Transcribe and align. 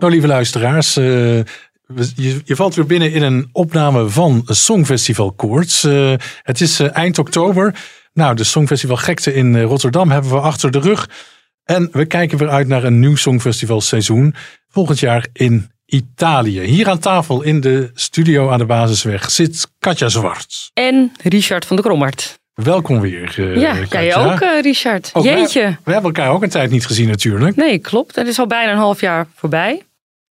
Nou, 0.00 0.12
lieve 0.12 0.26
luisteraars, 0.26 0.96
uh, 0.96 1.04
je, 2.14 2.40
je, 2.44 2.56
valt 2.56 2.74
weer 2.74 2.86
binnen 2.86 3.12
in 3.12 3.22
een 3.22 3.48
opname 3.52 4.08
van 4.08 4.42
Songfestival 4.46 5.32
Koorts. 5.32 5.84
Uh, 5.84 6.14
het 6.42 6.60
is 6.60 6.80
uh, 6.80 6.96
eind 6.96 7.18
oktober. 7.18 7.74
Nou, 8.12 8.34
de 8.34 8.44
Songfestival 8.44 8.96
Gekte 8.96 9.34
in 9.34 9.60
Rotterdam 9.60 10.10
hebben 10.10 10.30
we 10.30 10.40
achter 10.40 10.70
de 10.70 10.80
rug. 10.80 11.08
En 11.64 11.88
we 11.92 12.04
kijken 12.04 12.38
weer 12.38 12.48
uit 12.48 12.68
naar 12.68 12.84
een 12.84 12.98
nieuw 12.98 13.16
Songfestival 13.16 13.80
seizoen. 13.80 14.34
Volgend 14.68 14.98
jaar 14.98 15.26
in 15.32 15.70
Italië. 15.86 16.60
Hier 16.60 16.88
aan 16.88 16.98
tafel 16.98 17.42
in 17.42 17.60
de 17.60 17.90
studio 17.94 18.50
aan 18.50 18.58
de 18.58 18.66
Basisweg 18.66 19.30
zit 19.30 19.66
Katja 19.78 20.08
Zwart. 20.08 20.70
En 20.74 21.12
Richard 21.22 21.64
van 21.64 21.76
der 21.76 21.84
Krommert. 21.84 22.38
Welkom 22.54 23.00
weer. 23.00 23.34
Uh, 23.38 23.60
ja, 23.60 23.74
Katja. 23.74 24.02
jij 24.02 24.16
ook, 24.16 24.40
uh, 24.40 24.60
Richard. 24.60 25.10
Ook 25.12 25.24
Jeetje. 25.24 25.62
We, 25.62 25.76
we, 25.84 25.92
hebben 25.92 26.14
elkaar 26.14 26.32
ook 26.32 26.42
een 26.42 26.48
tijd 26.48 26.70
niet 26.70 26.86
gezien 26.86 27.08
natuurlijk. 27.08 27.56
Nee, 27.56 27.78
klopt. 27.78 28.16
Het 28.16 28.26
is 28.26 28.38
al 28.38 28.46
bijna 28.46 28.72
een 28.72 28.78
half 28.78 29.00
jaar 29.00 29.26
voorbij. 29.34 29.82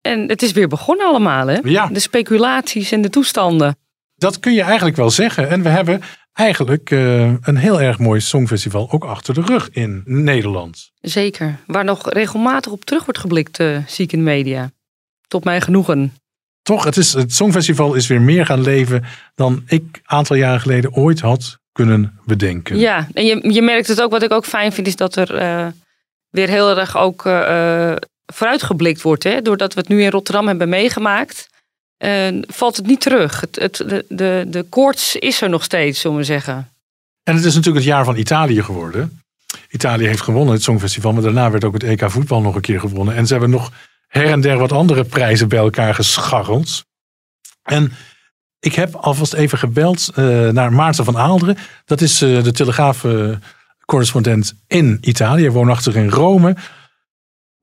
En 0.08 0.30
het 0.30 0.42
is 0.42 0.52
weer 0.52 0.68
begonnen 0.68 1.06
allemaal, 1.06 1.48
hè? 1.48 1.60
Ja. 1.64 1.88
De 1.88 2.00
speculaties 2.00 2.92
en 2.92 3.02
de 3.02 3.10
toestanden. 3.10 3.78
Dat 4.16 4.40
kun 4.40 4.54
je 4.54 4.62
eigenlijk 4.62 4.96
wel 4.96 5.10
zeggen. 5.10 5.50
En 5.50 5.64
we 5.64 5.70
hebben 5.70 6.02
eigenlijk 6.34 6.90
uh, 6.90 7.34
een 7.42 7.58
heel 7.58 7.82
erg 7.82 8.00
mooi 8.00 8.20
songfestival 8.20 8.92
ook 8.92 9.04
achter 9.04 9.34
de 9.34 9.42
rug 9.42 9.70
in 9.72 10.04
Nederland. 10.06 10.92
Zeker. 11.00 11.60
Waar 11.66 11.84
nog 11.84 12.10
regelmatig 12.14 12.72
op 12.72 12.86
terug 12.86 13.06
wordt 13.06 13.20
geblikt, 13.20 13.60
uh, 13.60 13.78
zie 13.88 14.06
ik 14.06 14.12
in 14.12 14.20
de 14.20 14.26
media. 14.26 14.72
Tot 15.28 15.44
mijn 15.44 15.62
genoegen. 15.62 16.14
Toch, 16.62 16.84
het, 16.84 16.98
is, 16.98 17.14
het 17.14 17.34
songfestival 17.34 17.94
is 17.94 18.08
weer 18.08 18.22
meer 18.22 18.46
gaan 18.46 18.62
leven 18.62 19.04
dan 19.36 19.64
ik 19.68 19.82
een 19.82 20.02
aantal 20.04 20.36
jaren 20.36 20.62
geleden 20.62 20.94
ooit 20.94 21.20
had 21.20 21.58
kunnen 21.72 22.20
bedenken. 22.26 22.78
Ja, 22.78 23.08
en 23.14 23.26
je, 23.26 23.54
je 23.54 23.62
merkt 23.62 23.88
het 23.88 24.02
ook. 24.02 24.12
Wat 24.12 24.24
ik 24.24 24.32
ook 24.32 24.46
fijn 24.46 24.72
vind, 24.72 24.88
is 24.88 24.96
dat 24.96 25.16
er 25.16 25.42
uh, 25.42 25.68
weer 26.30 26.50
heel 26.50 26.78
erg 26.78 26.98
ook 26.98 27.26
vooruitgeblikt 28.34 29.02
wordt. 29.02 29.24
Hè? 29.24 29.42
Doordat 29.42 29.74
we 29.74 29.80
het 29.80 29.90
nu 29.90 30.04
in 30.04 30.10
Rotterdam 30.10 30.48
hebben 30.48 30.70
meegemaakt, 30.70 31.50
uh, 31.98 32.42
valt 32.48 32.76
het 32.76 32.86
niet 32.86 33.02
terug. 33.02 33.42
Het, 33.42 33.56
het, 33.56 33.76
de, 33.76 34.06
de, 34.10 34.46
de 34.48 34.64
koorts 34.64 35.16
is 35.16 35.42
er 35.42 35.50
nog 35.50 35.64
steeds, 35.64 36.00
zullen 36.00 36.18
we 36.18 36.24
zeggen. 36.24 36.72
En 37.24 37.36
het 37.36 37.46
is 37.46 37.56
natuurlijk 37.56 37.86
het 37.86 37.94
jaar 37.94 38.06
van 38.06 38.18
Italië 38.18 38.64
geworden. 38.64 39.22
Italië 39.70 40.08
heeft 40.08 40.22
gewonnen 40.22 40.54
het 40.54 40.64
Songfestival, 40.64 41.14
maar 41.14 41.22
daarna 41.22 41.52
werd 41.52 41.64
ook 41.64 41.74
het 41.74 41.84
EK 41.84 42.12
voetbal 42.12 42.42
nog 42.42 42.56
een 42.56 42.62
keer 42.62 42.80
gewonnen. 42.80 43.16
En 43.16 43.28
ze 43.28 43.32
hebben 43.32 43.50
nog 43.50 43.72
her 44.08 44.32
en 44.32 44.42
der 44.42 44.58
wat 44.58 44.72
andere 44.72 45.04
prijzen 45.04 45.48
bij 45.48 45.60
elkaar 45.60 45.96
gescharreld. 45.96 46.86
En 47.64 47.92
ik 48.60 48.74
heb 48.74 48.96
alvast 48.96 49.34
even 49.34 49.58
gebeld 49.58 50.12
uh, 50.16 50.50
naar 50.50 50.74
Maarten 50.74 51.06
van 51.06 51.18
Aalderen. 51.18 51.58
Dat 51.86 52.02
is 52.02 52.22
uh, 52.22 52.44
de 52.44 52.52
Telegraaf-correspondent 52.52 54.54
in 54.68 54.98
Italië, 55.02 55.50
woonachtig 55.50 55.96
in 55.96 56.10
Rome 56.10 56.56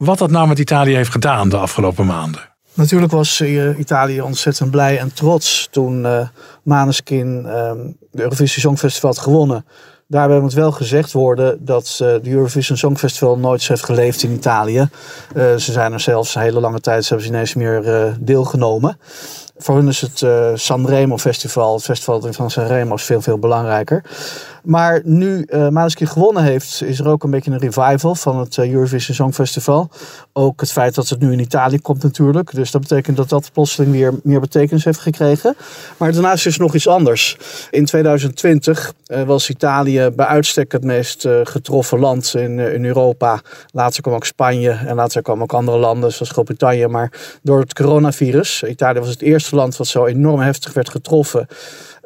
wat 0.04 0.18
dat 0.18 0.30
nou 0.30 0.48
met 0.48 0.58
Italië 0.58 0.94
heeft 0.94 1.10
gedaan 1.10 1.48
de 1.48 1.56
afgelopen 1.56 2.06
maanden. 2.06 2.40
Natuurlijk 2.74 3.12
was 3.12 3.40
uh, 3.40 3.78
Italië 3.78 4.20
ontzettend 4.20 4.70
blij 4.70 4.98
en 4.98 5.12
trots 5.12 5.68
toen 5.70 6.04
uh, 6.04 6.28
Maneskin 6.62 7.42
uh, 7.46 7.70
de 8.10 8.22
Eurovisie 8.22 8.60
Songfestival 8.60 9.10
had 9.10 9.18
gewonnen. 9.18 9.64
Daarbij 10.08 10.40
moet 10.40 10.52
wel 10.52 10.72
gezegd 10.72 11.12
worden 11.12 11.64
dat 11.64 11.98
uh, 12.02 12.08
de 12.22 12.30
Eurovision 12.30 12.76
Songfestival 12.76 13.38
nooit 13.38 13.68
heeft 13.68 13.84
geleefd 13.84 14.22
in 14.22 14.32
Italië. 14.32 14.88
ze 15.34 15.72
zijn 15.72 15.92
er 15.92 16.00
zelfs 16.00 16.34
een 16.34 16.42
hele 16.42 16.60
lange 16.60 16.80
tijd 16.80 17.08
hebben 17.08 17.26
ze 17.26 17.32
ineens 17.32 17.54
meer 17.54 18.16
deelgenomen. 18.20 18.98
Voor 19.56 19.76
hun 19.76 19.88
is 19.88 20.00
het 20.00 20.20
uh, 20.20 20.50
Sanremo 20.54 21.18
Festival, 21.18 21.74
het 21.74 21.84
festival 21.84 22.32
van 22.32 22.50
Sanremo, 22.50 22.96
veel, 22.96 23.22
veel 23.22 23.38
belangrijker. 23.38 24.04
Maar 24.64 25.00
nu 25.04 25.46
uh, 25.48 25.84
gewonnen 25.86 26.42
heeft, 26.42 26.82
is 26.82 26.98
er 26.98 27.08
ook 27.08 27.22
een 27.22 27.30
beetje 27.30 27.50
een 27.50 27.58
revival 27.58 28.14
van 28.14 28.38
het 28.38 28.56
uh, 28.56 28.72
Eurovision 28.72 29.16
Songfestival. 29.16 29.90
Ook 30.32 30.60
het 30.60 30.72
feit 30.72 30.94
dat 30.94 31.08
het 31.08 31.20
nu 31.20 31.32
in 31.32 31.38
Italië 31.38 31.80
komt 31.80 32.02
natuurlijk. 32.02 32.54
Dus 32.54 32.70
dat 32.70 32.80
betekent 32.80 33.16
dat 33.16 33.28
dat 33.28 33.50
plotseling 33.52 33.92
weer 33.92 34.12
meer 34.22 34.40
betekenis 34.40 34.84
heeft 34.84 34.98
gekregen. 34.98 35.56
Maar 35.96 36.12
daarnaast 36.12 36.46
is 36.46 36.56
nog 36.56 36.74
iets 36.74 36.88
anders. 36.88 37.38
In 37.70 37.84
2020 37.84 38.92
uh, 39.06 39.22
was 39.22 39.50
Italië 39.50 40.10
bij 40.16 40.26
uitstek 40.26 40.72
het 40.72 40.84
meest 40.84 41.28
getroffen 41.44 41.98
land 41.98 42.34
in, 42.34 42.58
in 42.58 42.84
Europa. 42.84 43.40
Later 43.70 44.02
kwam 44.02 44.14
ook 44.14 44.24
Spanje 44.24 44.70
en 44.70 44.96
later 44.96 45.22
kwamen 45.22 45.42
ook 45.42 45.52
andere 45.52 45.78
landen 45.78 46.12
zoals 46.12 46.30
Groot-Brittannië. 46.30 46.86
Maar 46.86 47.12
door 47.42 47.60
het 47.60 47.74
coronavirus, 47.74 48.62
Italië 48.62 48.98
was 48.98 49.08
het 49.08 49.22
eerste 49.22 49.56
land 49.56 49.76
wat 49.76 49.86
zo 49.86 50.06
enorm 50.06 50.40
heftig 50.40 50.72
werd 50.72 50.88
getroffen. 50.88 51.46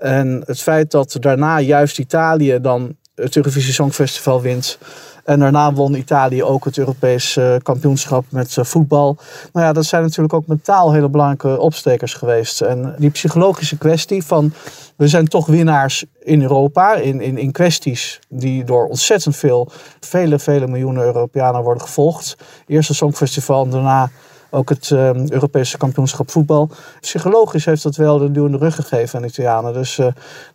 En 0.01 0.43
het 0.47 0.61
feit 0.61 0.91
dat 0.91 1.17
daarna 1.21 1.61
juist 1.61 1.99
Italië 1.99 2.59
dan 2.61 2.97
het 3.15 3.37
Eurovisie 3.37 3.73
Songfestival 3.73 4.41
wint. 4.41 4.79
En 5.25 5.39
daarna 5.39 5.73
won 5.73 5.95
Italië 5.95 6.43
ook 6.43 6.65
het 6.65 6.79
Europese 6.79 7.61
kampioenschap 7.63 8.25
met 8.29 8.57
voetbal. 8.61 9.17
Nou 9.53 9.67
ja, 9.67 9.73
dat 9.73 9.85
zijn 9.85 10.03
natuurlijk 10.03 10.35
ook 10.35 10.47
mentaal 10.47 10.93
hele 10.93 11.09
belangrijke 11.09 11.61
opstekers 11.61 12.15
geweest. 12.15 12.61
En 12.61 12.95
die 12.99 13.11
psychologische 13.11 13.79
kwestie 13.79 14.25
van 14.25 14.53
we 14.97 15.09
zijn 15.09 15.29
toch 15.29 15.47
winnaars 15.47 16.05
in 16.21 16.43
Europa. 16.43 16.95
In, 16.95 17.21
in, 17.21 17.39
in 17.39 17.53
kwesties 17.53 18.19
die 18.29 18.65
door 18.65 18.87
ontzettend 18.87 19.37
veel, 19.37 19.71
vele, 20.01 20.39
vele 20.39 20.67
miljoenen 20.67 21.05
Europeanen 21.05 21.63
worden 21.63 21.83
gevolgd. 21.83 22.37
Eerst 22.67 22.89
het 22.89 22.97
Songfestival 22.97 23.69
daarna 23.69 24.11
ook 24.51 24.69
het 24.69 24.91
uh, 24.91 25.29
Europese 25.29 25.77
kampioenschap 25.77 26.31
voetbal. 26.31 26.71
Psychologisch 27.01 27.65
heeft 27.65 27.83
dat 27.83 27.97
wel 27.97 28.19
de 28.19 28.31
duwende 28.31 28.59
rug 28.59 28.75
gegeven 28.75 29.17
aan 29.17 29.23
de 29.23 29.29
Italianen. 29.29 29.73
Dus 29.73 29.99
uh, 29.99 30.07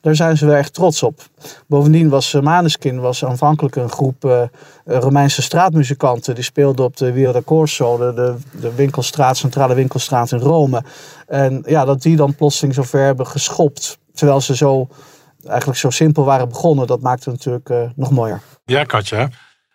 daar 0.01 0.15
zijn 0.15 0.37
ze 0.37 0.45
wel 0.45 0.55
echt 0.55 0.73
trots 0.73 1.03
op. 1.03 1.21
Bovendien 1.67 2.09
was 2.09 2.33
uh, 2.33 2.41
Maneskin 2.41 2.99
was 2.99 3.25
aanvankelijk 3.25 3.75
een 3.75 3.89
groep 3.89 4.49
Romeinse 4.85 5.41
straatmuzikanten. 5.41 6.35
Die 6.35 6.43
speelden 6.43 6.85
op 6.85 6.97
de 6.97 7.13
Via 7.13 7.41
Corso, 7.45 7.97
de, 7.97 8.35
de, 8.51 8.75
winkelstraat, 8.75 9.37
centrale 9.37 9.73
winkelstraat 9.73 10.31
in 10.31 10.39
Rome. 10.39 10.83
En 11.27 11.63
ja, 11.65 11.85
dat 11.85 12.01
die 12.01 12.15
dan 12.15 12.35
plotseling 12.35 12.75
zo 12.75 12.83
ver 12.83 13.05
hebben 13.05 13.27
geschopt. 13.27 13.97
Terwijl 14.13 14.41
ze 14.41 14.55
zo, 14.55 14.87
eigenlijk 15.47 15.79
zo 15.79 15.89
simpel 15.89 16.25
waren 16.25 16.49
begonnen. 16.49 16.87
Dat 16.87 17.01
maakte 17.01 17.29
het 17.29 17.45
natuurlijk 17.45 17.95
nog 17.95 18.11
mooier. 18.11 18.41
Ja, 18.65 18.83
Katja. 18.83 19.29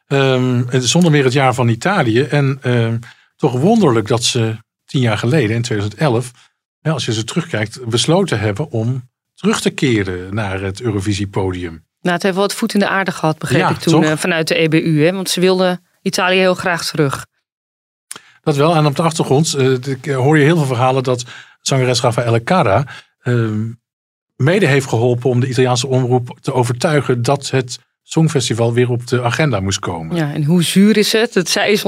Um, 0.07 0.67
het 0.69 0.85
zonder 0.85 1.11
meer 1.11 1.25
het 1.25 1.33
jaar 1.33 1.55
van 1.55 1.69
Italië. 1.69 2.23
En... 2.23 2.59
Um 2.63 3.01
toch 3.39 3.53
wonderlijk 3.61 4.09
dat 4.09 4.25
ze 4.25 4.57
tien 4.85 5.01
jaar 5.01 5.19
geleden, 5.19 5.57
in 5.57 5.63
2011, 5.63 6.33
als 6.83 7.05
je 7.05 7.13
ze 7.13 7.25
terugkijkt, 7.25 7.85
besloten 7.85 8.41
hebben 8.41 8.71
om 8.71 9.09
terug 9.35 9.61
te 9.61 9.71
keren 9.71 10.35
naar 10.35 10.61
het 10.61 10.81
Eurovisiepodium. 10.81 11.87
Nou, 12.01 12.15
het 12.15 12.23
heeft 12.23 12.35
wel 12.35 12.45
wat 12.45 12.55
voet 12.55 12.75
in 12.75 12.81
de 12.81 12.89
aarde 12.89 13.11
gehad, 13.11 13.39
begreep 13.39 13.61
ja, 13.61 13.71
ik 13.71 13.79
toen, 13.79 14.03
uh, 14.03 14.17
vanuit 14.17 14.49
de 14.49 14.55
EBU. 14.55 15.05
Hè? 15.05 15.13
Want 15.13 15.31
ze 15.31 15.41
wilden 15.41 15.85
Italië 16.03 16.39
heel 16.39 16.55
graag 16.55 16.87
terug. 16.87 17.27
Dat 18.43 18.57
wel. 18.57 18.75
En 18.75 18.87
op 18.87 18.97
de 18.97 19.03
achtergrond 19.03 19.55
uh, 19.57 20.17
hoor 20.17 20.39
je 20.39 20.45
heel 20.45 20.57
veel 20.57 20.67
verhalen 20.67 21.03
dat 21.03 21.25
zangeres 21.61 22.01
Raffaele 22.01 22.43
Cara 22.43 22.87
uh, 23.23 23.51
mede 24.37 24.67
heeft 24.67 24.89
geholpen 24.89 25.31
om 25.31 25.41
de 25.41 25.49
Italiaanse 25.49 25.87
omroep 25.87 26.39
te 26.41 26.53
overtuigen 26.53 27.23
dat 27.23 27.51
het 27.51 27.79
Songfestival 28.03 28.73
weer 28.73 28.91
op 28.91 29.07
de 29.07 29.23
agenda 29.23 29.61
moest 29.61 29.79
komen. 29.79 30.17
Ja, 30.17 30.33
en 30.33 30.45
hoe 30.45 30.63
zuur 30.63 30.97
is 30.97 31.13
het? 31.13 31.33
Dat 31.33 31.49
zij 31.49 31.73
is 31.73 31.83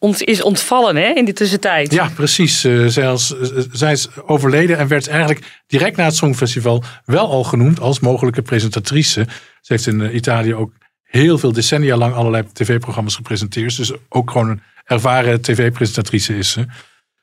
ons 0.00 0.22
is 0.22 0.42
ontvallen 0.42 0.96
hè, 0.96 1.12
in 1.14 1.24
die 1.24 1.34
tussentijd. 1.34 1.92
Ja, 1.92 2.10
precies. 2.14 2.64
Uh, 2.64 2.86
zij, 2.86 3.08
als, 3.08 3.34
uh, 3.34 3.62
zij 3.72 3.92
is 3.92 4.08
overleden 4.26 4.78
en 4.78 4.88
werd 4.88 5.08
eigenlijk 5.08 5.62
direct 5.66 5.96
na 5.96 6.04
het 6.04 6.16
Songfestival 6.16 6.82
wel 7.04 7.30
al 7.30 7.44
genoemd 7.44 7.80
als 7.80 8.00
mogelijke 8.00 8.42
presentatrice. 8.42 9.26
Ze 9.60 9.72
heeft 9.72 9.86
in 9.86 10.00
uh, 10.00 10.14
Italië 10.14 10.54
ook 10.54 10.72
heel 11.02 11.38
veel 11.38 11.52
decennia 11.52 11.96
lang 11.96 12.14
allerlei 12.14 12.44
tv-programma's 12.52 13.16
gepresenteerd. 13.16 13.76
Dus 13.76 13.92
ook 14.08 14.30
gewoon 14.30 14.48
een 14.48 14.62
ervaren 14.84 15.40
tv-presentatrice 15.40 16.36
is 16.36 16.50
ze. 16.50 16.66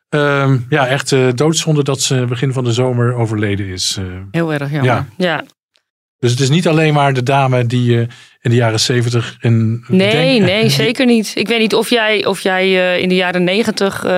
Ehm, 0.10 0.58
ja, 0.70 0.88
echt 0.88 1.38
doodzonde 1.38 1.84
dat 1.84 2.02
ze 2.02 2.26
begin 2.26 2.54
van 2.54 2.64
de 2.64 2.74
zomer 2.74 3.14
overleden 3.14 3.68
is. 3.68 3.98
heel 4.32 4.54
erg 4.54 4.72
jammer. 4.72 4.86
Ja. 4.86 5.06
ja. 5.18 5.44
Dus 6.20 6.32
het 6.32 6.40
is 6.40 6.50
niet 6.50 6.68
alleen 6.68 6.94
maar 6.94 7.14
de 7.14 7.24
dame 7.24 7.66
die 7.66 7.92
uh, 7.92 8.00
in 8.42 8.50
de 8.50 8.56
jaren 8.56 8.80
zeventig... 8.80 9.38
Nee, 9.42 10.40
nee, 10.40 10.70
zeker 10.84 11.06
niet. 11.06 11.32
Ik 11.36 11.48
weet 11.48 11.60
niet 11.60 11.76
of 11.76 11.90
jij, 11.90 12.26
of 12.26 12.40
jij 12.40 12.68
uh, 12.68 12.98
in 12.98 13.10
de 13.10 13.16
jaren 13.16 13.44
negentig 13.44 14.04
uh, 14.04 14.10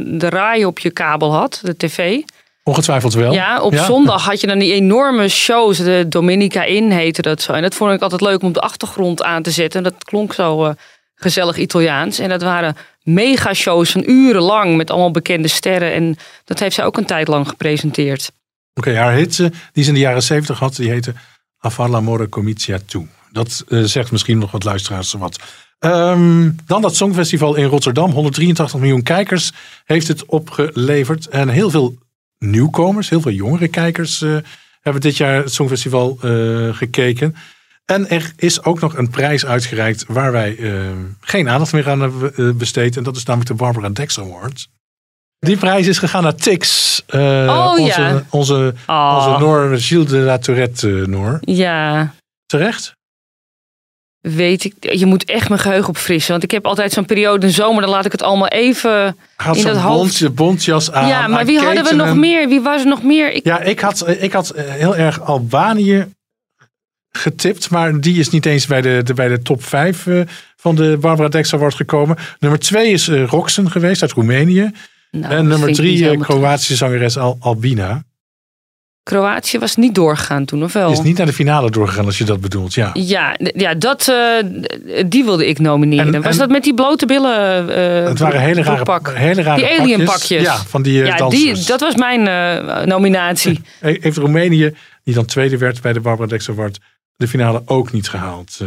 de 0.00 0.28
raai 0.28 0.64
op 0.64 0.78
je 0.78 0.90
kabel 0.90 1.34
had, 1.34 1.60
de 1.62 1.76
tv. 1.76 2.20
Ongetwijfeld 2.62 3.14
wel. 3.14 3.32
Ja, 3.32 3.60
op 3.60 3.72
ja. 3.72 3.84
zondag 3.84 4.24
had 4.24 4.40
je 4.40 4.46
dan 4.46 4.58
die 4.58 4.72
enorme 4.72 5.28
shows. 5.28 5.78
De 5.78 6.04
Dominica 6.08 6.64
In 6.64 6.90
heette 6.90 7.22
dat 7.22 7.42
zo. 7.42 7.52
En 7.52 7.62
dat 7.62 7.74
vond 7.74 7.92
ik 7.92 8.02
altijd 8.02 8.20
leuk 8.20 8.42
om 8.42 8.48
op 8.48 8.54
de 8.54 8.60
achtergrond 8.60 9.22
aan 9.22 9.42
te 9.42 9.50
zetten. 9.50 9.82
Dat 9.82 10.04
klonk 10.04 10.32
zo 10.32 10.74
gezellig 11.14 11.56
Italiaans. 11.56 12.18
En 12.18 12.28
dat 12.28 12.42
waren 12.42 12.76
mega 13.02 13.54
shows 13.54 13.90
van 13.90 14.02
uren 14.06 14.42
lang 14.42 14.76
met 14.76 14.90
allemaal 14.90 15.10
bekende 15.10 15.48
sterren. 15.48 15.92
En 15.92 16.16
dat 16.44 16.58
heeft 16.58 16.74
zij 16.74 16.84
ook 16.84 16.96
een 16.96 17.04
tijd 17.04 17.28
lang 17.28 17.48
gepresenteerd. 17.48 18.30
Oké, 18.74 18.88
okay, 18.88 19.02
haar 19.02 19.14
hit 19.14 19.36
die 19.72 19.82
ze 19.82 19.88
in 19.88 19.94
de 19.94 20.00
jaren 20.00 20.22
zeventig 20.22 20.58
had, 20.58 20.76
die 20.76 20.90
heette 20.90 21.14
Afar 21.64 21.88
l'amore 21.88 22.28
comincia 22.28 22.78
tu. 22.86 23.08
Dat 23.32 23.64
uh, 23.68 23.84
zegt 23.84 24.12
misschien 24.12 24.38
nog 24.38 24.50
wat 24.50 24.64
luisteraars 24.64 25.12
wat. 25.12 25.38
Um, 25.78 26.56
dan 26.66 26.82
dat 26.82 26.96
Songfestival 26.96 27.54
in 27.54 27.64
Rotterdam. 27.64 28.10
183 28.10 28.80
miljoen 28.80 29.02
kijkers 29.02 29.52
heeft 29.84 30.08
het 30.08 30.24
opgeleverd. 30.24 31.26
En 31.26 31.48
heel 31.48 31.70
veel 31.70 31.98
nieuwkomers, 32.38 33.08
heel 33.08 33.20
veel 33.20 33.32
jongere 33.32 33.68
kijkers 33.68 34.20
uh, 34.20 34.36
hebben 34.80 35.02
dit 35.02 35.16
jaar 35.16 35.42
het 35.42 35.52
Songfestival 35.52 36.18
uh, 36.24 36.74
gekeken. 36.74 37.34
En 37.84 38.08
er 38.08 38.32
is 38.36 38.64
ook 38.64 38.80
nog 38.80 38.96
een 38.96 39.10
prijs 39.10 39.46
uitgereikt 39.46 40.04
waar 40.08 40.32
wij 40.32 40.58
geen 41.20 41.48
aandacht 41.48 41.72
meer 41.72 41.88
aan 41.88 42.00
hebben 42.00 42.56
besteed. 42.56 42.96
En 42.96 43.02
dat 43.02 43.16
is 43.16 43.24
namelijk 43.24 43.50
de 43.50 43.56
Barbara 43.56 43.88
Dex 43.88 44.18
Award. 44.18 44.68
Die 45.44 45.56
prijs 45.56 45.86
is 45.86 45.98
gegaan 45.98 46.22
naar 46.22 46.34
Tix. 46.34 47.02
Uh, 47.14 47.20
oh, 47.48 47.76
onze, 47.78 48.00
ja. 48.00 48.22
onze, 48.30 48.74
oh. 48.86 49.14
onze 49.16 49.44
Noor, 49.44 49.78
Gilles 49.78 50.06
de 50.06 50.16
la 50.16 50.38
Tourette 50.38 50.88
uh, 50.88 51.06
Noor. 51.06 51.38
Ja. 51.40 52.14
Terecht? 52.46 52.94
Weet 54.20 54.64
ik. 54.64 54.74
Je 54.80 55.06
moet 55.06 55.24
echt 55.24 55.48
mijn 55.48 55.60
geheugen 55.60 55.88
opfrissen. 55.88 56.30
Want 56.30 56.42
ik 56.42 56.50
heb 56.50 56.66
altijd 56.66 56.92
zo'n 56.92 57.04
periode 57.04 57.46
in 57.46 57.52
zomer. 57.52 57.82
Dan 57.82 57.90
laat 57.90 58.04
ik 58.04 58.12
het 58.12 58.22
allemaal 58.22 58.48
even 58.48 59.16
had 59.36 59.56
in 59.56 59.64
dat 59.64 59.76
hoofd. 59.76 60.20
Bond, 60.20 60.34
bontjas 60.34 60.92
aan. 60.92 61.08
Ja, 61.08 61.26
maar 61.26 61.46
wie 61.46 61.58
hadden 61.58 61.84
we 61.84 61.94
nog 61.94 62.14
meer? 62.14 62.48
Wie 62.48 62.60
was 62.60 62.80
er 62.80 62.86
nog 62.86 63.02
meer? 63.02 63.32
Ik... 63.32 63.44
Ja, 63.44 63.60
ik 63.60 63.80
had, 63.80 64.08
ik 64.08 64.32
had 64.32 64.52
heel 64.56 64.96
erg 64.96 65.20
Albanië 65.20 66.06
getipt. 67.16 67.70
Maar 67.70 68.00
die 68.00 68.18
is 68.18 68.30
niet 68.30 68.46
eens 68.46 68.66
bij 68.66 68.80
de, 68.80 69.00
de 69.04 69.14
bij 69.14 69.28
de 69.28 69.42
top 69.42 69.64
5 69.64 70.06
uh, 70.06 70.22
van 70.56 70.74
de 70.74 70.96
Barbara 71.00 71.28
Dex 71.28 71.54
Award 71.54 71.74
gekomen. 71.74 72.16
Nummer 72.38 72.58
2 72.58 72.90
is 72.90 73.08
uh, 73.08 73.26
Roxen 73.26 73.70
geweest 73.70 74.02
uit 74.02 74.12
Roemenië. 74.12 74.72
Nou, 75.20 75.34
en 75.34 75.46
nummer 75.46 75.72
drie, 75.72 76.18
Kroatische 76.18 76.76
zangeres 76.76 77.18
Al 77.18 77.36
Albina. 77.40 78.04
Kroatië 79.02 79.58
was 79.58 79.76
niet 79.76 79.94
doorgegaan 79.94 80.44
toen, 80.44 80.62
of 80.62 80.72
wel? 80.72 80.90
Is 80.90 81.00
niet 81.00 81.16
naar 81.16 81.26
de 81.26 81.32
finale 81.32 81.70
doorgegaan, 81.70 82.04
als 82.04 82.18
je 82.18 82.24
dat 82.24 82.40
bedoelt, 82.40 82.74
ja. 82.74 82.90
Ja, 82.92 83.36
ja 83.38 83.74
dat, 83.74 84.08
uh, 84.08 85.06
die 85.06 85.24
wilde 85.24 85.48
ik 85.48 85.58
nomineren. 85.58 86.14
En, 86.14 86.22
was 86.22 86.32
en, 86.32 86.38
dat 86.38 86.48
met 86.48 86.62
die 86.62 86.74
blote 86.74 87.06
billen 87.06 87.68
uh, 87.68 88.08
Het 88.08 88.18
waren 88.18 88.40
hele 88.40 88.62
rare, 88.62 89.10
hele 89.12 89.42
rare 89.42 89.60
Die 89.60 89.80
alien 89.80 90.04
pakjes. 90.04 90.42
Ja, 90.42 90.56
van 90.56 90.82
die 90.82 91.00
uh, 91.00 91.06
ja, 91.06 91.28
die, 91.28 91.64
dat 91.64 91.80
was 91.80 91.94
mijn 91.94 92.22
nominatie. 92.88 93.60
Heeft 93.80 94.16
Roemenië, 94.16 94.74
die 95.02 95.14
dan 95.14 95.24
tweede 95.24 95.58
werd 95.58 95.80
bij 95.80 95.92
de 95.92 96.00
Barbara 96.00 96.28
Dex 96.28 96.48
Award, 96.48 96.78
de 97.16 97.28
finale 97.28 97.62
ook 97.64 97.92
niet 97.92 98.08
gehaald. 98.08 98.60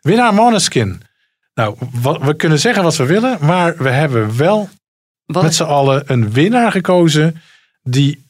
winnaar 0.00 0.34
Måneskin. 0.34 1.02
Nou, 1.54 1.76
wat, 2.00 2.22
we 2.22 2.36
kunnen 2.36 2.58
zeggen 2.58 2.82
wat 2.82 2.96
we 2.96 3.06
willen, 3.06 3.38
maar 3.40 3.74
we 3.76 3.88
hebben 3.88 4.36
wel 4.36 4.68
wat? 5.26 5.42
met 5.42 5.54
z'n 5.54 5.62
allen 5.62 6.02
een 6.06 6.32
winnaar 6.32 6.72
gekozen 6.72 7.42
die 7.82 8.26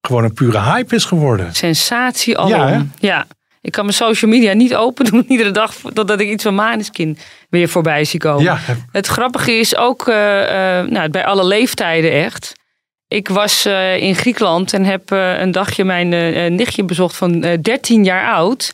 gewoon 0.00 0.24
een 0.24 0.32
pure 0.32 0.60
hype 0.60 0.94
is 0.94 1.04
geworden. 1.04 1.54
Sensatie 1.54 2.38
alom. 2.38 2.50
Ja, 2.50 2.86
ja. 2.98 3.26
Ik 3.60 3.72
kan 3.72 3.84
mijn 3.84 3.96
social 3.96 4.30
media 4.30 4.52
niet 4.52 4.74
open 4.74 5.04
doen 5.04 5.24
iedere 5.28 5.50
dag 5.50 5.74
totdat 5.92 6.20
ik 6.20 6.28
iets 6.28 6.42
van 6.42 6.54
Maneskin 6.54 7.18
weer 7.50 7.68
voorbij 7.68 8.04
zie 8.04 8.20
komen. 8.20 8.42
Ja. 8.42 8.58
Het 8.92 9.06
grappige 9.06 9.52
is 9.52 9.76
ook 9.76 10.08
uh, 10.08 10.14
uh, 10.14 10.86
nou, 10.86 11.08
bij 11.08 11.24
alle 11.24 11.44
leeftijden 11.44 12.12
echt. 12.12 12.52
Ik 13.08 13.28
was 13.28 13.66
uh, 13.66 13.96
in 13.96 14.14
Griekenland 14.14 14.72
en 14.72 14.84
heb 14.84 15.10
een 15.10 15.52
dagje 15.52 15.84
mijn 15.84 16.08
nichtje 16.54 16.84
bezocht 16.84 17.16
van 17.16 17.40
13 17.40 18.04
jaar 18.04 18.32
oud. 18.34 18.70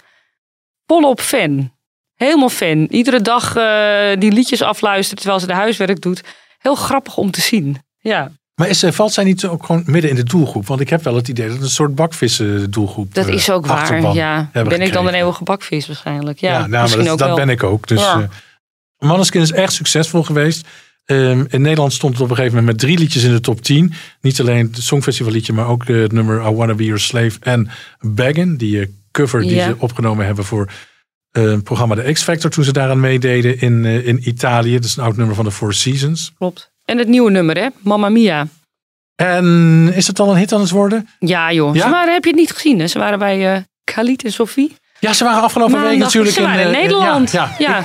Volop 0.87 1.21
fan. 1.21 1.73
Helemaal 2.15 2.49
fan. 2.49 2.87
Iedere 2.91 3.21
dag 3.21 3.53
die 4.19 4.33
liedjes 4.33 4.63
afluistert 4.63 5.19
terwijl 5.21 5.41
ze 5.41 5.47
de 5.47 5.53
huiswerk 5.53 6.01
doet 6.01 6.23
heel 6.61 6.75
grappig 6.75 7.17
om 7.17 7.31
te 7.31 7.41
zien. 7.41 7.79
Ja. 7.99 8.31
Maar 8.55 8.69
is, 8.69 8.85
valt 8.87 9.13
zij 9.13 9.25
niet 9.25 9.47
ook 9.47 9.65
gewoon 9.65 9.83
midden 9.87 10.11
in 10.11 10.17
de 10.17 10.25
doelgroep? 10.25 10.67
Want 10.67 10.81
ik 10.81 10.91
heb 10.91 11.03
wel 11.03 11.15
het 11.15 11.29
idee 11.29 11.47
dat 11.47 11.55
het 11.55 11.65
een 11.65 11.71
soort 11.71 11.95
bakvissen 11.95 12.71
doelgroep 12.71 13.15
Dat 13.15 13.29
is 13.29 13.51
ook 13.51 13.67
waar, 13.67 14.15
ja. 14.15 14.51
Ben 14.53 14.63
gekregen. 14.63 14.87
ik 14.87 14.93
dan 14.93 15.07
een 15.07 15.15
eeuwige 15.15 15.45
bakvis 15.45 15.87
waarschijnlijk? 15.87 16.39
Ja, 16.39 16.53
ja 16.53 16.67
nou, 16.67 16.83
misschien 16.83 17.05
dat, 17.05 17.19
dat 17.19 17.35
ben 17.35 17.49
ik 17.49 17.63
ook. 17.63 17.89
Dus 17.89 18.01
ja. 18.01 18.19
uh, 18.19 18.29
Manneskin 18.99 19.41
is 19.41 19.53
echt 19.53 19.73
succesvol 19.73 20.23
geweest. 20.23 20.67
Um, 21.07 21.47
in 21.49 21.61
Nederland 21.61 21.93
stond 21.93 22.13
het 22.13 22.23
op 22.23 22.31
een 22.31 22.37
gegeven 22.37 22.59
moment 22.59 22.73
met 22.73 22.89
drie 22.89 22.99
liedjes 22.99 23.23
in 23.23 23.33
de 23.33 23.41
top 23.41 23.63
10. 23.63 23.93
Niet 24.21 24.41
alleen 24.41 24.67
het 24.67 24.83
Songfestival 24.83 25.33
liedje, 25.33 25.53
maar 25.53 25.67
ook 25.67 25.87
het 25.87 26.13
nummer 26.13 26.47
I 26.47 26.55
Wanna 26.55 26.75
Be 26.75 26.85
Your 26.85 27.01
Slave 27.01 27.37
en 27.41 27.71
Baggin. 28.01 28.57
Die 28.57 28.99
cover 29.11 29.41
die 29.41 29.55
ja. 29.55 29.67
ze 29.67 29.75
opgenomen 29.79 30.27
hebben 30.27 30.45
voor 30.45 30.73
uh, 31.33 31.59
programma 31.63 31.95
The 31.95 32.13
X 32.13 32.23
Factor. 32.23 32.51
Toen 32.51 32.65
ze 32.65 32.73
daaraan 32.73 33.01
meededen 33.01 33.61
in, 33.61 33.85
uh, 33.85 34.07
in 34.07 34.29
Italië. 34.29 34.75
Dat 34.75 34.85
is 34.85 34.97
een 34.97 35.05
oud 35.05 35.17
nummer 35.17 35.35
van 35.35 35.45
de 35.45 35.51
Four 35.51 35.75
Seasons. 35.75 36.33
Klopt. 36.39 36.71
En 36.85 36.99
het 36.99 37.09
nieuwe 37.09 37.31
nummer, 37.31 37.57
hè? 37.57 37.69
Mamma 37.83 38.09
Mia. 38.09 38.47
En 39.15 39.93
is 39.95 40.07
het 40.07 40.21
al 40.21 40.31
een 40.31 40.37
hit 40.37 40.53
aan 40.53 40.61
het 40.61 40.71
worden? 40.71 41.09
Ja, 41.19 41.53
joh. 41.53 41.75
Ja? 41.75 41.83
Ze 41.83 41.91
waren, 41.91 42.13
heb 42.13 42.25
je 42.25 42.31
het 42.31 42.39
niet 42.39 42.53
gezien? 42.53 42.79
Hè? 42.79 42.87
Ze 42.87 42.99
waren 42.99 43.19
bij 43.19 43.55
uh, 43.55 43.63
Khalid 43.85 44.25
en 44.25 44.33
Sophie. 44.33 44.77
Ja, 45.01 45.13
ze 45.13 45.25
waren 45.25 45.43
afgelopen 45.43 45.73
Maandag, 45.75 45.93
week 45.93 46.01
natuurlijk 46.01 46.35
ze 46.35 46.43
waren 46.43 46.61
in, 46.61 46.67
in 46.67 46.73
Nederland. 46.73 47.31
Ja, 47.31 47.55
ja. 47.59 47.69
ja. 47.69 47.85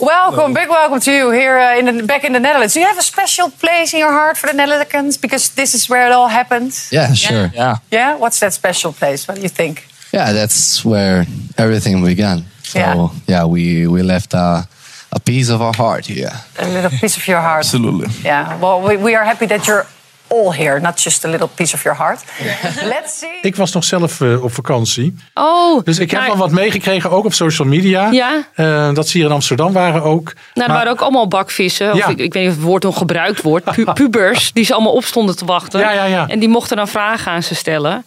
Welcome, 0.00 0.54
big 0.54 0.70
welcome 0.70 0.98
to 1.00 1.12
you 1.12 1.30
here 1.30 1.58
uh, 1.58 1.76
in 1.76 1.84
the, 1.84 2.02
back 2.06 2.24
in 2.24 2.32
the 2.32 2.40
Netherlands. 2.40 2.72
Do 2.72 2.80
you 2.80 2.86
have 2.86 2.98
a 2.98 3.02
special 3.02 3.50
place 3.50 3.92
in 3.92 4.00
your 4.00 4.10
heart 4.10 4.38
for 4.38 4.46
the 4.46 4.54
Netherlands 4.54 5.18
because 5.18 5.50
this 5.50 5.74
is 5.74 5.90
where 5.90 6.06
it 6.06 6.12
all 6.12 6.28
happened? 6.28 6.72
Yeah, 6.90 7.12
sure. 7.12 7.50
Yeah. 7.54 7.76
Yeah. 7.90 8.16
What's 8.16 8.40
that 8.40 8.54
special 8.54 8.94
place? 8.94 9.28
What 9.28 9.34
do 9.36 9.42
you 9.42 9.50
think? 9.50 9.86
Yeah, 10.10 10.32
that's 10.32 10.82
where 10.86 11.26
everything 11.58 12.02
began. 12.02 12.46
So 12.62 12.78
yeah, 12.78 13.08
yeah 13.26 13.44
we 13.44 13.86
we 13.86 14.02
left 14.02 14.32
a, 14.32 14.66
a 15.12 15.20
piece 15.20 15.50
of 15.50 15.60
our 15.60 15.74
heart 15.74 16.06
here. 16.06 16.32
A 16.58 16.68
little 16.68 16.90
piece 16.90 17.18
of 17.18 17.28
your 17.28 17.40
heart. 17.40 17.64
Absolutely. 17.66 18.08
Yeah. 18.24 18.58
Well, 18.58 18.80
we, 18.80 18.96
we 18.96 19.14
are 19.14 19.24
happy 19.24 19.46
that 19.46 19.66
you're 19.66 19.86
all 20.30 20.52
here, 20.52 20.80
not 20.80 21.02
just 21.02 21.24
a 21.24 21.28
little 21.28 21.48
piece 21.54 21.74
of 21.74 21.82
your 21.82 21.98
heart. 21.98 22.24
Let's 22.84 23.18
see. 23.18 23.38
Ik 23.42 23.56
was 23.56 23.72
nog 23.72 23.84
zelf 23.84 24.20
uh, 24.20 24.42
op 24.42 24.52
vakantie. 24.52 25.14
Oh. 25.34 25.84
Dus 25.84 25.98
ik 25.98 26.10
heb 26.10 26.26
wel 26.26 26.36
wat 26.36 26.50
meegekregen, 26.50 27.10
ook 27.10 27.24
op 27.24 27.32
social 27.32 27.68
media. 27.68 28.10
Ja. 28.10 28.44
Uh, 28.56 28.94
dat 28.94 29.08
ze 29.08 29.16
hier 29.16 29.26
in 29.26 29.32
Amsterdam 29.32 29.72
waren 29.72 30.02
ook. 30.02 30.32
Nou, 30.54 30.68
er 30.68 30.74
waren 30.74 30.92
ook 30.92 31.00
allemaal 31.00 31.28
bakvissen. 31.28 31.92
Of 31.92 31.98
ja. 31.98 32.08
ik, 32.08 32.18
ik, 32.18 32.32
weet 32.32 32.42
niet 32.42 32.52
of 32.52 32.56
het 32.56 32.66
woord 32.66 32.82
nog 32.82 32.98
gebruikt 32.98 33.42
wordt. 33.42 33.72
Pu 33.72 33.84
pubers, 34.00 34.52
die 34.52 34.64
ze 34.64 34.74
allemaal 34.74 34.92
opstonden 34.92 35.36
te 35.36 35.44
wachten. 35.44 35.80
Ja, 35.80 35.92
ja, 35.92 36.04
ja. 36.04 36.28
En 36.28 36.38
die 36.38 36.48
mochten 36.48 36.76
dan 36.76 36.88
vragen 36.88 37.32
aan 37.32 37.42
ze 37.42 37.54
stellen. 37.54 38.04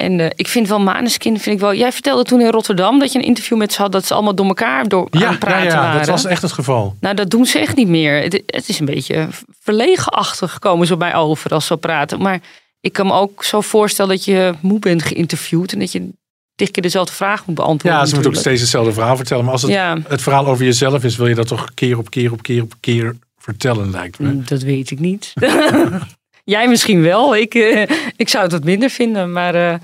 En 0.00 0.18
uh, 0.18 0.26
ik 0.34 0.48
vind 0.48 0.68
wel 0.68 0.80
Maneskin, 0.80 1.38
vind 1.40 1.54
ik 1.56 1.60
wel. 1.60 1.74
Jij 1.74 1.92
vertelde 1.92 2.22
toen 2.22 2.40
in 2.40 2.50
Rotterdam 2.50 2.98
dat 2.98 3.12
je 3.12 3.18
een 3.18 3.24
interview 3.24 3.58
met 3.58 3.72
ze 3.72 3.82
had 3.82 3.92
dat 3.92 4.06
ze 4.06 4.14
allemaal 4.14 4.34
door 4.34 4.46
elkaar 4.46 4.88
door 4.88 5.08
ja, 5.10 5.26
aan 5.26 5.38
praten 5.38 5.64
ja, 5.64 5.70
ja, 5.70 5.80
waren. 5.80 5.98
dat 5.98 6.08
was 6.08 6.24
echt 6.24 6.42
het 6.42 6.52
geval. 6.52 6.96
Nou, 7.00 7.14
dat 7.14 7.30
doen 7.30 7.46
ze 7.46 7.58
echt 7.58 7.76
niet 7.76 7.88
meer. 7.88 8.22
Het, 8.22 8.42
het 8.46 8.68
is 8.68 8.78
een 8.78 8.86
beetje 8.86 9.28
verlegenachtig 9.60 10.58
komen 10.58 10.86
ze 10.86 10.96
bij 10.96 11.14
over 11.14 11.50
als 11.50 11.66
ze 11.66 11.76
praten. 11.76 12.22
Maar 12.22 12.40
ik 12.80 12.92
kan 12.92 13.06
me 13.06 13.12
ook 13.12 13.44
zo 13.44 13.60
voorstellen 13.60 14.10
dat 14.10 14.24
je 14.24 14.54
moe 14.60 14.78
bent 14.78 15.02
geïnterviewd 15.02 15.72
en 15.72 15.78
dat 15.78 15.92
je 15.92 16.08
tig 16.54 16.70
keer 16.70 16.82
dezelfde 16.82 17.12
vraag 17.12 17.46
moet 17.46 17.54
beantwoorden. 17.54 18.00
Ja, 18.00 18.06
ze 18.06 18.14
moeten 18.14 18.32
ook 18.32 18.38
steeds 18.38 18.60
hetzelfde 18.60 18.92
verhaal 18.92 19.16
vertellen. 19.16 19.44
Maar 19.44 19.52
als 19.52 19.62
het, 19.62 19.70
ja. 19.70 19.98
het 20.08 20.22
verhaal 20.22 20.46
over 20.46 20.64
jezelf 20.64 21.04
is, 21.04 21.16
wil 21.16 21.26
je 21.26 21.34
dat 21.34 21.48
toch 21.48 21.74
keer 21.74 21.98
op 21.98 22.10
keer 22.10 22.32
op 22.32 22.42
keer 22.42 22.62
op 22.62 22.74
keer 22.80 23.16
vertellen, 23.38 23.90
lijkt 23.90 24.18
me. 24.18 24.42
Dat 24.42 24.62
weet 24.62 24.90
ik 24.90 24.98
niet. 24.98 25.32
Jij 26.44 26.68
misschien 26.68 27.02
wel. 27.02 27.36
Ik, 27.36 27.54
uh, 27.54 27.82
ik 28.16 28.28
zou 28.28 28.42
het 28.42 28.52
wat 28.52 28.64
minder 28.64 28.90
vinden, 28.90 29.32
maar. 29.32 29.54
Uh, 29.54 29.74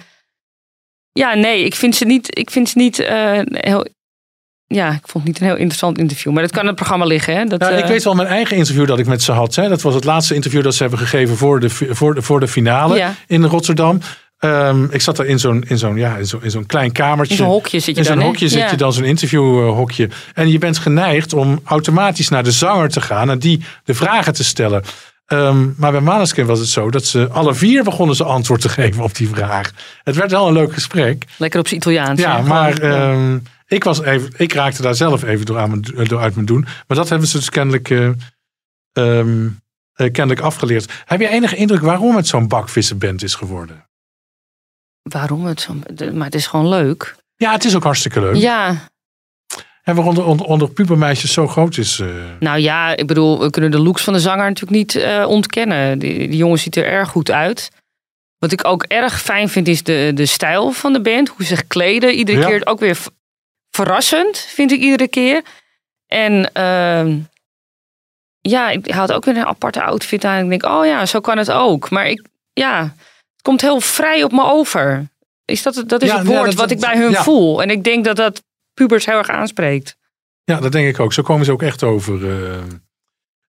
ja, 1.16 1.34
nee, 1.34 1.64
ik 1.64 1.74
vind 1.74 1.96
ze 1.96 2.04
niet, 2.04 2.38
ik 2.38 2.50
vind 2.50 2.68
ze 2.68 2.78
niet 2.78 2.98
uh, 2.98 3.40
heel. 3.44 3.86
Ja, 4.66 4.88
ik 4.88 5.08
vond 5.08 5.12
het 5.14 5.24
niet 5.24 5.40
een 5.40 5.46
heel 5.46 5.56
interessant 5.56 5.98
interview. 5.98 6.32
Maar 6.32 6.42
dat 6.42 6.50
kan 6.50 6.60
in 6.60 6.66
het 6.66 6.76
programma 6.76 7.04
liggen. 7.04 7.36
Hè? 7.36 7.44
Dat, 7.44 7.60
ja, 7.60 7.68
ik 7.68 7.84
uh... 7.84 7.88
weet 7.88 8.04
wel 8.04 8.14
mijn 8.14 8.28
eigen 8.28 8.56
interview 8.56 8.86
dat 8.86 8.98
ik 8.98 9.06
met 9.06 9.22
ze 9.22 9.32
had. 9.32 9.54
Hè? 9.54 9.68
Dat 9.68 9.82
was 9.82 9.94
het 9.94 10.04
laatste 10.04 10.34
interview 10.34 10.62
dat 10.62 10.74
ze 10.74 10.82
hebben 10.82 11.00
gegeven 11.00 11.36
voor 11.36 11.60
de, 11.60 11.70
voor 11.70 12.14
de, 12.14 12.22
voor 12.22 12.40
de 12.40 12.48
finale 12.48 12.96
ja. 12.96 13.14
in 13.26 13.44
Rotterdam. 13.44 14.00
Um, 14.40 14.88
ik 14.90 15.00
zat 15.00 15.18
er 15.18 15.26
in 15.26 15.38
zo'n 15.38 15.64
in 15.68 15.78
zo'n 15.78 15.96
ja, 15.96 16.16
in 16.16 16.26
zo'n 16.26 16.50
zo 16.50 16.62
klein 16.66 16.92
kamertje. 16.92 17.34
In 17.34 17.40
zo'n 17.40 17.48
hokje 17.48 17.80
zit 17.80 17.96
je 17.96 18.02
in 18.02 18.06
dan. 18.06 18.16
In 18.16 18.20
zo'n 18.20 18.28
hokje 18.28 18.48
zit 18.48 18.70
je 18.70 18.76
dan, 18.76 18.92
zo'n 18.92 19.04
interviewhokje. 19.04 20.08
En 20.34 20.50
je 20.50 20.58
bent 20.58 20.78
geneigd 20.78 21.32
om 21.32 21.60
automatisch 21.64 22.28
naar 22.28 22.42
de 22.42 22.50
zanger 22.50 22.88
te 22.88 23.00
gaan 23.00 23.30
en 23.30 23.38
die 23.38 23.64
de 23.84 23.94
vragen 23.94 24.32
te 24.32 24.44
stellen. 24.44 24.82
Um, 25.32 25.74
maar 25.76 25.92
bij 25.92 26.00
Maneskin 26.00 26.46
was 26.46 26.58
het 26.58 26.68
zo 26.68 26.90
dat 26.90 27.04
ze 27.04 27.28
alle 27.28 27.54
vier 27.54 27.84
begonnen 27.84 28.16
ze 28.16 28.24
antwoord 28.24 28.60
te 28.60 28.68
geven 28.68 29.02
op 29.02 29.14
die 29.14 29.28
vraag. 29.28 29.72
Het 30.02 30.16
werd 30.16 30.30
wel 30.30 30.46
een 30.46 30.52
leuk 30.52 30.72
gesprek. 30.72 31.24
Lekker 31.36 31.60
op 31.60 31.68
zijn 31.68 31.80
Italiaans. 31.80 32.20
Ja, 32.20 32.40
maar 32.40 32.82
um, 32.82 33.42
ik, 33.66 33.84
was 33.84 34.02
even, 34.02 34.30
ik 34.36 34.52
raakte 34.52 34.82
daar 34.82 34.94
zelf 34.94 35.22
even 35.22 35.46
door, 35.46 35.58
aan 35.58 35.70
mijn, 35.70 36.08
door 36.08 36.20
uit 36.20 36.34
mijn 36.34 36.46
doen. 36.46 36.66
Maar 36.86 36.96
dat 36.96 37.08
hebben 37.08 37.28
ze 37.28 37.36
dus 37.36 37.50
kennelijk 37.50 37.90
uh, 37.90 38.10
um, 38.92 39.60
eh, 39.92 40.12
kennelijk 40.12 40.40
afgeleerd. 40.40 40.92
Heb 41.04 41.20
je 41.20 41.28
enige 41.28 41.56
indruk 41.56 41.80
waarom 41.80 42.16
het 42.16 42.26
zo'n 42.26 42.48
bakvissenband 42.48 43.22
is 43.22 43.34
geworden? 43.34 43.88
Waarom 45.02 45.44
het 45.44 45.60
zo... 45.60 45.74
Maar 46.12 46.24
het 46.24 46.34
is 46.34 46.46
gewoon 46.46 46.68
leuk. 46.68 47.16
Ja, 47.36 47.52
het 47.52 47.64
is 47.64 47.76
ook 47.76 47.84
hartstikke 47.84 48.20
leuk. 48.20 48.34
Ja, 48.34 48.88
En 49.88 49.94
waarom 49.94 50.18
onder, 50.18 50.46
onder 50.46 50.70
pubermeisjes 50.70 51.32
zo 51.32 51.46
groot 51.46 51.76
is. 51.78 51.98
eh, 52.00 52.06
nou 52.40 52.58
ja, 52.58 52.96
ik 52.96 53.06
bedoel, 53.06 53.40
we 53.40 53.50
kunnen 53.50 53.70
de 53.70 53.78
looks 53.78 54.02
van 54.02 54.12
de 54.12 54.20
zanger 54.20 54.44
natuurlijk 54.48 54.76
niet 54.76 54.94
eh, 54.94 55.24
ontkennen. 55.28 55.98
Die, 55.98 56.18
die 56.28 56.36
jongen 56.36 56.58
ziet 56.58 56.76
er 56.76 56.84
erg 56.86 57.08
goed 57.08 57.30
uit. 57.30 57.70
Wat 58.38 58.52
ik 58.52 58.64
ook 58.64 58.82
erg 58.82 59.22
fijn 59.22 59.48
vind 59.48 59.68
is 59.68 59.82
de, 59.82 60.10
de 60.14 60.26
stijl 60.26 60.70
van 60.72 60.92
de 60.92 61.00
band. 61.00 61.28
Hoe 61.28 61.42
ze 61.42 61.46
zich 61.54 61.66
kleden. 61.66 62.14
Iedere 62.14 62.38
Ja. 62.40 62.46
keer 62.46 62.66
ook 62.66 62.78
weer 62.80 62.98
verrassend, 63.70 64.38
vind 64.38 64.72
ik 64.72 64.80
iedere 64.80 65.08
keer. 65.08 65.42
En 66.06 66.52
ehm, 66.52 67.18
ja, 68.40 68.70
ik 68.70 68.90
had 68.90 69.12
ook 69.12 69.24
weer 69.24 69.36
een 69.36 69.46
aparte 69.46 69.82
outfit 69.82 70.24
aan. 70.24 70.42
Ik 70.44 70.48
denk, 70.48 70.64
oh 70.64 70.86
ja, 70.86 71.06
zo 71.06 71.20
kan 71.20 71.38
het 71.38 71.50
ook. 71.50 71.90
Maar 71.90 72.06
ik, 72.08 72.24
ja, 72.52 72.82
het 72.82 73.42
komt 73.42 73.60
heel 73.60 73.80
vrij 73.80 74.22
op 74.24 74.32
me 74.32 74.44
over. 74.44 75.08
Is 75.44 75.62
dat, 75.62 75.82
dat 75.86 76.02
is 76.02 76.08
Ja, 76.10 76.18
het 76.18 76.26
ja, 76.28 76.32
woord 76.34 76.46
dat- 76.46 76.54
wat 76.54 76.70
ik 76.70 76.80
bij 76.80 76.96
hun 76.96 77.14
voel. 77.14 77.62
En 77.62 77.70
ik 77.70 77.84
denk 77.84 78.04
dat 78.04 78.16
dat 78.16 78.42
pubers 78.76 79.06
heel 79.06 79.18
erg 79.18 79.28
aanspreekt. 79.28 79.96
Ja, 80.44 80.60
dat 80.60 80.72
denk 80.72 80.88
ik 80.88 81.00
ook. 81.00 81.12
Zo 81.12 81.22
komen 81.22 81.44
ze 81.44 81.52
ook 81.52 81.62
echt 81.62 81.82
over. 81.82 82.30
eh. 82.30 82.56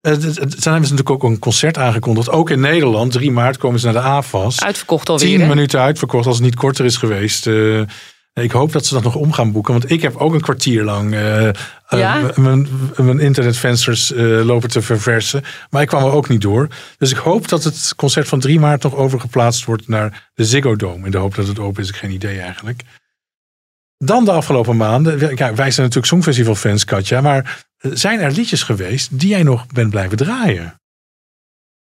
Eh, 0.02 0.14
Ze 0.20 0.30
hebben 0.40 0.60
ze 0.60 0.70
natuurlijk 0.72 1.10
ook 1.10 1.24
een 1.24 1.40
concert 1.40 1.78
aangekondigd. 1.78 2.30
Ook 2.30 2.50
in 2.50 2.60
Nederland. 2.60 3.12
3 3.12 3.32
maart 3.32 3.58
komen 3.58 3.80
ze 3.80 3.86
naar 3.86 3.96
de 3.96 4.00
AFAS. 4.02 4.64
Uitverkocht 4.64 5.10
alweer. 5.10 5.28
Tien 5.28 5.42
hè? 5.42 5.48
minuten 5.48 5.80
uitverkocht 5.80 6.26
als 6.28 6.36
het 6.36 6.46
niet 6.46 6.56
korter 6.56 6.86
is 6.86 6.98
geweest. 6.98 7.48
Eh, 7.48 7.80
ik 8.34 8.52
hoop 8.52 8.72
dat 8.72 8.86
ze 8.86 8.94
dat 8.94 9.04
nog 9.04 9.16
om 9.16 9.32
gaan 9.34 9.52
boeken. 9.52 9.74
Want 9.74 9.92
ik 9.92 10.02
heb 10.02 10.16
ook 10.16 10.34
een 10.34 10.42
kwartier 10.42 10.84
lang 10.84 11.10
mijn, 12.36 12.68
mijn 12.96 13.20
internetvensters 13.20 14.14
lopen 14.44 14.70
te 14.70 14.82
verversen. 14.82 15.44
Maar 15.70 15.82
ik 15.82 15.88
kwam 15.88 16.04
er 16.04 16.12
ook 16.12 16.30
niet 16.30 16.42
door. 16.42 16.68
Dus 16.98 17.12
ik 17.12 17.18
hoop 17.18 17.48
dat 17.48 17.64
het 17.64 17.94
concert 17.96 18.28
van 18.28 18.40
3 18.40 18.60
maart 18.60 18.84
nog 18.84 18.96
overgeplaatst 18.96 19.66
wordt 19.66 19.88
naar 19.88 20.30
de 20.34 20.46
Ziggo 20.46 20.76
Dome. 20.76 21.06
In 21.06 21.12
de 21.12 21.18
hoop 21.18 21.36
dat 21.36 21.48
het 21.48 21.60
open 21.60 21.84
is. 21.84 21.90
Ik 21.90 21.96
geen 21.96 22.12
idee 22.12 22.40
eigenlijk. 22.40 22.82
Dan 23.98 24.26
de 24.26 24.32
afgelopen 24.32 24.78
maanden. 24.78 25.20
Ja, 25.20 25.36
wij 25.36 25.72
zijn 25.72 25.88
natuurlijk 25.88 26.06
Songfestival-fans, 26.06 26.86
Katja. 26.86 27.22
Maar 27.22 27.66
eh, 27.78 27.92
zijn 27.94 28.20
er 28.20 28.32
liedjes 28.32 28.64
geweest 28.64 29.20
die 29.20 29.30
jij 29.30 29.44
nog 29.44 29.68
bent 29.68 29.90
blijven 29.90 30.18
draaien? 30.18 30.82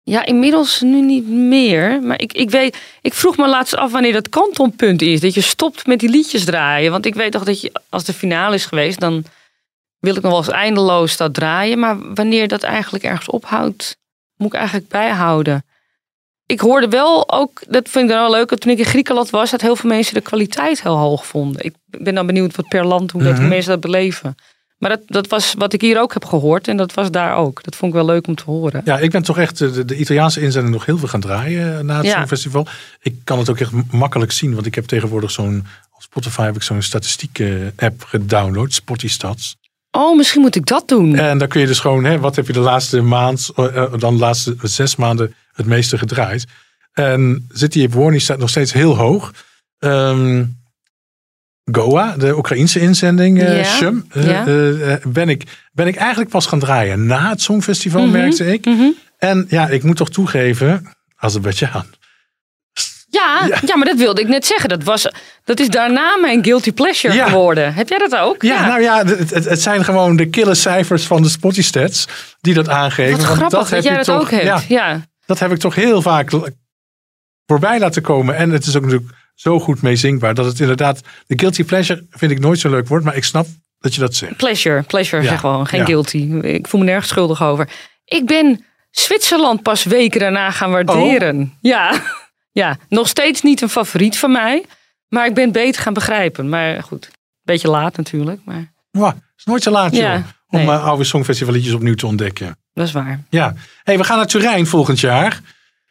Ja, 0.03 0.25
inmiddels 0.25 0.81
nu 0.81 1.01
niet 1.01 1.29
meer. 1.29 2.03
Maar 2.03 2.21
ik, 2.21 2.33
ik, 2.33 2.51
weet, 2.51 2.79
ik 3.01 3.15
vroeg 3.15 3.37
me 3.37 3.49
laatst 3.49 3.77
af 3.77 3.93
wanneer 3.93 4.13
dat 4.13 4.29
kantonpunt 4.29 5.03
is. 5.03 5.21
Dat 5.21 5.35
je 5.35 5.41
stopt 5.41 5.87
met 5.87 6.01
die 6.01 6.09
liedjes 6.09 6.45
draaien. 6.45 6.91
Want 6.91 7.07
ik 7.07 7.15
weet 7.15 7.33
toch 7.33 7.45
dat 7.45 7.61
je, 7.61 7.73
als 7.89 8.05
de 8.05 8.13
finale 8.13 8.55
is 8.55 8.67
geweest, 8.67 9.01
dan 9.01 9.25
wil 9.99 10.17
ik 10.17 10.23
nog 10.23 10.31
wel 10.31 10.41
eens 10.41 10.51
eindeloos 10.51 11.17
dat 11.17 11.35
draaien. 11.35 11.79
Maar 11.79 12.15
wanneer 12.15 12.49
dat 12.49 12.63
eigenlijk 12.63 13.05
ergens 13.05 13.29
ophoudt, 13.29 13.97
moet 14.37 14.53
ik 14.53 14.59
eigenlijk 14.59 14.89
bijhouden. 14.89 15.65
Ik 16.49 16.61
hoorde 16.61 16.89
wel 16.89 17.31
ook, 17.33 17.63
dat 17.69 17.89
vind 17.89 18.05
ik 18.05 18.11
dan 18.11 18.21
wel 18.21 18.31
leuk, 18.31 18.49
dat 18.49 18.61
toen 18.61 18.73
ik 18.73 18.79
in 18.79 18.85
Griekenland 18.85 19.31
was, 19.31 19.51
dat 19.51 19.61
heel 19.61 19.77
veel 19.77 19.91
mensen 19.91 20.15
de 20.15 20.21
kwaliteit 20.21 20.83
heel 20.83 20.97
hoog 20.97 21.27
vonden. 21.27 21.65
Ik 21.65 21.75
ben 21.87 22.15
dan 22.15 22.27
benieuwd 22.27 22.57
wat 22.57 22.69
per 22.69 22.87
land, 22.87 23.11
hoe 23.11 23.23
dat 23.23 23.33
Mhm. 23.33 23.41
hoe 23.41 23.49
mensen 23.49 23.71
dat 23.71 23.81
beleven. 23.81 24.35
Maar 24.79 24.91
dat, 24.91 25.01
dat 25.07 25.27
was 25.27 25.55
wat 25.59 25.73
ik 25.73 25.81
hier 25.81 26.01
ook 26.01 26.13
heb 26.13 26.25
gehoord 26.25 26.69
en 26.69 26.77
dat 26.77 26.95
was 26.95 27.11
daar 27.11 27.37
ook. 27.37 27.63
Dat 27.63 27.77
vond 27.77 27.93
ik 27.93 27.99
wel 27.99 28.07
leuk 28.07 28.27
om 28.27 28.35
te 28.35 28.43
horen. 28.47 28.83
Ja, 28.85 28.99
ik 28.99 29.11
ben 29.11 29.23
toch 29.23 29.39
echt 29.39 29.61
eh, 29.61 29.73
de, 29.73 29.85
de 29.85 29.97
Italiaanse 29.97 30.41
inzending 30.41 30.75
nog 30.75 30.87
heel 30.87 30.99
veel 30.99 31.09
gaan 31.09 31.21
draaien 31.21 31.79
eh, 31.79 31.85
na 31.85 31.97
het 31.97 32.07
Ja. 32.07 32.13
Songfestival. 32.17 32.67
Ik 33.03 33.15
kan 33.25 33.39
het 33.39 33.51
ook 33.51 33.59
echt 33.59 33.73
makkelijk 33.93 34.33
zien, 34.33 34.55
want 34.55 34.67
ik 34.67 34.75
heb 34.75 34.85
tegenwoordig 34.85 35.31
zo'n, 35.31 35.67
op 35.95 36.03
Spotify 36.03 36.43
heb 36.45 36.55
ik 36.57 36.63
zo'n 36.63 36.83
statistiek 36.83 37.39
eh, 37.39 37.51
app 37.77 38.03
gedownload, 38.05 38.73
Spotistats. 38.73 39.57
Oh, 39.99 40.17
misschien 40.17 40.41
moet 40.41 40.57
ik 40.57 40.67
dat 40.67 40.89
doen. 40.89 41.17
En 41.17 41.39
dan 41.39 41.49
kun 41.49 41.61
je 41.61 41.67
dus 41.67 41.79
gewoon, 41.81 42.05
hè, 42.05 42.19
wat 42.19 42.37
heb 42.37 42.47
je 42.47 42.53
de 42.53 42.61
laatste 42.61 43.01
maand, 43.01 43.51
eh, 43.57 43.93
dan 43.99 44.15
de 44.15 44.21
laatste 44.21 44.57
zes 44.63 44.97
maanden 44.97 45.35
het 45.53 45.67
meeste 45.67 45.99
gedraaid. 45.99 46.47
En 46.93 47.47
zit 47.53 47.73
die 47.73 47.91
warning 47.91 48.23
staat 48.23 48.39
nog 48.39 48.49
steeds 48.49 48.73
heel 48.73 48.97
hoog. 48.97 49.33
Ehm, 49.79 50.45
Goa, 51.73 52.17
de 52.17 52.37
Oekraïnse 52.37 52.81
inzending, 52.81 53.41
eh 53.43 53.57
Ja, 53.59 53.65
Shum, 53.65 54.07
ja. 54.15 54.47
eh, 54.47 54.95
ben, 55.09 55.29
ik, 55.29 55.45
ben 55.73 55.87
ik 55.87 55.97
eigenlijk 55.97 56.31
pas 56.31 56.47
gaan 56.47 56.59
draaien 56.59 57.07
na 57.07 57.29
het 57.31 57.41
Songfestival, 57.43 58.03
Mhm, 58.03 58.11
merkte 58.13 58.53
ik. 58.53 58.65
mhm. 58.65 58.89
En 59.19 59.47
ja, 59.49 59.69
ik 59.69 59.83
moet 59.83 59.97
toch 59.97 60.11
toegeven, 60.11 60.87
Azerbeidzjan. 61.17 61.85
Ja, 63.21 63.47
Ja. 63.49 63.59
ja. 63.67 63.77
maar 63.77 63.87
dat 63.87 63.97
wilde 63.97 64.21
ik 64.21 64.29
net 64.29 64.47
zeggen. 64.47 64.69
Dat, 64.69 64.83
was, 64.83 65.11
dat 65.45 65.61
is 65.61 65.69
daarna 65.69 66.17
mijn 66.17 66.45
guilty 66.45 66.73
pleasure 66.73 67.15
Ja. 67.15 67.29
geworden. 67.29 67.75
Heb 67.75 67.89
jij 67.89 67.99
dat 67.99 68.17
ook? 68.17 68.43
Ja, 68.43 68.67
nou 68.67 68.81
ja, 68.81 69.05
het, 69.05 69.31
het, 69.31 69.45
het 69.45 69.63
zijn 69.63 69.85
gewoon 69.85 70.17
de 70.17 70.27
kille 70.29 70.55
cijfers 70.55 71.07
van 71.07 71.23
de 71.23 71.29
Spotty 71.29 71.63
Stats 71.63 72.07
die 72.41 72.55
dat 72.55 72.69
aangeven. 72.69 73.17
Wat 73.17 73.27
grappig 73.27 73.69
dat, 73.69 73.83
jij 73.85 73.97
dat 73.97 74.05
toch- 74.05 74.21
ook 74.21 74.31
hebt. 74.31 74.45
Ja, 74.45 74.63
Ja. 74.69 75.01
dat 75.27 75.39
heb 75.39 75.53
ik 75.53 75.59
toch 75.59 75.75
heel 75.75 76.03
vaak 76.03 76.31
voorbij 77.47 77.79
laten 77.79 78.03
komen. 78.03 78.37
En 78.37 78.51
het 78.51 78.67
is 78.67 78.77
ook 78.77 78.83
natuurlijk 78.85 79.11
zo 79.35 79.61
goed 79.61 79.83
mee 79.83 79.97
zingbaar 79.97 80.35
dat 80.35 80.45
het 80.47 80.61
inderdaad. 80.61 81.01
De 81.27 81.39
guilty 81.39 81.65
pleasure 81.65 82.07
vind 82.11 82.33
ik 82.33 82.39
nooit 82.41 82.59
zo'n 82.59 82.71
leuk 82.71 82.89
woord, 82.89 83.05
maar 83.05 83.17
ik 83.17 83.25
snap 83.25 83.47
dat 83.79 83.95
je 83.95 84.01
dat 84.01 84.15
zegt. 84.15 84.37
Pleasure, 84.37 84.83
pleasure, 84.83 85.23
Ja, 85.23 85.29
zeg 85.29 85.41
gewoon. 85.41 85.67
Geen 85.67 85.81
ja. 85.81 85.87
guilty. 85.87 86.19
Ik 86.43 86.67
voel 86.69 86.81
me 86.81 86.87
nergens 86.87 87.09
schuldig 87.09 87.43
over. 87.43 87.69
Ik 88.05 88.27
ben 88.27 88.65
Zwitserland 88.91 89.63
pas 89.63 89.85
weken 89.85 90.21
daarna 90.21 90.51
gaan 90.51 90.71
waarderen. 90.71 91.41
Oh. 91.41 91.49
Ja. 91.61 91.93
Ja, 92.59 92.77
nog 92.89 93.09
steeds 93.09 93.43
niet 93.43 93.61
een 93.61 93.69
favoriet 93.69 94.19
van 94.19 94.33
mij. 94.33 94.65
Maar 95.09 95.27
ik 95.27 95.35
ben 95.35 95.45
het 95.45 95.53
beter 95.53 95.83
gaan 95.83 95.93
begrijpen. 95.93 96.49
Maar 96.49 96.83
goed, 96.83 97.11
beetje 97.43 97.69
laat 97.69 97.97
natuurlijk. 97.97 98.41
Maar 98.45 98.73
het 98.93 99.15
is 99.37 99.45
nooit 99.45 99.63
zo 99.63 99.71
laat 99.71 99.93
joh, 99.93 100.01
Ja, 100.03 100.15
om 100.49 100.59
nee. 100.59 100.69
eh, 100.69 100.85
oude 100.85 101.05
songfestivalliedjes 101.05 101.75
opnieuw 101.75 101.95
te 101.95 102.07
ontdekken. 102.07 102.59
dat 102.73 102.87
is 102.87 102.93
waar. 102.93 103.21
Ja, 103.31 103.55
hey, 103.83 103.99
we 103.99 104.05
gaan 104.05 104.17
naar 104.17 104.27
Turijn 104.27 104.67
volgend 104.67 105.01
jaar. 105.01 105.41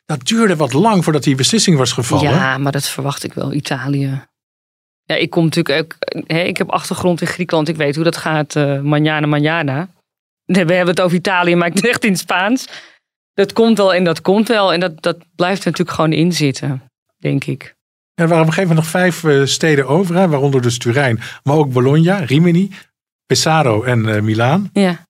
Dat 0.05 0.25
duurde 0.25 0.55
wat 0.55 0.73
lang 0.73 1.03
voordat 1.03 1.23
die 1.23 1.35
beslissing 1.35 1.77
was 1.77 1.91
gevallen. 1.91 2.29
Ja, 2.31 2.57
maar 2.57 2.71
dat 2.71 2.87
verwacht 2.89 3.23
ik 3.23 3.33
wel. 3.33 3.53
Italië. 3.53 4.25
Ja, 5.03 5.15
ik 5.15 5.29
kom 5.29 5.43
natuurlijk 5.43 5.79
ook. 5.79 5.95
Hè, 6.27 6.39
ik 6.39 6.57
heb 6.57 6.69
achtergrond 6.69 7.21
in 7.21 7.27
Griekenland. 7.27 7.67
Ik 7.67 7.75
weet 7.75 7.95
hoe 7.95 8.03
dat 8.03 8.17
gaat. 8.17 8.55
eh 8.55 8.79
manjana, 8.81 9.27
manjana. 9.27 9.87
We 10.45 10.57
hebben 10.57 10.87
het 10.87 11.01
over 11.01 11.17
Italië, 11.17 11.55
maar 11.55 11.67
ik 11.67 11.73
het 11.75 11.87
echt 11.87 12.03
in 12.03 12.11
het 12.11 12.19
Spaans. 12.19 12.67
Dat 13.37 13.53
komt 13.53 13.77
wel 13.77 13.93
en 13.93 14.03
dat 14.03 14.21
komt 14.21 14.47
wel. 14.47 14.73
En 14.73 14.79
dat, 14.79 15.01
dat 15.01 15.17
blijft 15.35 15.65
natuurlijk 15.65 15.97
gewoon 15.97 16.13
in 16.13 16.33
zitten, 16.33 16.81
denk 17.17 17.43
ik. 17.43 17.75
Er 18.13 18.27
waren 18.27 18.43
op 18.43 18.47
een 18.47 18.53
gegeven 18.53 18.75
moment 18.75 18.93
nog 18.93 19.01
vijf 19.01 19.23
eh, 19.23 19.45
steden 19.45 19.87
over, 19.87 20.15
hè, 20.15 20.27
waaronder 20.27 20.61
dus 20.61 20.77
Turijn, 20.77 21.19
maar 21.43 21.55
ook 21.55 21.71
Bologna, 21.71 22.17
Rimini, 22.17 22.71
Pesaro 23.25 23.83
en 23.83 24.15
eh 24.15 24.21
Milaan. 24.21 24.69
Ja. 24.73 25.05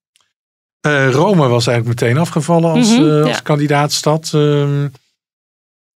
Eh, 0.80 1.10
Rome 1.12 1.48
was 1.48 1.68
eigenlijk 1.68 2.02
meteen 2.02 2.18
afgevallen 2.18 2.72
als, 2.72 2.90
Mhm, 2.90 3.10
eh, 3.10 3.22
als 3.24 3.36
ja. 3.36 3.40
kandidaatstad. 3.40 4.32
Ehm, 4.34 4.88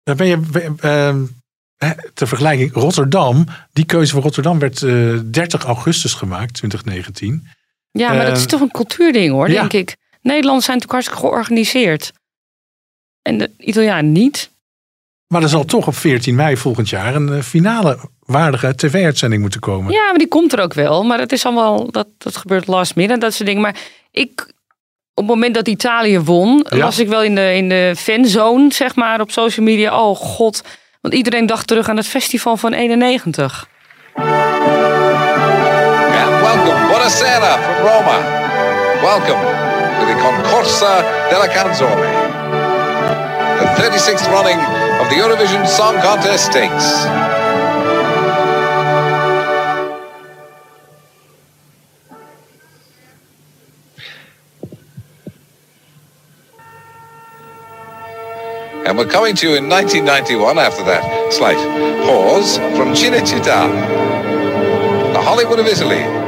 dan 0.04 0.16
ben 0.16 0.28
je, 0.28 0.40
ehm, 0.80 1.24
ter 2.14 2.28
vergelijking, 2.28 2.74
Rotterdam, 2.74 3.46
die 3.74 3.86
keuze 3.86 4.14
voor 4.14 4.22
Rotterdam 4.22 4.60
werd 4.60 4.84
eh, 4.84 5.20
30 5.26 5.64
augustus 5.64 6.14
gemaakt, 6.14 6.54
2019. 6.54 7.48
Ja, 7.92 8.14
maar 8.14 8.26
dat 8.26 8.38
is 8.38 8.46
toch 8.46 8.62
een 8.62 8.72
cultuurding 8.72 9.32
hoor, 9.32 9.50
ja. 9.50 9.60
denk 9.60 9.74
ik. 9.74 9.98
Nederlanders 10.22 10.66
zijn 10.66 10.78
natuurlijk 10.78 10.92
hartstikke 11.06 11.20
georganiseerd. 11.20 12.12
En 13.30 13.38
de 13.38 13.52
Italianen 13.58 14.12
niet. 14.12 14.50
Maar 15.28 15.42
er 15.42 15.50
zal 15.50 15.66
toch 15.66 15.88
op 15.88 15.96
14 15.96 16.36
mei 16.36 16.58
volgend 16.58 16.90
jaar 16.90 17.16
een 17.16 17.34
eh, 17.34 17.42
finale 17.42 17.98
waardige 18.20 18.76
tv-uitzending 18.76 19.42
moeten 19.42 19.60
komen. 19.60 19.92
Ja, 19.92 20.06
maar 20.06 20.18
die 20.18 20.28
komt 20.28 20.54
er 20.54 20.60
ook 20.60 20.74
wel. 20.74 21.04
Maar 21.04 21.20
het 21.20 21.32
is 21.32 21.46
allemaal, 21.46 21.92
dat, 21.92 22.08
dat 22.18 22.36
gebeurt 22.38 22.68
last 22.68 22.96
minute, 22.96 23.20
dat 23.20 23.34
soort 23.34 23.48
dingen. 23.48 23.62
Maar 23.62 23.76
ik, 24.12 24.42
op 25.14 25.24
het 25.24 25.26
moment 25.26 25.54
dat 25.56 25.68
Italië 25.68 26.20
won, 26.20 26.66
Ja. 26.70 26.78
was 26.78 27.00
ik 27.00 27.08
wel 27.08 27.24
in 27.24 27.36
de, 27.36 27.56
in 27.56 27.70
de 27.70 27.94
fanzone, 27.98 28.74
zeg 28.74 28.96
maar, 28.96 29.22
op 29.22 29.32
social 29.32 29.66
media. 29.66 30.02
Oh 30.02 30.16
god, 30.16 30.64
want 31.02 31.14
iedereen 31.14 31.46
dacht 31.46 31.68
terug 31.68 31.90
aan 31.90 31.98
het 31.98 32.08
festival 32.08 32.58
van 32.58 32.74
91. 32.74 33.68
And 34.16 34.28
welcome, 36.42 36.88
Buonasera 36.88 37.58
from 37.58 37.88
Roma. 37.88 38.18
Welcome 39.02 39.44
to 40.00 40.06
the 40.06 40.16
Concorsa 40.22 41.06
della 41.30 41.48
Canzone. 41.48 42.19
The 43.80 43.86
36th 43.86 44.28
running 44.28 44.58
of 45.00 45.08
the 45.08 45.16
Eurovision 45.16 45.66
Song 45.66 45.96
Contest 46.02 46.48
Stakes. 46.48 47.06
And 58.86 58.98
we're 58.98 59.06
coming 59.06 59.34
to 59.38 59.48
you 59.48 59.56
in 59.56 59.70
1991 59.70 60.58
after 60.60 60.84
that 60.84 61.32
slight 61.32 61.56
pause 62.06 62.58
from 62.76 62.94
Cinecittà, 62.94 63.72
the 65.14 65.22
Hollywood 65.22 65.60
of 65.60 65.68
Italy. 65.68 66.19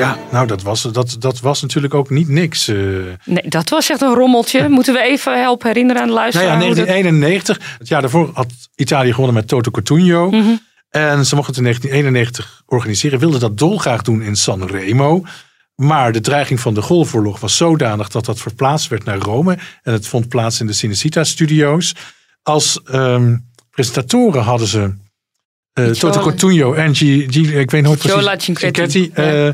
Ja, 0.00 0.18
nou 0.30 0.46
dat 0.46 0.62
was, 0.62 0.82
dat, 0.82 1.16
dat 1.18 1.40
was 1.40 1.62
natuurlijk 1.62 1.94
ook 1.94 2.10
niet 2.10 2.28
niks. 2.28 2.68
eh. 2.68 2.76
Nee, 3.24 3.42
dat 3.48 3.68
was 3.68 3.90
echt 3.90 4.00
een 4.00 4.14
rommeltje. 4.14 4.68
Moeten 4.68 4.94
we 4.94 5.00
even 5.02 5.40
helpen 5.40 5.66
herinneren 5.68 6.02
aan 6.02 6.08
de 6.08 6.14
Nou 6.14 6.22
luisteraar? 6.24 6.58
ja, 6.60 6.66
hoe 6.66 6.74
dat- 6.74 6.86
1991. 6.86 7.76
Het 7.78 7.88
jaar 7.88 8.00
daarvoor 8.00 8.30
had 8.34 8.46
Italië 8.74 9.10
gewonnen 9.12 9.34
met 9.34 9.48
Toto 9.48 9.70
Cotugno. 9.70 10.30
Mhm. 10.30 10.50
En 10.90 11.26
ze 11.26 11.34
mochten 11.34 11.54
het 11.54 11.56
in 11.56 11.62
1991 11.62 12.62
organiseren. 12.66 13.18
Wilden 13.18 13.40
dat 13.40 13.58
dolgraag 13.58 14.02
doen 14.02 14.22
in 14.22 14.36
Sanremo. 14.36 15.24
Maar 15.74 16.12
de 16.12 16.20
dreiging 16.20 16.60
van 16.60 16.74
de 16.74 16.82
Golfoorlog 16.82 17.40
was 17.40 17.56
zodanig 17.56 18.08
dat 18.08 18.24
dat 18.24 18.40
verplaatst 18.40 18.88
werd 18.88 19.04
naar 19.04 19.18
Rome. 19.18 19.58
En 19.82 19.92
het 19.92 20.06
vond 20.06 20.28
plaats 20.28 20.60
in 20.60 20.66
de 20.66 20.72
Cinecittà-studio's. 20.72 21.94
Als 22.42 22.80
ehm, 22.84 23.36
presentatoren 23.70 24.42
hadden 24.42 24.66
ze 24.68 24.94
uh, 25.74 25.86
Toto 25.90 26.20
Cotugno 26.20 26.72
en 26.72 26.94
G, 26.94 26.98
G, 26.98 27.36
ik 27.36 27.70
weet 27.70 27.82
nooit 27.82 27.98
precies. 27.98 28.18
Giola 28.18 28.38
Cinquetti. 28.38 29.10
Uh, 29.14 29.48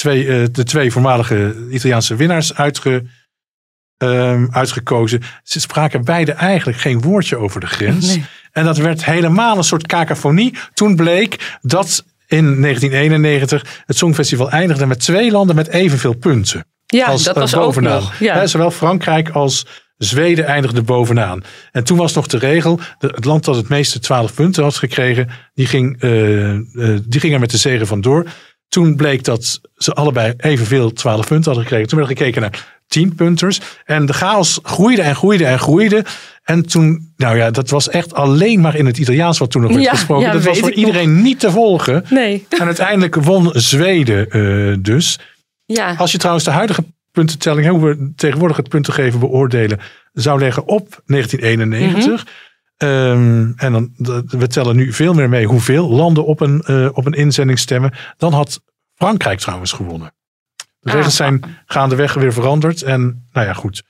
twee, 0.00 0.24
uh, 0.24 0.46
de 0.52 0.64
twee 0.64 0.92
voormalige 0.92 1.66
Italiaanse 1.70 2.16
winnaars 2.16 2.54
uitge, 2.54 3.04
um, 3.98 4.48
uitgekozen. 4.52 5.22
Ze 5.42 5.60
spraken 5.60 6.04
beide 6.04 6.32
eigenlijk 6.32 6.78
geen 6.78 7.00
woordje 7.00 7.36
over 7.36 7.60
de 7.60 7.66
grens. 7.66 8.06
Nee. 8.06 8.24
En 8.52 8.64
dat 8.64 8.76
werd 8.76 9.04
helemaal 9.04 9.56
een 9.56 9.64
soort 9.64 9.86
cacophonie. 9.86 10.54
Toen 10.74 10.96
bleek 10.96 11.58
dat 11.60 12.04
in 12.26 12.60
1991 12.60 13.82
het 13.86 13.96
Songfestival 13.96 14.50
eindigde 14.50 14.86
met 14.86 15.00
twee 15.00 15.30
landen 15.30 15.56
met 15.56 15.68
evenveel 15.68 16.14
punten. 16.14 16.64
Ja, 16.86 17.06
als, 17.06 17.22
dat 17.22 17.36
was 17.36 17.52
bovenaan. 17.52 17.96
ook 17.96 18.00
nog. 18.00 18.18
Ja. 18.18 18.46
Zowel 18.46 18.70
Frankrijk 18.70 19.28
als 19.28 19.66
Zweden 19.96 20.44
eindigden 20.44 20.84
bovenaan. 20.84 21.42
En 21.72 21.84
toen 21.84 21.98
was 21.98 22.14
nog 22.14 22.26
de 22.26 22.38
regel, 22.38 22.80
de, 22.98 23.06
het 23.06 23.24
land 23.24 23.44
dat 23.44 23.56
het 23.56 23.68
meeste 23.68 23.98
12 23.98 24.34
punten 24.34 24.62
had 24.62 24.76
gekregen, 24.76 25.28
die 25.54 25.66
ging, 25.66 26.02
uh, 26.02 26.52
uh, 26.54 26.98
die 27.06 27.20
ging 27.20 27.34
er 27.34 27.40
met 27.40 27.50
de 27.50 27.56
zegen 27.56 27.86
vandoor. 27.86 28.26
Toen 28.70 28.96
bleek 28.96 29.24
dat 29.24 29.60
ze 29.76 29.92
allebei 29.92 30.34
evenveel 30.36 30.92
12 30.92 31.26
punten 31.26 31.44
hadden 31.44 31.62
gekregen. 31.62 31.88
Toen 31.88 31.98
werd 31.98 32.10
gekeken 32.10 32.40
naar 32.40 32.78
10 32.86 33.14
punters. 33.14 33.60
En 33.84 34.06
de 34.06 34.12
chaos 34.12 34.58
groeide 34.62 35.02
en 35.02 35.16
groeide 35.16 35.44
en 35.44 35.58
groeide. 35.58 36.04
En 36.44 36.66
toen, 36.66 37.12
nou 37.16 37.36
ja, 37.36 37.50
dat 37.50 37.70
was 37.70 37.88
echt 37.88 38.14
alleen 38.14 38.60
maar 38.60 38.76
in 38.76 38.86
het 38.86 38.98
Italiaans 38.98 39.38
wat 39.38 39.50
toen 39.50 39.62
nog 39.62 39.70
werd 39.70 39.84
Ja, 39.84 39.90
gesproken. 39.90 40.26
ja, 40.26 40.32
dat 40.32 40.44
was 40.44 40.58
voor 40.58 40.68
nog. 40.68 40.78
iedereen 40.78 41.22
niet 41.22 41.40
te 41.40 41.50
volgen. 41.50 42.04
Nee. 42.10 42.46
En 42.48 42.64
uiteindelijk 42.66 43.14
won 43.14 43.50
Zweden 43.54 44.36
uh, 44.36 44.76
dus. 44.80 45.18
Ja. 45.64 45.94
Als 45.98 46.12
je 46.12 46.18
trouwens 46.18 46.44
de 46.44 46.50
huidige 46.50 46.84
puntentelling, 47.12 47.66
hoe 47.68 47.80
we 47.88 48.12
tegenwoordig 48.16 48.56
het 48.56 48.68
puntengeven 48.68 49.20
beoordelen, 49.20 49.78
zou 50.12 50.38
leggen 50.40 50.66
op 50.66 51.02
1991. 51.06 52.26
Um, 52.82 53.52
en 53.56 53.72
dan, 53.72 53.92
we 54.26 54.46
tellen 54.46 54.76
nu 54.76 54.92
veel 54.92 55.14
meer 55.14 55.28
mee 55.28 55.46
hoeveel 55.46 55.88
landen 55.90 56.24
op 56.26 56.40
een, 56.40 56.64
uh, 56.66 56.88
op 56.92 57.06
een 57.06 57.12
inzending 57.12 57.58
stemmen. 57.58 57.92
Dan 58.16 58.32
had 58.32 58.60
Frankrijk 58.94 59.38
trouwens 59.38 59.72
gewonnen. 59.72 60.12
De 60.80 60.88
Ah. 60.90 60.94
regels 60.96 61.16
zijn 61.16 61.40
gaandeweg 61.66 62.14
weer 62.14 62.32
veranderd. 62.32 62.82
En 62.82 63.28
nou 63.32 63.46
ja, 63.46 63.52
goed. 63.52 63.82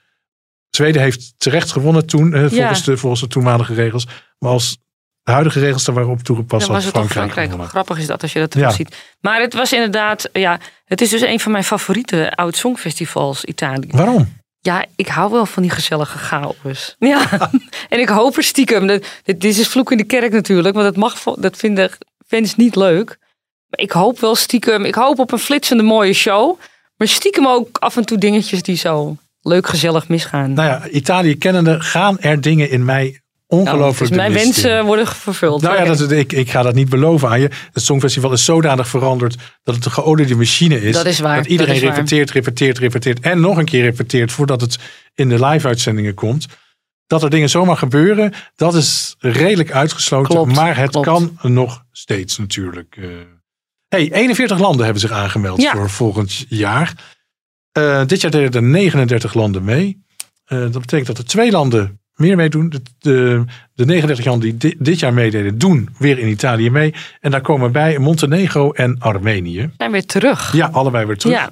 Zweden 0.69 1.01
heeft 1.01 1.33
terecht 1.37 1.71
gewonnen 1.71 2.05
toen, 2.05 2.27
uh, 2.27 2.39
volgens, 2.39 2.79
Ja. 2.85 2.91
de, 2.91 2.97
volgens 2.97 3.21
de 3.21 3.27
toenmalige 3.27 3.73
regels. 3.73 4.07
Maar 4.39 4.51
als 4.51 4.77
de 5.23 5.31
huidige 5.31 5.59
regels 5.59 5.83
daar 5.83 5.95
waren 5.95 6.09
op 6.09 6.21
toegepast, 6.23 6.65
Dan 6.65 6.75
was 6.75 6.83
had 6.83 6.93
Frankrijk, 6.93 7.17
Frankrijk. 7.19 7.45
gewonnen. 7.45 7.69
Grappig 7.69 7.97
is 7.97 8.07
dat 8.07 8.21
als 8.21 8.33
je 8.33 8.39
dat 8.39 8.51
terug 8.51 8.67
Ja. 8.69 8.73
ziet. 8.75 9.15
Maar 9.19 9.41
het 9.41 9.53
was 9.53 9.73
inderdaad, 9.73 10.29
ja, 10.33 10.59
het 10.85 11.01
is 11.01 11.09
dus 11.09 11.21
een 11.21 11.39
van 11.39 11.51
mijn 11.51 11.63
favoriete 11.63 12.31
oud 12.35 12.55
songfestivals 12.55 13.45
Italië. 13.45 13.87
Waarom? 13.91 14.39
Ja, 14.61 14.85
ik 14.95 15.07
hou 15.07 15.31
wel 15.31 15.45
van 15.45 15.61
die 15.61 15.71
gezellige 15.71 16.17
chaos. 16.17 16.95
Ja, 16.99 17.51
en 17.89 17.99
ik 17.99 18.09
hoop 18.09 18.37
er 18.37 18.43
stiekem. 18.43 18.87
Dit 19.23 19.43
is 19.43 19.67
vloek 19.67 19.91
in 19.91 19.97
de 19.97 20.03
kerk 20.03 20.31
natuurlijk, 20.31 20.75
want 20.75 20.87
dat, 20.87 20.95
mag, 20.95 21.35
dat 21.35 21.57
vinden 21.57 21.91
fans 22.27 22.55
niet 22.55 22.75
leuk. 22.75 23.17
Maar 23.67 23.79
ik 23.79 23.91
hoop 23.91 24.19
wel 24.19 24.35
stiekem, 24.35 24.85
ik 24.85 24.95
hoop 24.95 25.19
op 25.19 25.31
een 25.31 25.39
flitsende 25.39 25.83
mooie 25.83 26.13
show. 26.13 26.59
Maar 26.97 27.07
stiekem 27.07 27.47
ook 27.47 27.77
af 27.77 27.97
en 27.97 28.05
toe 28.05 28.17
dingetjes 28.17 28.63
die 28.63 28.75
zo 28.75 29.17
leuk 29.41 29.67
gezellig 29.67 30.07
misgaan. 30.07 30.53
Nou 30.53 30.67
ja, 30.67 30.87
Italië 30.89 31.37
kennende 31.37 31.81
gaan 31.81 32.19
er 32.19 32.41
dingen 32.41 32.69
in 32.69 32.85
mij 32.85 33.21
Ongelooflijk 33.51 34.09
dus 34.11 34.17
mijn 34.17 34.33
wensen 34.33 34.85
worden 34.85 35.07
vervuld. 35.07 35.61
Nou 35.61 35.75
ja, 35.75 35.85
dat, 35.85 36.11
ik, 36.11 36.31
ik 36.33 36.49
ga 36.51 36.61
dat 36.61 36.73
niet 36.75 36.89
beloven 36.89 37.29
aan 37.29 37.39
je. 37.41 37.49
Het 37.73 37.83
Songfestival 37.83 38.31
is 38.31 38.45
zodanig 38.45 38.87
veranderd 38.87 39.35
dat 39.63 39.75
het 39.75 39.85
een 39.85 39.91
geoliede 39.91 40.35
machine 40.35 40.81
is. 40.81 40.93
Dat 40.93 41.05
is 41.05 41.19
waar, 41.19 41.37
Dat 41.37 41.45
iedereen 41.45 41.81
dat 41.81 41.89
repeteert, 41.95 42.31
repeteert, 42.31 42.77
repeteert. 42.77 43.19
En 43.19 43.39
nog 43.39 43.57
een 43.57 43.65
keer 43.65 43.81
repeteert 43.81 44.31
voordat 44.31 44.61
het 44.61 44.77
in 45.13 45.29
de 45.29 45.45
live-uitzendingen 45.45 46.13
komt. 46.13 46.45
Dat 47.07 47.23
er 47.23 47.29
dingen 47.29 47.49
zomaar 47.49 47.77
gebeuren, 47.77 48.33
dat 48.55 48.75
is 48.75 49.15
redelijk 49.19 49.71
uitgesloten. 49.71 50.35
Klopt, 50.35 50.55
maar 50.55 50.77
het 50.77 50.89
klopt. 50.91 51.05
kan 51.05 51.37
nog 51.41 51.83
steeds 51.91 52.37
natuurlijk. 52.37 52.95
eh. 52.97 53.05
Hey, 53.87 54.11
41 54.11 54.59
landen 54.59 54.83
hebben 54.83 55.01
zich 55.01 55.11
aangemeld 55.11 55.61
Ja. 55.61 55.71
voor 55.71 55.89
volgend 55.89 56.45
jaar. 56.49 56.93
Eh, 57.71 58.05
dit 58.05 58.21
jaar 58.21 58.31
deden 58.31 58.51
er 58.53 58.63
39 58.63 59.33
landen 59.33 59.63
mee. 59.63 60.05
Eh, 60.45 60.59
dat 60.59 60.71
betekent 60.79 61.07
dat 61.07 61.17
er 61.17 61.25
twee 61.25 61.51
landen 61.51 62.00
meer 62.21 62.35
meedoen. 62.35 62.69
De, 62.69 62.81
de, 62.99 63.43
de 63.73 63.85
39 63.85 64.25
landen 64.25 64.49
die 64.49 64.57
di- 64.57 64.75
dit 64.83 64.99
jaar 64.99 65.13
meededen, 65.13 65.57
doen 65.57 65.89
weer 65.97 66.19
in 66.19 66.27
Italië 66.27 66.69
mee. 66.69 66.93
En 67.19 67.31
daar 67.31 67.41
komen 67.41 67.71
bij 67.71 67.99
Montenegro 67.99 68.71
en 68.71 68.95
Armenië. 68.99 69.69
zijn 69.77 69.91
weer 69.91 70.05
terug. 70.05 70.53
Ja, 70.53 70.69
allebei 70.71 71.05
weer 71.05 71.17
terug. 71.17 71.35
Ja. 71.35 71.51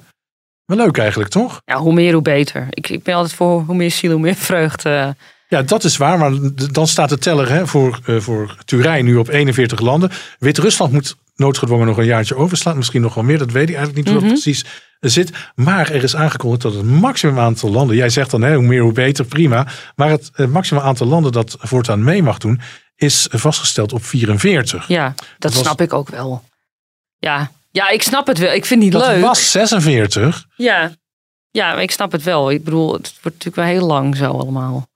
Wel 0.64 0.76
leuk 0.76 0.98
eigenlijk, 0.98 1.30
toch? 1.30 1.62
Ja, 1.64 1.76
hoe 1.76 1.92
meer, 1.92 2.12
hoe 2.12 2.22
beter. 2.22 2.66
Ik, 2.70 2.88
ik 2.88 3.02
ben 3.02 3.14
altijd 3.14 3.34
voor 3.34 3.62
hoe 3.62 3.76
meer 3.76 3.90
ziel, 3.90 4.10
hoe 4.10 4.20
meer 4.20 4.34
vreugde. 4.34 5.16
Ja, 5.48 5.62
dat 5.62 5.84
is 5.84 5.96
waar. 5.96 6.18
Maar 6.18 6.32
dan 6.72 6.86
staat 6.86 7.08
de 7.08 7.18
teller 7.18 7.50
hè, 7.50 7.66
voor, 7.66 7.98
eh, 8.06 8.16
voor 8.16 8.56
Turijn 8.64 9.04
nu 9.04 9.16
op 9.16 9.28
41 9.28 9.80
landen. 9.80 10.10
Wit-Rusland 10.38 10.92
moet 10.92 11.16
noodgedwongen 11.40 11.86
nog 11.86 11.96
een 11.98 12.04
jaartje 12.04 12.36
overslaan. 12.36 12.76
Misschien 12.76 13.00
nog 13.00 13.14
wel 13.14 13.24
meer, 13.24 13.38
dat 13.38 13.50
weet 13.50 13.68
ik 13.68 13.74
eigenlijk 13.76 13.96
niet 14.06 14.14
hoe 14.14 14.22
dat 14.24 14.32
precies 14.32 14.64
eh, 14.64 15.10
zit. 15.10 15.30
Maar 15.54 15.90
er 15.90 16.02
is 16.02 16.16
aangekondigd 16.16 16.62
dat 16.62 16.74
het 16.74 16.84
maximum 16.84 17.38
aantal 17.38 17.70
landen... 17.70 17.96
Jij 17.96 18.08
zegt 18.08 18.30
dan 18.30 18.42
hè, 18.42 18.54
hoe 18.54 18.66
meer 18.66 18.82
hoe 18.82 18.92
beter, 18.92 19.24
prima. 19.24 19.66
Maar 19.96 20.08
het 20.10 20.30
eh, 20.34 20.46
maximum 20.46 20.82
aantal 20.82 21.06
landen 21.06 21.32
dat 21.32 21.56
voortaan 21.58 22.04
mee 22.04 22.22
mag 22.22 22.38
doen... 22.38 22.60
is 22.96 23.26
vastgesteld 23.30 23.92
op 23.92 24.04
44. 24.04 24.88
Ja, 24.88 25.14
dat 25.38 25.52
was- 25.54 25.62
snap 25.62 25.80
ik 25.80 25.92
ook 25.92 26.08
wel. 26.08 26.44
Ja. 27.18 27.50
ja, 27.70 27.88
ik 27.88 28.02
snap 28.02 28.26
het 28.26 28.38
wel. 28.38 28.52
Ik 28.52 28.66
vind 28.66 28.82
het 28.82 28.92
niet 28.92 29.00
Dat 29.02 29.10
leuk. 29.10 29.22
was 29.22 29.50
46. 29.50 30.44
Ja. 30.56 30.92
ja, 31.50 31.72
maar 31.72 31.82
ik 31.82 31.90
snap 31.90 32.12
het 32.12 32.22
wel. 32.22 32.50
Ik 32.50 32.64
bedoel, 32.64 32.92
het 32.92 33.12
wordt 33.22 33.22
natuurlijk 33.44 33.56
wel 33.56 33.64
heel 33.64 33.86
lang 33.86 34.16
zo 34.16 34.24
allemaal. 34.30 34.88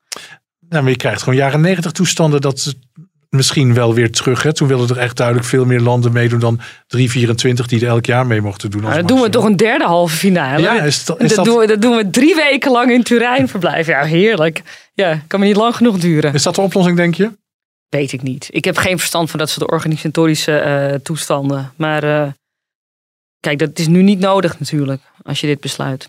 Nou, 0.68 0.82
maar 0.82 0.92
je 0.92 0.98
krijgt 0.98 1.22
gewoon 1.22 1.38
jaren 1.38 1.60
90 1.60 1.92
toestanden 1.92 2.40
dat 2.40 2.60
ze 2.60 2.74
misschien 3.34 3.74
wel 3.74 3.94
weer 3.94 4.10
terug. 4.12 4.42
Hè. 4.42 4.52
Toen 4.52 4.68
wilden 4.68 4.96
er 4.96 5.02
echt 5.02 5.16
duidelijk 5.16 5.46
veel 5.46 5.64
meer 5.64 5.80
landen 5.80 6.12
meedoen 6.12 6.40
dan 6.40 6.60
324 6.86 7.66
die 7.66 7.80
er 7.80 7.86
elk 7.88 8.06
jaar 8.06 8.26
mee 8.26 8.40
mochten 8.40 8.70
doen. 8.70 8.82
Maar 8.82 8.94
dan 8.96 9.06
doen 9.06 9.20
we 9.20 9.28
toch 9.28 9.44
een 9.44 9.56
derde 9.56 9.84
halve 9.84 10.16
finale. 10.16 10.62
Ja, 10.62 10.82
is 10.82 11.04
dat- 11.04 11.20
is 11.22 11.28
dat, 11.28 11.36
dat- 11.36 11.44
Doen 11.44 11.58
we, 11.58 11.66
dat 11.66 11.82
doen 11.82 11.96
we 11.96 12.10
drie 12.10 12.34
weken 12.34 12.70
lang 12.70 12.90
in 12.90 13.02
Turijn 13.02 13.48
verblijven. 13.48 13.92
Ja, 13.94 14.04
heerlijk. 14.04 14.62
Ja, 14.94 15.22
kan 15.26 15.40
me 15.40 15.46
niet 15.46 15.56
lang 15.56 15.76
genoeg 15.76 15.98
duren. 15.98 16.34
Is 16.34 16.42
dat 16.42 16.54
de 16.54 16.60
oplossing, 16.60 16.96
denk 16.96 17.14
je? 17.14 17.30
Weet 17.88 18.12
ik 18.12 18.22
niet. 18.22 18.48
Ik 18.50 18.64
heb 18.64 18.76
geen 18.76 18.98
verstand 18.98 19.30
van 19.30 19.38
dat 19.38 19.50
soort 19.50 19.70
organisatorische 19.70 20.56
eh, 20.58 20.94
toestanden. 20.94 21.72
Maar 21.76 22.02
eh, 22.02 22.28
kijk, 23.40 23.58
dat 23.58 23.78
is 23.78 23.86
nu 23.86 24.02
niet 24.02 24.18
nodig 24.18 24.58
natuurlijk, 24.58 25.02
als 25.22 25.40
je 25.40 25.46
dit 25.46 25.60
besluit. 25.60 26.06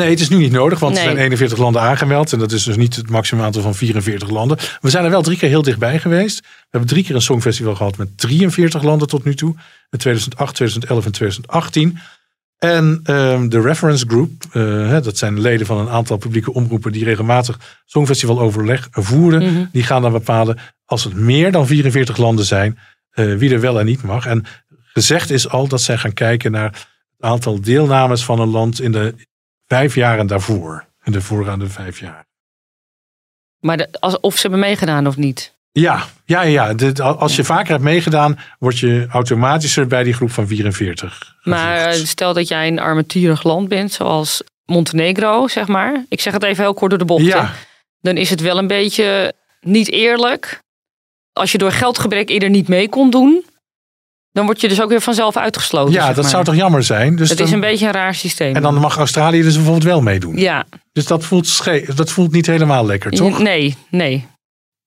Nee, 0.00 0.10
het 0.10 0.20
is 0.20 0.28
nu 0.28 0.36
niet 0.36 0.52
nodig, 0.52 0.78
want 0.78 0.94
Nee. 0.94 1.02
er 1.02 1.08
zijn 1.10 1.22
41 1.22 1.58
landen 1.58 1.82
aangemeld. 1.82 2.32
En 2.32 2.38
dat 2.38 2.52
is 2.52 2.64
dus 2.64 2.76
niet 2.76 2.96
het 2.96 3.10
maximum 3.10 3.44
aantal 3.44 3.62
van 3.62 3.74
44 3.74 4.30
landen. 4.30 4.58
We 4.80 4.90
zijn 4.90 5.04
er 5.04 5.10
wel 5.10 5.22
drie 5.22 5.38
keer 5.38 5.48
heel 5.48 5.62
dichtbij 5.62 5.98
geweest. 5.98 6.40
We 6.40 6.46
hebben 6.70 6.88
drie 6.88 7.04
keer 7.04 7.14
een 7.14 7.22
songfestival 7.22 7.74
gehad 7.74 7.96
met 7.96 8.08
43 8.18 8.82
landen 8.82 9.08
tot 9.08 9.24
nu 9.24 9.34
toe. 9.34 9.54
In 9.90 9.98
2008, 9.98 10.54
2011 10.54 11.04
en 11.04 11.12
2018. 11.12 11.98
En 12.58 13.00
ehm, 13.04 13.48
de 13.48 13.60
reference 13.60 14.04
group, 14.08 14.30
eh, 14.52 15.02
dat 15.02 15.18
zijn 15.18 15.40
leden 15.40 15.66
van 15.66 15.78
een 15.78 15.88
aantal 15.88 16.16
publieke 16.16 16.52
omroepen 16.52 16.92
die 16.92 17.04
regelmatig 17.04 17.58
songfestivaloverleg 17.84 18.88
voeren. 18.90 19.42
Mhm. 19.42 19.64
Die 19.72 19.82
gaan 19.82 20.02
dan 20.02 20.12
bepalen, 20.12 20.58
als 20.84 21.04
het 21.04 21.14
meer 21.14 21.52
dan 21.52 21.66
44 21.66 22.16
landen 22.16 22.44
zijn, 22.44 22.78
eh, 23.10 23.34
wie 23.34 23.52
er 23.52 23.60
wel 23.60 23.80
en 23.80 23.86
niet 23.86 24.02
mag. 24.02 24.26
En 24.26 24.44
gezegd 24.92 25.30
is 25.30 25.48
al 25.48 25.68
dat 25.68 25.80
zij 25.80 25.98
gaan 25.98 26.12
kijken 26.12 26.50
naar 26.50 26.70
het 27.16 27.30
aantal 27.30 27.60
deelnames 27.60 28.24
van 28.24 28.40
een 28.40 28.48
land 28.48 28.80
in 28.80 28.92
de 28.92 29.14
vijf 29.70 29.94
jaren 29.94 30.26
daarvoor. 30.26 30.84
In 31.04 31.12
de 31.12 31.20
voorgaande 31.22 31.68
vijf 31.68 32.00
jaar. 32.00 32.24
Maar 33.60 33.76
de- 33.76 33.88
als, 34.00 34.20
of 34.20 34.34
ze 34.34 34.40
hebben 34.40 34.60
meegedaan 34.60 35.06
of 35.06 35.16
niet. 35.16 35.58
Ja, 35.72 36.04
ja, 36.24 36.42
ja. 36.42 36.74
Als 36.98 37.36
je 37.36 37.44
vaker 37.44 37.70
hebt 37.70 37.82
meegedaan, 37.82 38.38
word 38.58 38.78
je 38.78 39.06
automatischer 39.10 39.86
bij 39.86 40.02
die 40.02 40.12
groep 40.12 40.30
van 40.30 40.46
44. 40.46 41.34
Maar 41.42 41.76
eh, 41.76 41.92
stel 41.92 42.34
dat 42.34 42.48
jij 42.48 42.68
een 42.68 42.78
armetierig 42.78 43.42
land 43.42 43.68
bent, 43.68 43.92
zoals 43.92 44.42
Montenegro, 44.64 45.48
zeg 45.48 45.66
maar. 45.66 46.04
Ik 46.08 46.20
zeg 46.20 46.32
het 46.32 46.42
even 46.42 46.64
heel 46.64 46.74
kort 46.74 46.90
door 46.90 46.98
de 46.98 47.04
bocht. 47.04 47.22
hè. 47.22 47.28
ja, 47.28 47.52
Dan 48.00 48.16
is 48.16 48.30
het 48.30 48.40
wel 48.40 48.58
een 48.58 48.66
beetje 48.66 49.34
niet 49.60 49.90
eerlijk. 49.90 50.58
Als 51.32 51.52
je 51.52 51.58
door 51.58 51.72
geldgebrek 51.72 52.28
eerder 52.28 52.50
niet 52.50 52.68
mee 52.68 52.88
kon 52.88 53.10
doen, 53.10 53.44
dan 54.32 54.44
word 54.44 54.60
je 54.60 54.68
dus 54.68 54.80
ook 54.80 54.88
weer 54.88 55.00
vanzelf 55.00 55.36
uitgesloten. 55.36 55.92
ja 55.94 56.04
zeg 56.06 56.14
dat 56.14 56.22
maar. 56.22 56.32
zou 56.32 56.44
toch 56.44 56.54
jammer 56.54 56.82
zijn? 56.82 57.16
Dus 57.16 57.28
Het 57.28 57.38
dan- 57.38 57.46
is 57.46 57.52
een 57.52 57.60
beetje 57.60 57.86
een 57.86 57.92
raar 57.92 58.14
systeem. 58.14 58.56
En 58.56 58.62
dan 58.62 58.74
mag 58.74 58.96
Australië 58.96 59.42
dus 59.42 59.54
bijvoorbeeld 59.54 59.84
wel 59.84 60.00
meedoen. 60.02 60.36
Ja, 60.36 60.64
Dus 60.92 61.06
dat 61.06 61.24
voelt, 61.24 61.64
dat 61.96 62.10
voelt 62.10 62.32
niet 62.32 62.46
helemaal 62.46 62.86
lekker, 62.86 63.10
toch? 63.10 63.38
nee, 63.38 63.76
nee. 63.90 64.26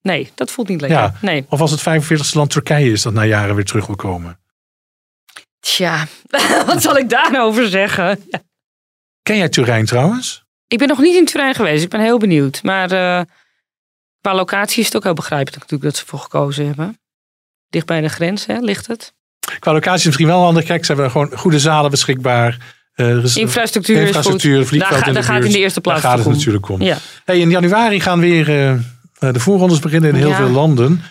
Nee, 0.02 0.30
dat 0.34 0.50
voelt 0.50 0.68
niet 0.68 0.80
lekker. 0.80 0.98
Ja. 0.98 1.14
Nee. 1.20 1.46
Of 1.48 1.60
als 1.60 1.70
het 1.70 1.80
45ste 1.80 2.32
land 2.36 2.50
Turkije 2.50 2.92
is 2.92 3.02
dat 3.02 3.12
na 3.12 3.24
jaren 3.24 3.54
weer 3.54 3.64
terug 3.64 3.86
wil 3.86 3.96
komen. 3.96 4.38
Tja, 5.60 6.06
wat 6.66 6.82
zal 6.82 6.96
ik 6.96 7.08
daar 7.08 7.30
nou 7.30 7.44
over 7.48 7.68
zeggen? 7.68 8.24
Ja. 8.30 8.42
Ken 9.22 9.36
jij 9.36 9.48
Turijn 9.48 9.84
trouwens? 9.86 10.44
Ik 10.66 10.78
ben 10.78 10.88
nog 10.88 10.98
niet 10.98 11.14
in 11.16 11.24
Turijn 11.24 11.54
geweest. 11.54 11.84
Ik 11.84 11.90
ben 11.90 12.00
heel 12.00 12.18
benieuwd. 12.18 12.62
Maar 12.62 12.90
eh, 12.92 13.24
qua 14.20 14.34
locatie 14.34 14.78
is 14.80 14.86
het 14.86 14.96
ook 14.96 15.02
heel 15.04 15.14
begrijpelijk 15.14 15.62
natuurlijk 15.62 15.90
dat 15.90 15.96
ze 16.00 16.06
voor 16.06 16.18
gekozen 16.18 16.66
hebben. 16.66 16.98
Dicht 17.68 17.86
bij 17.86 18.00
de 18.00 18.08
grens 18.08 18.46
hè, 18.46 18.58
ligt 18.58 18.86
het. 18.86 19.12
Qua 19.58 19.72
locatie 19.72 19.98
is 19.98 20.04
misschien 20.04 20.26
wel 20.26 20.40
een 20.40 20.46
ander. 20.46 20.62
Kijk, 20.62 20.84
ze 20.84 20.92
hebben 20.92 21.10
gewoon 21.10 21.30
goede 21.34 21.58
zalen 21.58 21.90
beschikbaar. 21.90 22.58
Uh, 22.96 23.36
infrastructuur, 23.36 24.00
infrastructuur 24.00 24.60
is 24.60 24.68
vliegveld 24.68 24.98
daar, 24.98 25.08
in 25.08 25.14
de 25.14 25.20
daar 25.20 25.28
gaat 25.28 25.44
in 25.44 25.50
de 25.52 25.58
eerste 25.58 25.80
plaats 25.80 26.02
Daar 26.02 26.10
gaat 26.10 26.18
het 26.18 26.28
om. 26.28 26.34
natuurlijk 26.34 26.68
om. 26.68 26.82
Ja. 26.82 26.98
Hey, 27.24 27.38
in 27.38 27.50
januari 27.50 28.00
gaan 28.00 28.20
weer 28.20 28.48
uh, 28.48 29.32
de 29.32 29.40
voorrondes 29.40 29.78
beginnen 29.78 30.10
in 30.10 30.16
heel 30.16 30.28
Ja. 30.28 30.36
veel 30.36 30.48
landen. 30.50 31.02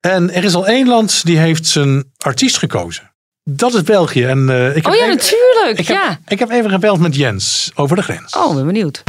En 0.00 0.32
er 0.34 0.44
is 0.44 0.54
al 0.54 0.66
één 0.66 0.88
land 0.88 1.24
die 1.24 1.38
heeft 1.38 1.66
zijn 1.66 2.04
artiest 2.18 2.58
gekozen. 2.58 3.10
Dat 3.44 3.74
is 3.74 3.82
België. 3.82 4.24
En, 4.24 4.38
uh, 4.48 4.68
ik 4.68 4.74
heb 4.74 4.86
Oh 4.86 4.94
ja, 4.94 5.02
even, 5.04 5.16
natuurlijk. 5.16 5.78
Ik 5.78 5.86
heb, 5.88 5.96
ja. 5.96 6.18
ik 6.26 6.38
heb 6.38 6.50
even 6.50 6.70
gebeld 6.70 7.00
met 7.00 7.16
Jens 7.16 7.70
over 7.74 7.96
de 7.96 8.02
grens. 8.02 8.36
Oh, 8.36 8.54
ben 8.54 8.66
benieuwd. 8.66 9.02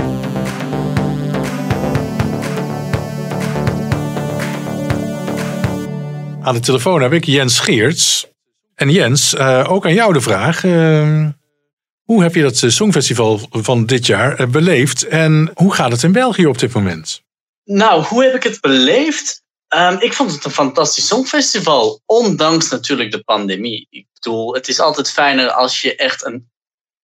Aan 6.43 6.54
de 6.54 6.60
telefoon 6.60 7.02
heb 7.02 7.13
ik 7.13 7.26
Jens 7.26 7.60
Geerts. 7.60 8.28
En 8.82 8.89
Jens, 8.89 9.34
uh, 9.34 9.72
ook 9.72 9.86
aan 9.86 9.94
jou 9.94 10.13
de 10.13 10.22
vraag. 10.22 10.63
Uh, 10.63 11.28
hoe 12.04 12.22
heb 12.22 12.36
je 12.36 12.41
dat 12.41 12.58
Songfestival 12.58 13.48
van 13.52 13.86
dit 13.86 14.06
jaar 14.06 14.41
uh, 14.41 14.48
beleefd? 14.48 15.08
En 15.08 15.52
hoe 15.54 15.74
gaat 15.74 15.91
het 15.91 16.04
in 16.04 16.12
België 16.12 16.46
op 16.46 16.60
dit 16.60 16.74
moment? 16.74 17.22
Nou, 17.63 18.04
hoe 18.04 18.24
heb 18.24 18.36
ik 18.36 18.44
het 18.44 18.62
beleefd? 18.62 19.44
Um, 19.76 20.00
ik 20.00 20.13
vond 20.13 20.32
het 20.32 20.46
een 20.46 20.52
fantastisch 20.52 21.08
songfestival. 21.08 22.02
Ondanks 22.06 22.70
natuurlijk 22.70 23.12
de 23.12 23.24
pandemie. 23.24 23.88
Ik 23.89 24.08
bedoel, 24.13 24.54
het 24.54 24.67
is 24.67 24.80
altijd 24.80 25.12
fijner 25.12 25.52
als 25.52 25.82
je 25.82 25.96
echt 25.96 26.26
een 26.26 26.50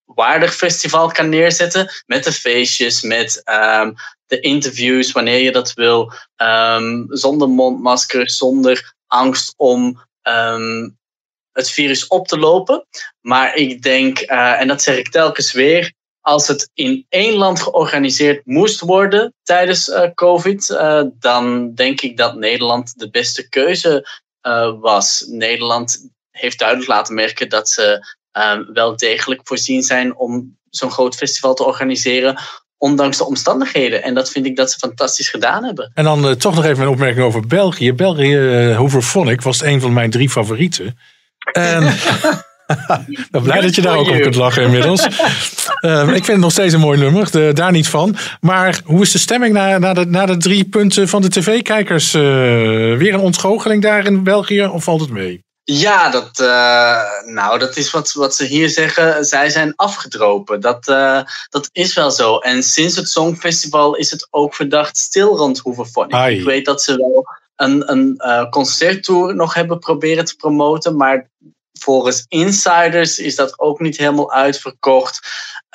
waardig 0.05 0.55
festival 0.55 1.11
kan 1.11 1.29
neerzetten. 1.29 1.89
Met 2.05 2.23
de 2.23 2.31
feestjes, 2.31 3.01
met 3.01 3.41
um, 3.45 3.93
de 4.25 4.39
interviews 4.39 5.11
wanneer 5.11 5.39
je 5.39 5.51
dat 5.51 5.73
wil. 5.73 6.13
Zonder 7.07 7.49
mondmasker, 7.49 8.29
zonder 8.29 8.93
angst 9.07 9.53
om 9.57 10.05
het 11.57 11.71
virus 11.71 12.07
op 12.07 12.27
te 12.27 12.39
lopen. 12.39 12.85
Maar 13.21 13.55
ik 13.55 13.81
denk, 13.81 14.19
uh, 14.19 14.61
en 14.61 14.67
dat 14.67 14.81
zeg 14.81 14.97
ik 14.97 15.11
telkens 15.11 15.51
weer, 15.51 15.93
als 16.21 16.47
het 16.47 16.69
in 16.73 17.05
één 17.09 17.33
land 17.33 17.61
georganiseerd 17.61 18.45
moest 18.45 18.79
worden 18.79 19.33
tijdens 19.43 19.87
uh, 19.87 20.03
COVID, 20.13 20.69
uh, 20.69 21.03
dan 21.19 21.73
denk 21.73 22.01
ik 22.01 22.17
dat 22.17 22.35
Nederland 22.35 22.99
de 22.99 23.09
beste 23.09 23.49
keuze 23.49 24.07
was. 24.79 25.25
Nederland 25.29 26.09
heeft 26.31 26.59
duidelijk 26.59 26.89
laten 26.89 27.15
merken 27.15 27.49
dat 27.49 27.69
ze 27.69 28.15
wel 28.73 28.97
degelijk 28.97 29.41
voorzien 29.43 29.83
zijn 29.83 30.17
om 30.17 30.57
zo'n 30.69 30.91
groot 30.91 31.15
festival 31.15 31.53
te 31.53 31.65
organiseren 31.65 32.39
ondanks 32.77 33.17
de 33.17 33.25
omstandigheden. 33.25 34.03
En 34.03 34.13
dat 34.13 34.29
vind 34.29 34.45
ik 34.45 34.55
dat 34.55 34.71
ze 34.71 34.77
fantastisch 34.77 35.29
gedaan 35.29 35.63
hebben. 35.63 35.91
En 35.93 36.03
dan 36.03 36.37
toch 36.37 36.55
nog 36.55 36.65
even 36.65 36.83
een 36.83 36.89
opmerking 36.89 37.25
over 37.25 37.47
België. 37.47 37.93
België, 37.93 38.35
uh, 38.35 38.77
Hooverphonic, 38.77 39.41
was 39.41 39.61
een 39.61 39.81
van 39.81 39.93
mijn 39.93 40.09
drie 40.09 40.29
favorieten. 40.29 40.97
En 41.51 41.83
ik 43.07 43.27
ben 43.31 43.41
blij 43.41 43.61
dat 43.61 43.75
je 43.75 43.81
daar 43.81 43.97
ook 43.97 44.09
op 44.09 44.21
kunt 44.21 44.35
lachen 44.35 44.63
inmiddels. 44.63 45.07
uh, 45.81 46.01
ik 46.01 46.13
vind 46.13 46.27
het 46.27 46.37
nog 46.37 46.51
steeds 46.51 46.73
een 46.73 46.79
mooi 46.79 46.99
nummer, 46.99 47.31
de, 47.31 47.51
daar 47.53 47.71
niet 47.71 47.87
van. 47.87 48.15
Maar 48.41 48.81
hoe 48.85 49.01
is 49.01 49.11
de 49.11 49.17
stemming 49.17 49.53
na, 49.53 49.77
na, 49.77 49.93
de, 49.93 50.05
na 50.05 50.25
de 50.25 50.37
drie 50.37 50.65
punten 50.65 51.07
van 51.07 51.21
de 51.21 51.29
tv-kijkers? 51.29 52.13
Uh, 52.13 52.21
weer 52.97 53.13
een 53.13 53.19
ontgoocheling 53.19 53.81
daar 53.81 54.05
in 54.05 54.23
België 54.23 54.65
of 54.65 54.83
valt 54.83 55.01
het 55.01 55.09
mee? 55.09 55.45
Ja, 55.63 56.09
dat, 56.09 56.39
uh, 56.39 57.01
nou, 57.25 57.59
dat 57.59 57.77
is 57.77 57.91
wat, 57.91 58.11
wat 58.11 58.35
ze 58.35 58.45
hier 58.45 58.69
zeggen. 58.69 59.25
Zij 59.25 59.49
zijn 59.49 59.73
afgedropen. 59.75 60.61
Dat, 60.61 60.87
uh, 60.87 61.21
dat 61.49 61.69
is 61.71 61.93
wel 61.93 62.11
zo. 62.11 62.37
En 62.37 62.63
sinds 62.63 62.95
het 62.95 63.09
Songfestival 63.09 63.95
is 63.95 64.11
het 64.11 64.27
ook 64.29 64.55
verdacht 64.55 64.97
stil 64.97 65.37
rond 65.37 65.59
Hooverphonic. 65.59 66.39
Ik 66.39 66.45
weet 66.45 66.65
dat 66.65 66.81
ze 66.81 66.95
wel 66.95 67.25
een, 67.57 67.91
een 67.91 68.13
uh, 68.17 68.49
concerttour 68.49 69.35
nog 69.35 69.53
hebben 69.53 69.79
proberen 69.79 70.25
te 70.25 70.35
promoten. 70.35 70.95
Maar 70.95 71.29
volgens 71.79 72.25
insiders 72.27 73.19
is 73.19 73.35
dat 73.35 73.59
ook 73.59 73.79
niet 73.79 73.97
helemaal 73.97 74.31
uitverkocht. 74.31 75.19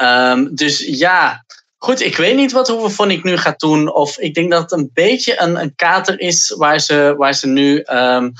Um, 0.03 0.55
dus 0.55 0.79
ja, 0.79 1.45
goed, 1.77 2.01
ik 2.01 2.17
weet 2.17 2.37
niet 2.37 2.53
wat 2.53 2.69
Hooverphonic 2.69 3.23
nu 3.23 3.37
gaat 3.37 3.61
doen. 3.61 3.93
Of 3.93 4.19
ik 4.19 4.35
denk 4.35 4.51
dat 4.51 4.63
het 4.63 4.73
een 4.73 4.91
beetje 4.93 5.41
een, 5.41 5.61
een 5.61 5.75
kater 5.75 6.21
is 6.21 6.55
waar 6.57 6.81
ze, 6.81 7.15
waar 7.17 7.35
ze 7.35 7.47
nu... 7.47 7.85
Um, 7.93 8.33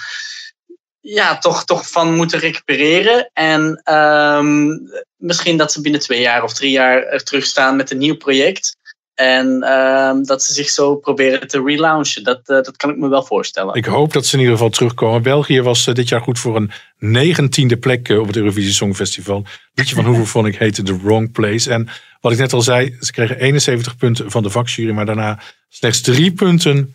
ja, 1.05 1.39
toch, 1.39 1.65
toch 1.65 1.91
van 1.91 2.15
moeten 2.15 2.39
recupereren. 2.39 3.31
En 3.33 3.95
um, 3.95 4.81
misschien 5.17 5.57
dat 5.57 5.73
ze 5.73 5.81
binnen 5.81 6.01
twee 6.01 6.21
jaar 6.21 6.43
of 6.43 6.53
drie 6.55 6.71
jaar 6.71 7.03
er 7.03 7.25
terug 7.25 7.45
staan 7.45 7.77
met 7.77 7.91
een 7.91 7.99
nieuw 7.99 8.17
project. 8.17 8.77
En 9.15 9.47
um, 9.73 10.25
dat 10.25 10.43
ze 10.43 10.53
zich 10.53 10.69
zo 10.69 10.97
proberen 10.97 11.49
te 11.49 11.63
relaunchen. 11.63 12.25
Dat, 12.25 12.39
uh, 12.39 12.57
dat 12.57 12.77
kan 12.77 12.91
ik 12.91 12.97
me 12.97 13.09
wel 13.09 13.23
voorstellen. 13.23 13.75
Ik 13.75 13.85
hoop 13.85 14.13
dat 14.13 14.27
ze 14.27 14.35
in 14.35 14.41
ieder 14.41 14.57
geval 14.57 14.71
terugkomen. 14.71 15.23
België 15.23 15.63
was 15.63 15.87
uh, 15.87 15.95
dit 15.95 16.09
jaar 16.09 16.21
goed 16.21 16.39
voor 16.39 16.57
een 16.57 16.71
negentiende 16.99 17.77
plek 17.77 18.09
uh, 18.09 18.21
op 18.21 18.27
het 18.27 18.37
Eurovisie 18.37 18.73
Songfestival. 18.73 19.45
Liedje 19.75 19.95
van 19.95 20.05
Hooverphonic 20.05 20.57
heette 20.63 20.83
The 20.83 21.03
Wrong 21.03 21.33
Place. 21.33 21.71
En 21.71 21.89
wat 22.21 22.33
ik 22.33 22.39
net 22.39 22.53
al 22.53 22.63
zei, 22.63 22.97
ze 23.01 23.13
kregen 23.13 23.39
71 23.39 23.97
punten 23.97 24.31
van 24.31 24.43
de 24.43 24.51
vakjury. 24.51 24.93
Maar 24.93 25.07
daarna 25.07 25.41
slechts 25.69 26.01
drie 26.01 26.33
punten 26.33 26.95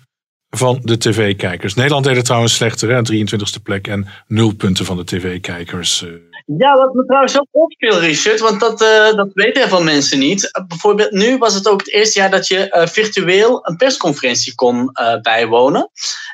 van 0.50 0.80
de 0.84 0.98
tv-kijkers. 0.98 1.74
Nederland 1.74 2.06
deed 2.06 2.16
het 2.16 2.26
trouwens 2.26 2.56
slechter, 2.56 2.90
hè? 2.90 3.02
23e 3.14 3.62
plek 3.64 3.88
en 3.88 4.08
nul 4.28 4.54
punten 4.54 4.86
van 4.86 4.98
de 4.98 5.04
tv-kijkers. 5.04 6.06
Ja, 6.56 6.78
wat 6.78 6.94
me 6.94 7.06
trouwens 7.06 7.40
ook 7.40 7.48
opviel, 7.52 8.00
Richard, 8.00 8.40
want 8.40 8.60
dat, 8.60 8.82
uh, 8.82 9.14
dat 9.14 9.30
weten 9.34 9.62
heel 9.62 9.70
veel 9.70 9.84
mensen 9.84 10.20
niet. 10.20 10.44
Uh, 10.44 10.68
bijvoorbeeld 10.68 11.12
nu 11.12 11.38
was 11.38 11.54
het 11.54 11.68
ook 11.68 11.80
het 11.80 11.92
eerste 11.92 12.20
jaar 12.20 12.30
dat 12.30 12.48
je 12.48 12.74
uh, 12.76 12.86
virtueel 12.86 13.68
een 13.68 13.76
persconferentie 13.76 14.56
kon 14.56 14.92
bijwonen. 15.22 15.90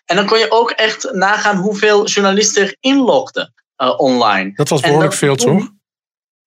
En 0.05 0.15
dan 0.15 0.25
kon 0.25 0.39
je 0.39 0.51
ook 0.51 0.71
echt 0.71 1.13
nagaan 1.13 1.57
hoeveel 1.57 2.07
journalisten 2.07 2.63
er 2.63 2.75
inlogden 2.79 3.53
online. 3.97 4.51
Dat 4.55 4.69
was 4.69 4.81
behoorlijk 4.81 5.09
dat, 5.09 5.19
veel, 5.19 5.35
toch? 5.35 5.67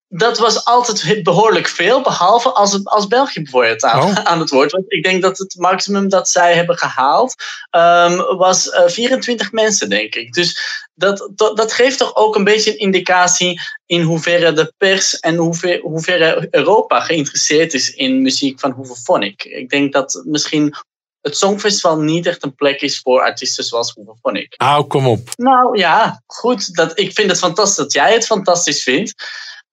Dat 0.09 0.39
was 0.39 0.65
altijd 0.65 1.23
behoorlijk 1.23 1.69
veel, 1.69 2.03
behalve 2.03 2.53
als, 2.53 2.85
als 2.85 3.07
België 3.07 3.43
bijvoorbeeld 3.43 3.85
aan, 3.85 4.03
oh. 4.03 4.15
aan 4.31 4.41
het 4.41 4.51
woord. 4.51 4.73
Want 4.73 4.93
ik 4.93 5.03
denk 5.03 5.23
dat 5.23 5.39
het 5.39 5.55
maximum 5.59 6.09
dat 6.09 6.29
zij 6.29 6.55
hebben 6.55 6.79
gehaald 6.79 7.35
um, 7.71 8.37
was 8.37 8.67
uh, 8.67 8.87
24 8.87 9.53
mensen, 9.53 9.89
denk 9.89 10.15
ik. 10.15 10.33
Dus 10.33 10.61
dat, 10.95 11.31
dat, 11.35 11.57
dat, 11.57 11.73
geeft 11.73 11.99
toch 11.99 12.17
ook 12.17 12.37
een 12.37 12.45
beetje 12.45 12.71
een 12.71 12.79
indicatie 12.79 13.61
in 13.87 14.03
hoeverre 14.03 14.53
de 14.53 14.73
pers 14.77 15.19
en 15.19 15.37
hoever, 15.37 15.81
hoeverre 15.81 16.49
Europa 16.51 17.01
geïnteresseerd 17.01 17.75
is 17.75 17.95
in 17.95 18.23
muziek 18.23 18.61
van 18.61 18.71
Hooverphonic. 18.71 19.45
Ik 19.45 19.69
denk 19.69 19.93
dat 19.93 20.23
misschien 20.25 20.75
het 21.21 21.37
Songfestival 21.37 21.99
niet 21.99 22.27
echt 22.27 22.43
een 22.43 22.55
plek 22.55 22.81
is 22.81 23.01
voor 23.01 23.21
artiesten 23.21 23.65
zoals 23.65 23.93
Hooverphonic. 23.95 24.55
Nou, 24.57 24.87
kom 24.87 25.07
op. 25.07 25.29
Nou 25.37 25.79
ja, 25.79 26.23
goed. 26.27 26.75
Dat, 26.75 26.99
ik 26.99 27.13
vind 27.13 27.31
het 27.31 27.39
fantastisch 27.39 27.77
dat 27.77 27.93
jij 27.93 28.13
het 28.13 28.27
fantastisch 28.27 28.83
vindt. 28.83 29.15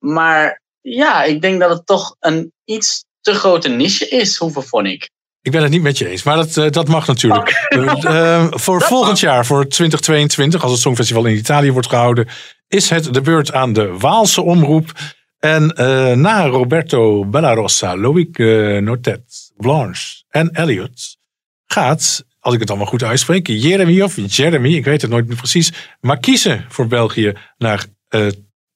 Maar 0.03 0.61
ja, 0.81 1.23
ik 1.23 1.41
denk 1.41 1.59
dat 1.59 1.69
het 1.69 1.85
toch 1.85 2.15
een 2.19 2.51
iets 2.65 3.05
te 3.21 3.33
grote 3.33 3.69
niche 3.69 4.07
is, 4.07 4.37
Hooverphonic. 4.37 5.09
Ik 5.41 5.51
ben 5.51 5.61
het 5.61 5.71
niet 5.71 5.81
met 5.81 5.97
je 5.97 6.09
eens, 6.09 6.23
maar 6.23 6.35
dat, 6.35 6.57
uh, 6.57 6.69
dat 6.69 6.87
mag 6.87 7.07
natuurlijk. 7.07 7.67
Okay. 7.69 8.01
Uh, 8.03 8.47
voor 8.63 8.79
dat 8.79 8.87
volgend 8.87 9.11
mag. 9.11 9.19
jaar, 9.19 9.45
voor 9.45 9.67
2022, 9.67 10.63
als 10.63 10.71
het 10.71 10.81
Songfestival 10.81 11.25
in 11.25 11.35
Italië 11.35 11.71
wordt 11.71 11.89
gehouden, 11.89 12.27
is 12.67 12.89
het 12.89 13.13
de 13.13 13.21
beurt 13.21 13.51
aan 13.51 13.73
de 13.73 13.97
Waalse 13.97 14.41
omroep. 14.41 14.91
En 15.39 15.75
uh, 15.77 16.11
na 16.11 16.45
Roberto 16.45 17.25
Bellarossa, 17.25 17.97
Loïc 17.97 18.37
Notet, 18.81 19.51
Blanche 19.57 20.23
en 20.29 20.49
Elliot 20.49 21.17
gaat, 21.65 22.25
als 22.39 22.53
ik 22.53 22.59
het 22.59 22.69
allemaal 22.69 22.87
goed 22.87 23.03
uitspreek, 23.03 23.47
Jeremy 23.47 24.01
of 24.01 24.15
Jeremy, 24.25 24.75
ik 24.75 24.85
weet 24.85 25.01
het 25.01 25.11
nooit 25.11 25.27
meer 25.27 25.37
precies, 25.37 25.71
maar 26.01 26.19
kiezen 26.19 26.65
voor 26.69 26.87
België 26.87 27.33
naar 27.57 27.85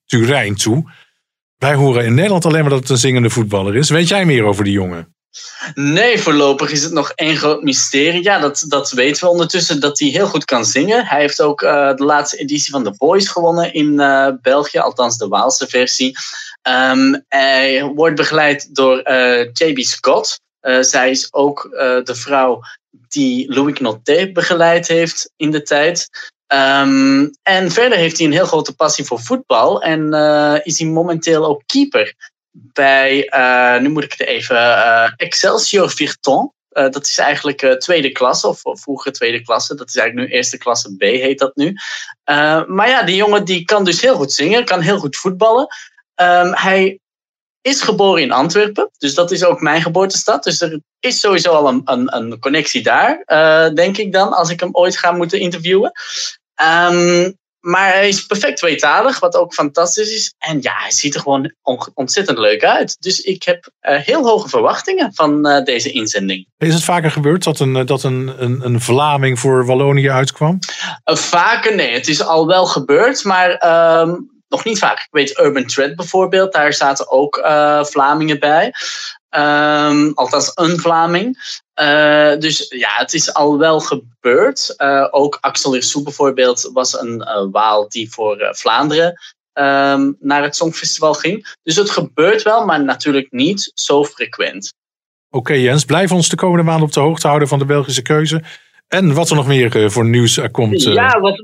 Turijn 0.06 0.56
toe. 0.56 0.92
Wij 1.58 1.74
horen 1.74 2.06
in 2.06 2.14
Nederland 2.14 2.46
alleen 2.46 2.62
maar 2.62 2.70
dat 2.70 2.80
het 2.80 2.90
een 2.90 2.98
zingende 2.98 3.30
voetballer 3.30 3.76
is. 3.76 3.90
Weet 3.90 4.08
jij 4.08 4.26
meer 4.26 4.44
over 4.44 4.64
die 4.64 4.74
jongen? 4.74 5.16
Nee, 5.74 6.20
voorlopig 6.20 6.72
is 6.72 6.84
het 6.84 6.92
nog 6.92 7.12
één 7.16 7.38
groot 7.38 7.64
mysterie. 7.64 8.24
Ja, 8.24 8.40
dat, 8.40 8.66
dat 8.68 8.92
weten 8.92 9.24
we 9.24 9.30
ondertussen, 9.30 9.80
dat 9.80 10.00
hij 10.00 10.08
heel 10.08 10.28
goed 10.28 10.46
kan 10.46 10.66
zingen. 10.66 11.06
Hij 11.06 11.20
heeft 11.20 11.42
ook 11.42 11.62
uh, 11.62 11.96
de 11.96 12.04
laatste 12.04 12.38
editie 12.38 12.72
van 12.72 12.84
The 12.84 12.94
Voice 12.98 13.30
gewonnen 13.30 13.74
in 13.74 13.94
uh, 13.94 14.30
België, 14.42 14.78
althans 14.78 15.18
de 15.18 15.28
Waalse 15.28 15.68
versie. 15.68 16.16
Um, 16.92 17.24
hij 17.28 17.84
wordt 17.84 18.16
begeleid 18.16 18.76
door 18.76 19.10
uh, 19.10 19.40
JB 19.54 19.80
Scott. 19.80 20.40
zij 20.80 21.10
is 21.10 21.34
ook 21.34 21.62
de 22.04 22.16
vrouw 22.16 22.62
die 23.08 23.54
Louis 23.54 23.80
Noté 23.80 24.32
begeleid 24.32 24.88
heeft 24.88 25.32
in 25.36 25.52
de 25.52 25.62
tijd. 25.62 26.10
Um, 26.54 27.32
en 27.44 27.72
verder 27.72 27.98
heeft 27.98 28.18
hij 28.18 28.26
een 28.26 28.34
heel 28.34 28.46
grote 28.46 28.76
passie 28.76 29.06
voor 29.06 29.20
voetbal 29.20 29.82
en 29.82 30.14
uh, 30.14 30.56
is 30.64 30.80
hij 30.80 30.88
momenteel 30.88 31.46
ook 31.46 31.62
keeper 31.66 32.14
bij, 32.52 33.32
uh, 33.36 33.82
nu 33.82 33.90
moet 33.90 34.04
ik 34.04 34.12
het 34.18 34.28
even, 34.28 34.56
uh, 34.56 35.12
Excelsior 35.16 35.90
Virton. 35.90 36.54
dat 36.70 37.06
is 37.06 37.18
eigenlijk 37.18 37.76
tweede 37.80 38.12
klasse, 38.12 38.48
of, 38.48 38.62
vroeger 38.64 39.12
tweede 39.12 39.42
klasse. 39.42 39.76
Dat 39.76 39.88
is 39.88 39.96
eigenlijk 39.96 40.30
nu 40.30 40.36
eerste 40.36 40.58
klasse 40.58 40.96
B, 40.96 41.02
heet 41.02 41.40
dat 41.40 41.56
nu. 41.56 41.76
maar 42.68 42.90
ja, 42.90 43.04
die 43.04 43.16
jongen 43.16 43.46
die 43.46 43.66
kan 43.66 43.84
dus 43.84 44.02
heel 44.02 44.16
goed 44.16 44.34
zingen, 44.34 44.66
kan 44.66 44.82
heel 44.82 45.00
goed 45.00 45.16
voetballen. 45.16 45.68
Um, 46.16 46.54
hij 46.54 47.00
is 47.68 47.82
geboren 47.82 48.22
in 48.22 48.32
Antwerpen, 48.32 48.90
dus 48.98 49.14
dat 49.14 49.32
is 49.32 49.44
ook 49.44 49.62
mijn 49.62 49.82
geboortestad. 49.82 50.44
Dus 50.44 50.62
er 50.62 50.82
is 51.00 51.20
sowieso 51.20 51.52
al 51.52 51.68
een, 51.68 51.82
een, 51.86 52.16
een 52.16 52.40
connectie 52.40 52.84
daar, 52.84 53.24
uh, 53.26 53.74
denk 53.74 53.98
ik 53.98 54.12
dan, 54.14 54.34
als 54.34 54.50
ik 54.50 54.60
hem 54.60 54.70
ooit 54.72 54.98
ga 54.98 55.12
moeten 55.12 55.40
interviewen. 55.40 55.92
Um, 56.92 57.38
maar 57.60 57.94
hij 57.94 58.08
is 58.08 58.26
perfect 58.26 58.58
tweetalig, 58.58 59.20
wat 59.20 59.36
ook 59.36 59.54
fantastisch 59.54 60.14
is. 60.14 60.34
En 60.38 60.62
ja, 60.62 60.74
hij 60.76 60.92
ziet 60.92 61.16
er 61.16 61.22
gewoon 61.22 61.54
ontzettend 61.94 62.38
leuk 62.38 62.64
uit. 62.64 62.98
Dus 63.00 63.20
ik 63.20 63.44
heb 63.44 63.72
uh, 63.82 64.00
heel 64.00 64.26
hoge 64.26 64.50
verwachtingen 64.50 65.14
van 65.14 65.48
uh, 65.48 65.64
deze 65.64 65.92
inzending. 65.92 66.48
Is 66.58 66.74
het 66.74 66.84
vaker 66.84 67.12
gebeurd 67.12 67.44
dat 67.44 67.60
een, 67.60 67.86
dat 67.86 68.04
een, 68.04 68.34
een, 68.38 68.66
een 68.66 68.82
Vlaming 68.82 69.40
voor 69.40 69.66
Wallonië 69.66 70.10
uitkwam? 70.10 70.60
Uh, 71.06 71.16
vaker, 71.16 71.76
nee. 71.76 71.94
Het 71.94 72.08
is 72.08 72.24
al 72.24 72.48
wel 72.48 72.66
gebeurd, 72.66 73.24
maar 73.24 73.50
um, 74.02 74.37
nog 74.50 74.64
niet 74.64 74.80
vaak. 74.80 74.98
Ik 74.98 75.08
weet 75.12 75.40
Urban 75.40 75.66
Thread 75.66 75.96
bijvoorbeeld, 75.96 76.54
daar 76.54 76.74
zaten 76.74 77.12
ook 77.12 77.42
Vlamingen 77.82 78.40
bij. 78.40 78.74
Um, 79.30 80.12
althans, 80.14 80.52
een 80.56 80.80
Vlaming. 80.80 81.38
Uh, 81.82 82.38
dus 82.38 82.66
ja, 82.70 82.90
het 82.98 83.14
is 83.14 83.34
al 83.34 83.58
wel 83.58 83.80
gebeurd. 83.80 84.74
Uh, 84.78 85.08
ook 85.12 85.38
Axel 85.42 85.76
Irsou 85.76 86.04
bijvoorbeeld 86.04 86.70
was 86.74 87.00
een 87.00 87.22
uh, 87.28 87.46
Waal 87.52 87.90
die 87.90 88.12
voor 88.12 88.50
Vlaanderen 88.52 89.20
um, 89.54 90.18
naar 90.20 90.44
het 90.44 90.56
Songfestival 90.56 91.14
ging. 91.14 91.56
Dus 91.64 91.76
het 91.76 91.90
gebeurt 91.90 92.42
wel, 92.42 92.66
maar 92.66 92.84
natuurlijk 92.84 93.32
niet 93.32 93.72
zo 93.74 94.06
frequent. 94.06 94.74
Oké 95.30 95.54
Jens, 95.54 95.86
blijf 95.86 96.12
ons 96.12 96.30
de 96.30 96.36
komende 96.36 96.64
maanden 96.64 96.88
op 96.88 96.94
de 96.94 97.00
hoogte 97.00 97.28
houden 97.28 97.48
van 97.48 97.60
de 97.60 97.66
Belgische 97.66 98.02
keuze. 98.02 98.44
En 98.88 99.14
wat 99.14 99.30
er 99.30 99.36
nog 99.36 99.48
meer 99.48 99.76
uh, 99.76 99.90
voor 99.90 100.06
nieuws 100.06 100.38
er 100.38 100.52
komt. 100.52 100.86
Uh... 100.86 100.94
Ja, 100.94 101.20
wat, 101.20 101.38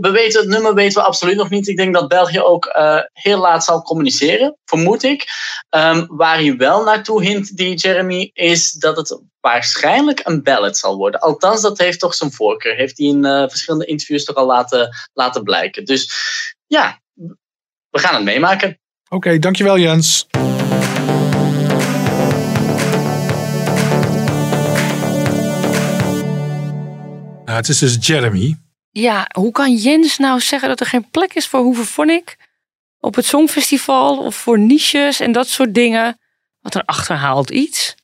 we 0.00 0.10
weten, 0.10 0.40
het 0.40 0.48
nummer 0.48 0.74
weten 0.74 1.00
we 1.00 1.06
absoluut 1.06 1.36
nog 1.36 1.50
niet. 1.50 1.68
Ik 1.68 1.76
denk 1.76 1.94
dat 1.94 2.08
België 2.08 2.40
ook 2.40 2.74
uh, 2.76 2.98
heel 3.12 3.38
laat 3.38 3.64
zal 3.64 3.82
communiceren, 3.82 4.56
vermoed 4.64 5.02
ik. 5.02 5.26
Um, 5.76 6.06
waar 6.06 6.34
hij 6.34 6.56
wel 6.56 6.84
naartoe 6.84 7.22
hint, 7.22 7.56
die 7.56 7.74
Jeremy, 7.74 8.30
is 8.32 8.72
dat 8.72 8.96
het 8.96 9.22
waarschijnlijk 9.40 10.20
een 10.24 10.42
ballad 10.42 10.76
zal 10.76 10.96
worden. 10.96 11.20
Althans, 11.20 11.60
dat 11.60 11.78
heeft 11.78 12.00
toch 12.00 12.14
zijn 12.14 12.32
voorkeur. 12.32 12.76
Heeft 12.76 12.98
hij 12.98 13.06
in 13.06 13.22
verschillende 13.22 13.86
interviews 13.86 14.24
toch 14.24 14.36
al 14.36 14.46
laten, 14.46 14.88
laten 15.12 15.42
blijken. 15.42 15.84
Dus 15.84 16.12
ja, 16.66 17.00
we 17.90 17.98
gaan 17.98 18.14
het 18.14 18.24
meemaken. 18.24 18.68
Oké, 19.04 19.14
okay, 19.14 19.38
dankjewel 19.38 19.78
Jens. 19.78 20.26
Nou, 27.50 27.62
het 27.62 27.70
is 27.70 27.78
dus 27.78 28.06
Jeremy. 28.06 28.56
Ja, 28.90 29.26
hoe 29.32 29.52
kan 29.52 29.74
Jens 29.74 30.18
nou 30.18 30.40
zeggen 30.40 30.68
dat 30.68 30.80
er 30.80 30.86
geen 30.86 31.10
plek 31.10 31.34
is 31.34 31.46
voor 31.46 31.60
Hoeverphonic 31.60 32.36
op 33.00 33.14
het 33.14 33.24
Songfestival 33.24 34.18
of 34.18 34.34
voor 34.34 34.58
niches 34.58 35.20
en 35.20 35.32
dat 35.32 35.48
soort 35.48 35.74
dingen? 35.74 36.18
Wat 36.60 36.74
er 36.74 36.82
achterhaalt 36.84 37.50
iets. 37.50 37.94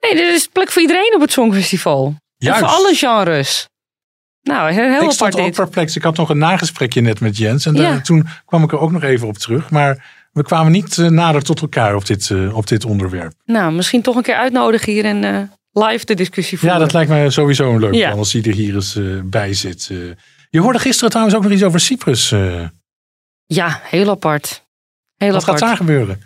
Nee, 0.00 0.22
er 0.22 0.34
is 0.34 0.46
plek 0.46 0.70
voor 0.70 0.82
iedereen 0.82 1.14
op 1.14 1.20
het 1.20 1.32
Songfestival. 1.32 2.14
Juist. 2.36 2.58
voor 2.58 2.68
alle 2.68 2.94
genres. 2.94 3.68
Nou, 4.42 4.72
heel, 4.72 4.90
heel 4.90 5.02
ik 5.02 5.10
stond 5.10 5.40
ook 5.40 5.52
perplex. 5.52 5.96
Ik 5.96 6.02
had 6.02 6.16
nog 6.16 6.28
een 6.28 6.38
nagesprekje 6.38 7.00
net 7.00 7.20
met 7.20 7.36
Jens. 7.36 7.66
En 7.66 7.74
ja. 7.74 8.00
toen 8.00 8.26
kwam 8.44 8.62
ik 8.62 8.72
er 8.72 8.78
ook 8.78 8.92
nog 8.92 9.02
even 9.02 9.28
op 9.28 9.38
terug. 9.38 9.70
Maar 9.70 10.04
we 10.32 10.42
kwamen 10.42 10.72
niet 10.72 10.96
uh, 10.96 11.08
nader 11.08 11.42
tot 11.42 11.60
elkaar 11.60 11.94
op 11.94 12.06
dit, 12.06 12.28
uh, 12.28 12.56
op 12.56 12.66
dit 12.66 12.84
onderwerp. 12.84 13.32
Nou, 13.44 13.72
misschien 13.72 14.02
toch 14.02 14.16
een 14.16 14.22
keer 14.22 14.34
uitnodigen 14.34 14.92
hier 14.92 15.04
en 15.04 15.22
uh, 15.22 15.42
live 15.84 16.04
de 16.04 16.14
discussie 16.14 16.58
voeren. 16.58 16.78
Ja, 16.78 16.84
dat 16.84 16.92
lijkt 16.92 17.10
mij 17.10 17.30
sowieso 17.30 17.72
een 17.72 17.80
leuk 17.80 17.94
ja. 17.94 18.06
plan 18.06 18.18
als 18.18 18.32
hij 18.32 18.42
er 18.42 18.54
hier 18.54 18.74
eens 18.74 18.96
uh, 18.96 19.20
bij 19.24 19.54
zit. 19.54 19.88
Uh, 19.92 20.12
je 20.50 20.60
hoorde 20.60 20.78
gisteren 20.78 21.10
trouwens 21.10 21.36
ook 21.36 21.42
nog 21.42 21.52
iets 21.52 21.62
over 21.62 21.80
Cyprus. 21.80 22.30
Uh. 22.30 22.68
Ja, 23.46 23.80
heel 23.82 24.10
apart. 24.10 24.64
Heel 25.16 25.32
Wat 25.32 25.42
apart. 25.42 25.58
gaat 25.58 25.68
daar 25.68 25.76
gebeuren? 25.76 26.22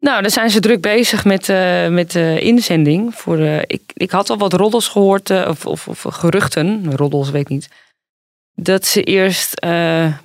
Nou, 0.00 0.22
daar 0.22 0.30
zijn 0.30 0.50
ze 0.50 0.60
druk 0.60 0.80
bezig 0.80 1.24
met, 1.24 1.46
met 1.90 2.10
de 2.10 2.40
inzending. 2.40 3.14
Voor, 3.14 3.38
ik, 3.66 3.82
ik 3.94 4.10
had 4.10 4.30
al 4.30 4.38
wat 4.38 4.52
roddels 4.52 4.88
gehoord, 4.88 5.30
of, 5.30 5.66
of, 5.66 5.88
of, 5.88 6.02
geruchten, 6.08 6.94
roddels 6.94 7.30
weet 7.30 7.40
ik 7.40 7.48
niet. 7.48 7.68
Dat 8.54 8.86
ze 8.86 9.02
eerst 9.02 9.60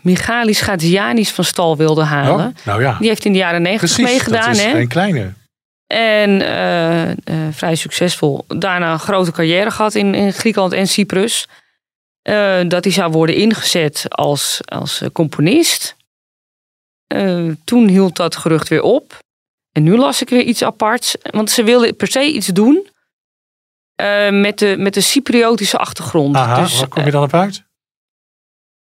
Michalis 0.02 0.62
Gadzianis 0.62 1.32
van 1.32 1.44
stal 1.44 1.78
wilden 1.78 2.06
halen. 2.06 2.48
Oh, 2.48 2.66
nou 2.66 2.82
ja. 2.82 2.98
Die 3.00 3.08
heeft 3.08 3.26
in 3.26 3.32
de 3.32 3.38
jaren 3.38 3.62
negentig 3.62 3.98
meegedaan. 3.98 4.48
Dat 4.48 4.56
is 4.56 4.64
hè? 4.64 4.72
geen 4.72 4.88
kleine. 4.88 5.34
En 5.94 6.30
uh, 6.30 7.10
uh, 7.10 7.16
vrij 7.52 7.76
succesvol. 7.76 8.46
Daarna 8.48 8.94
een 8.94 9.00
grote 9.00 9.32
carrière 9.32 9.72
gehad 9.72 9.96
in, 9.96 10.16
in 10.16 10.34
Griekenland 10.34 10.74
en 10.74 10.88
Cyprus. 10.88 11.48
Uh, 12.24 12.62
dat 12.68 12.84
hij 12.84 12.94
zou 12.94 13.12
worden 13.12 13.36
ingezet 13.36 14.06
als, 14.10 14.60
als 14.66 15.02
componist. 15.12 15.96
toen 17.64 17.88
hield 17.88 18.16
dat 18.16 18.36
gerucht 18.36 18.68
weer 18.68 18.82
op. 18.82 19.20
En 19.72 19.84
nu 19.84 19.98
las 19.98 20.22
ik 20.22 20.30
weer 20.30 20.44
iets 20.44 20.64
aparts. 20.64 21.16
Want 21.22 21.52
ze 21.52 21.64
wilden 21.64 21.96
per 21.96 22.08
se 22.08 22.24
iets 22.24 22.48
doen 22.48 22.88
met, 24.30 24.60
de, 24.60 24.76
met 24.78 24.94
de 24.94 25.02
Cypriotische 25.02 25.78
achtergrond. 25.78 26.36
Aha, 26.36 26.62
dus, 26.62 26.80
waar 26.80 26.88
kom 26.88 27.06
je 27.06 27.12
dan 27.12 27.24
op 27.24 27.34
uit? 27.34 27.64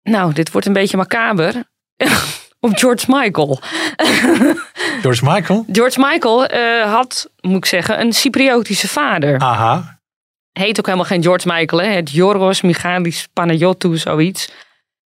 nou, 0.03 0.33
dit 0.33 0.51
wordt 0.51 0.67
een 0.67 0.73
beetje 0.73 0.97
macaber. 0.97 1.63
op 2.61 2.77
George 2.79 3.05
Michael. 3.07 3.59
George 5.01 5.25
Michael? 5.25 5.65
George 5.71 5.99
Michael 5.99 6.53
uh, 6.53 6.93
had, 6.93 7.29
moet 7.41 7.55
ik 7.57 7.65
zeggen, 7.65 7.99
een 8.01 8.13
Cypriotische 8.13 8.87
vader. 8.87 9.39
Aha. 9.39 9.99
Heet 10.51 10.79
ook 10.79 10.85
helemaal 10.85 11.05
geen 11.07 11.23
George 11.23 11.47
Michael, 11.47 11.81
hè? 11.81 11.87
Het 11.89 12.11
Joros 12.11 12.61
Michalis 12.61 13.27
Panayotou, 13.33 13.97
zoiets. 13.97 14.51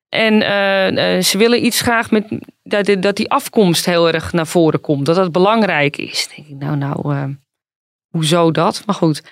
En 0.09 0.33
uh, 0.33 1.15
uh, 1.15 1.21
ze 1.23 1.37
willen 1.37 1.65
iets 1.65 1.81
graag 1.81 2.11
met 2.11 2.25
dat, 2.63 2.95
dat 2.99 3.15
die 3.15 3.29
afkomst 3.31 3.85
heel 3.85 4.07
erg 4.11 4.33
naar 4.33 4.47
voren 4.47 4.81
komt. 4.81 5.05
Dat 5.05 5.15
dat 5.15 5.31
belangrijk 5.31 5.97
is. 5.97 6.29
Denk 6.35 6.47
ik, 6.47 6.55
nou, 6.55 6.75
nou, 6.77 7.35
hoezo 8.09 8.51
dat? 8.51 8.83
Maar 8.85 8.95
goed. 8.95 9.23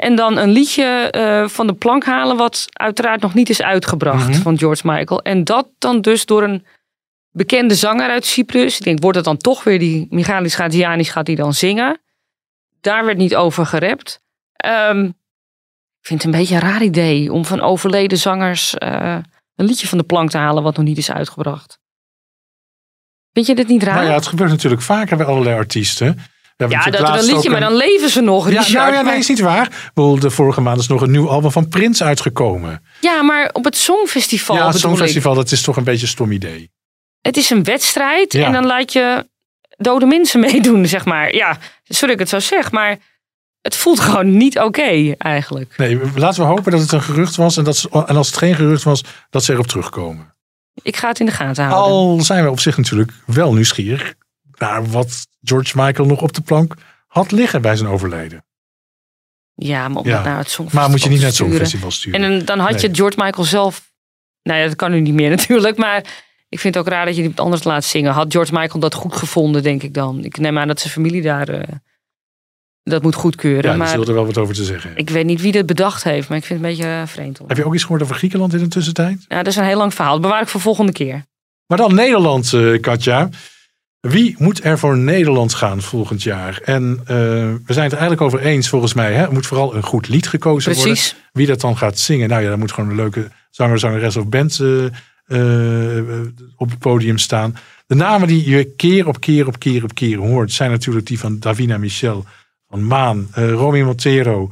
en 0.00 0.14
dan 0.16 0.36
een 0.36 0.50
liedje 0.50 1.46
van 1.50 1.66
de 1.66 1.72
plank 1.72 2.04
halen, 2.04 2.36
wat 2.36 2.64
uiteraard 2.72 3.20
nog 3.20 3.34
niet 3.34 3.48
is 3.50 3.62
uitgebracht 3.62 4.28
Mhm. 4.28 4.40
van 4.40 4.58
George 4.58 4.82
Michael. 4.84 5.22
En 5.22 5.44
dat 5.44 5.68
dan 5.78 6.00
dus 6.00 6.26
door 6.26 6.42
een 6.42 6.66
bekende 7.38 7.74
zanger 7.74 8.10
uit 8.10 8.26
Cyprus. 8.26 8.78
Ik 8.78 8.84
denk, 8.84 9.02
wordt 9.02 9.16
het 9.16 9.24
dan 9.24 9.36
toch 9.36 9.64
weer 9.64 9.78
die 9.78 10.06
Michalis 10.10 10.54
Gadzianis 10.54 11.10
gaat 11.10 11.26
die 11.26 11.36
dan 11.36 11.54
zingen? 11.54 12.00
Daar 12.80 13.04
werd 13.04 13.18
niet 13.18 13.36
over 13.36 13.66
gerept. 13.66 14.20
Um, 14.66 15.06
ik 16.00 16.06
vind 16.06 16.22
het 16.22 16.32
een 16.32 16.38
beetje 16.38 16.54
een 16.54 16.60
raar 16.60 16.82
idee 16.82 17.32
om 17.32 17.44
van 17.44 17.60
overleden 17.60 18.18
zangers 18.18 18.74
uh, 18.78 19.18
een 19.56 19.66
liedje 19.66 19.88
van 19.88 19.98
de 19.98 20.04
plank 20.04 20.30
te 20.30 20.38
halen 20.38 20.62
wat 20.62 20.76
nog 20.76 20.84
niet 20.84 20.98
is 20.98 21.10
uitgebracht. 21.10 21.78
Vind 23.32 23.46
je 23.46 23.54
dit 23.54 23.68
niet 23.68 23.82
raar? 23.82 23.94
Nou 23.94 24.06
ja, 24.06 24.14
het 24.14 24.26
gebeurt 24.26 24.50
natuurlijk 24.50 24.82
vaker 24.82 25.16
bij 25.16 25.26
allerlei 25.26 25.56
artiesten. 25.56 26.18
Ja, 26.56 26.84
dat 26.84 27.00
er 27.00 27.18
een 27.18 27.24
liedje, 27.24 27.44
een... 27.44 27.50
maar 27.50 27.60
dan 27.60 27.76
leven 27.76 28.10
ze 28.10 28.20
nog. 28.20 28.50
Ja, 28.50 28.68
nou 28.68 28.92
ja, 28.92 29.02
nee, 29.02 29.18
is 29.18 29.28
niet 29.28 29.40
waar. 29.40 29.90
De 29.94 30.30
vorige 30.30 30.60
maand 30.60 30.80
is 30.80 30.86
nog 30.86 31.00
een 31.00 31.10
nieuw 31.10 31.28
album 31.28 31.50
van 31.50 31.68
Prins 31.68 32.02
uitgekomen. 32.02 32.82
Ja, 33.00 33.22
maar 33.22 33.50
op 33.52 33.64
het 33.64 33.76
Songfestival. 33.76 34.56
Ja, 34.56 34.66
het 34.66 34.78
Songfestival, 34.78 35.34
dat 35.34 35.50
is 35.50 35.62
toch 35.62 35.76
een 35.76 35.84
beetje 35.84 36.02
een 36.02 36.08
stom 36.08 36.32
idee. 36.32 36.70
Het 37.20 37.36
is 37.36 37.50
een 37.50 37.64
wedstrijd 37.64 38.32
ja. 38.32 38.46
en 38.46 38.52
dan 38.52 38.66
laat 38.66 38.92
je 38.92 39.26
dode 39.76 40.06
mensen 40.06 40.40
meedoen, 40.50 40.86
zeg 40.86 41.04
maar. 41.04 41.34
Ja, 41.34 41.58
sorry 41.84 42.12
ik 42.12 42.18
het 42.18 42.28
zo 42.28 42.38
zeg, 42.38 42.70
maar 42.70 42.98
het 43.60 43.76
voelt 43.76 44.00
gewoon 44.06 44.36
niet 44.36 44.56
oké 44.56 44.66
okay, 44.66 45.14
eigenlijk. 45.18 45.74
Nee, 45.76 46.00
laten 46.14 46.42
we 46.42 46.48
hopen 46.48 46.72
dat 46.72 46.80
het 46.80 46.92
een 46.92 47.02
gerucht 47.02 47.36
was 47.36 47.56
en, 47.56 47.64
dat 47.64 47.76
ze, 47.76 47.88
en 47.90 48.16
als 48.16 48.26
het 48.26 48.36
geen 48.36 48.54
gerucht 48.54 48.82
was, 48.82 49.04
dat 49.30 49.44
ze 49.44 49.52
erop 49.52 49.66
terugkomen. 49.66 50.32
Ik 50.82 50.96
ga 50.96 51.08
het 51.08 51.20
in 51.20 51.26
de 51.26 51.32
gaten 51.32 51.64
houden. 51.64 51.92
Al 51.92 52.20
zijn 52.20 52.44
we 52.44 52.50
op 52.50 52.60
zich 52.60 52.76
natuurlijk 52.76 53.12
wel 53.26 53.52
nieuwsgierig 53.52 54.14
naar 54.58 54.86
wat 54.86 55.26
George 55.42 55.72
Michael 55.76 56.08
nog 56.08 56.22
op 56.22 56.32
de 56.32 56.40
plank 56.40 56.74
had 57.06 57.30
liggen 57.30 57.62
bij 57.62 57.76
zijn 57.76 57.88
overlijden. 57.88 58.44
Ja, 59.54 59.88
maar 59.88 60.06
ja. 60.06 60.22
naar 60.22 60.38
het 60.38 60.50
Songfestival 60.50 60.80
Maar 60.80 60.90
moet 60.90 61.02
je 61.02 61.08
niet 61.08 61.18
naar 61.18 61.26
het 61.26 61.36
Songfestival 61.36 61.90
sturen. 61.90 62.22
En 62.22 62.44
dan 62.44 62.58
had 62.58 62.70
nee. 62.70 62.80
je 62.80 62.94
George 62.94 63.22
Michael 63.22 63.44
zelf... 63.44 63.92
Nou 64.42 64.60
ja, 64.60 64.66
dat 64.66 64.76
kan 64.76 64.90
nu 64.90 65.00
niet 65.00 65.14
meer 65.14 65.30
natuurlijk, 65.36 65.76
maar... 65.76 66.26
Ik 66.48 66.58
vind 66.58 66.74
het 66.74 66.84
ook 66.84 66.90
raar 66.92 67.04
dat 67.04 67.14
je 67.16 67.20
iemand 67.20 67.40
anders 67.40 67.64
laat 67.64 67.84
zingen. 67.84 68.12
Had 68.12 68.32
George 68.32 68.52
Michael 68.52 68.80
dat 68.80 68.94
goed 68.94 69.16
gevonden, 69.16 69.62
denk 69.62 69.82
ik 69.82 69.94
dan. 69.94 70.24
Ik 70.24 70.38
neem 70.38 70.58
aan 70.58 70.68
dat 70.68 70.80
zijn 70.80 70.92
familie 70.92 71.22
daar 71.22 71.50
uh, 71.50 71.62
dat 72.82 73.02
moet 73.02 73.14
goedkeuren. 73.14 73.70
Ja, 73.70 73.76
maar 73.76 73.88
zullen 73.88 74.06
er 74.06 74.14
wel 74.14 74.26
wat 74.26 74.38
over 74.38 74.54
te 74.54 74.64
zeggen. 74.64 74.96
Ik 74.96 75.10
weet 75.10 75.26
niet 75.26 75.40
wie 75.40 75.52
dit 75.52 75.66
bedacht 75.66 76.04
heeft, 76.04 76.28
maar 76.28 76.38
ik 76.38 76.44
vind 76.44 76.60
het 76.60 76.68
een 76.68 76.76
beetje 76.76 76.92
uh, 76.92 77.06
vreemd. 77.06 77.40
Heb 77.46 77.56
je 77.56 77.64
ook 77.64 77.74
iets 77.74 77.82
gehoord 77.82 78.02
over 78.02 78.14
Griekenland 78.14 78.52
in 78.52 78.58
de 78.58 78.68
tussentijd? 78.68 79.24
Ja, 79.28 79.36
dat 79.36 79.46
is 79.46 79.56
een 79.56 79.64
heel 79.64 79.76
lang 79.76 79.94
verhaal. 79.94 80.12
Dat 80.12 80.22
bewaar 80.22 80.42
ik 80.42 80.48
voor 80.48 80.60
volgende 80.60 80.92
keer. 80.92 81.24
Maar 81.66 81.78
dan 81.78 81.94
Nederland, 81.94 82.52
uh, 82.52 82.80
Katja. 82.80 83.28
Wie 84.00 84.34
moet 84.38 84.64
er 84.64 84.78
voor 84.78 84.98
Nederland 84.98 85.54
gaan 85.54 85.82
volgend 85.82 86.22
jaar? 86.22 86.60
En 86.64 87.00
we 87.04 87.72
zijn 87.72 87.84
het 87.84 87.92
er 87.92 87.98
eigenlijk 87.98 88.20
over 88.20 88.40
eens, 88.40 88.68
volgens 88.68 88.94
mij. 88.94 89.12
Hè? 89.12 89.22
Er 89.22 89.32
moet 89.32 89.46
vooral 89.46 89.74
een 89.74 89.82
goed 89.82 90.08
lied 90.08 90.28
gekozen 90.28 90.72
Precies. 90.72 91.10
worden. 91.10 91.28
Wie 91.32 91.46
dat 91.46 91.60
dan 91.60 91.76
gaat 91.76 91.98
zingen. 91.98 92.28
Nou 92.28 92.42
ja, 92.42 92.48
dan 92.48 92.58
moet 92.58 92.72
gewoon 92.72 92.90
een 92.90 92.96
leuke 92.96 93.28
zanger, 93.50 93.78
zangeres 93.78 94.16
of 94.16 94.28
band 94.28 94.58
uh, 94.58 94.84
op 96.56 96.70
het 96.70 96.78
podium 96.78 97.18
staan. 97.18 97.56
De 97.86 97.94
namen 97.94 98.28
die 98.28 98.50
je 98.50 98.74
keer 98.76 99.06
op 99.06 99.20
keer 99.20 99.46
op 99.46 99.58
keer 99.58 99.84
op 99.84 99.94
keer 99.94 100.18
hoort, 100.18 100.52
zijn 100.52 100.70
natuurlijk 100.70 101.06
die 101.06 101.18
van 101.18 101.38
Davina 101.38 101.78
Michel, 101.78 102.24
van 102.68 102.86
Maan, 102.86 103.28
uh, 103.38 103.52
Romy 103.52 103.82
Montero. 103.82 104.50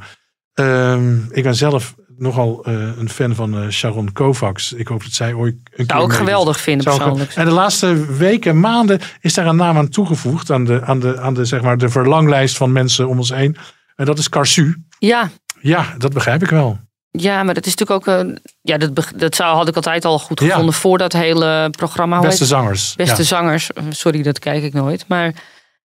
Uh, 0.55 0.97
ik 1.29 1.43
ben 1.43 1.55
zelf 1.55 1.95
nogal 2.17 2.69
uh, 2.69 2.97
een 2.97 3.09
fan 3.09 3.35
van 3.35 3.71
Sharon 3.71 4.11
Kovacs. 4.11 4.73
Ik 4.73 4.87
hoop 4.87 5.03
dat 5.03 5.11
zij 5.11 5.33
ooit 5.33 5.55
een 5.75 5.85
Zou 5.87 6.01
ook 6.01 6.13
geweldig 6.13 6.59
vinden 6.59 6.85
persoonlijk. 6.85 7.33
En 7.33 7.45
de 7.45 7.51
laatste 7.51 8.15
weken, 8.15 8.59
maanden 8.59 8.99
is 9.21 9.33
daar 9.33 9.45
een 9.45 9.55
naam 9.55 9.77
aan 9.77 9.89
toegevoegd 9.89 10.51
aan 10.51 10.65
de, 10.65 10.81
aan 10.83 10.99
de, 10.99 11.19
aan 11.19 11.33
de, 11.33 11.45
zeg 11.45 11.61
maar, 11.61 11.77
de 11.77 11.89
verlanglijst 11.89 12.57
van 12.57 12.71
mensen 12.71 13.07
om 13.07 13.17
ons 13.17 13.29
heen. 13.29 13.57
En 13.95 14.05
dat 14.05 14.17
is 14.17 14.29
Karsu. 14.29 14.83
Ja. 14.99 15.29
Ja, 15.61 15.95
dat 15.97 16.13
begrijp 16.13 16.43
ik 16.43 16.49
wel. 16.49 16.79
Ja, 17.17 17.43
maar 17.43 17.53
dat 17.53 17.65
is 17.65 17.75
natuurlijk 17.75 18.07
ook. 18.09 18.35
ja, 18.61 18.77
dat, 18.77 19.11
dat 19.15 19.35
zou, 19.35 19.55
had 19.55 19.67
ik 19.67 19.75
altijd 19.75 20.05
al 20.05 20.19
goed 20.19 20.39
Ja. 20.39 20.45
gevonden 20.47 20.73
voor 20.73 20.97
dat 20.97 21.13
hele 21.13 21.69
programma. 21.69 22.19
Beste 22.19 22.45
zangers. 22.45 22.95
Beste 22.95 23.17
ja. 23.21 23.23
zangers. 23.27 23.69
Sorry, 23.89 24.21
dat 24.23 24.39
kijk 24.39 24.63
ik 24.63 24.73
nooit. 24.73 25.05
Maar 25.07 25.33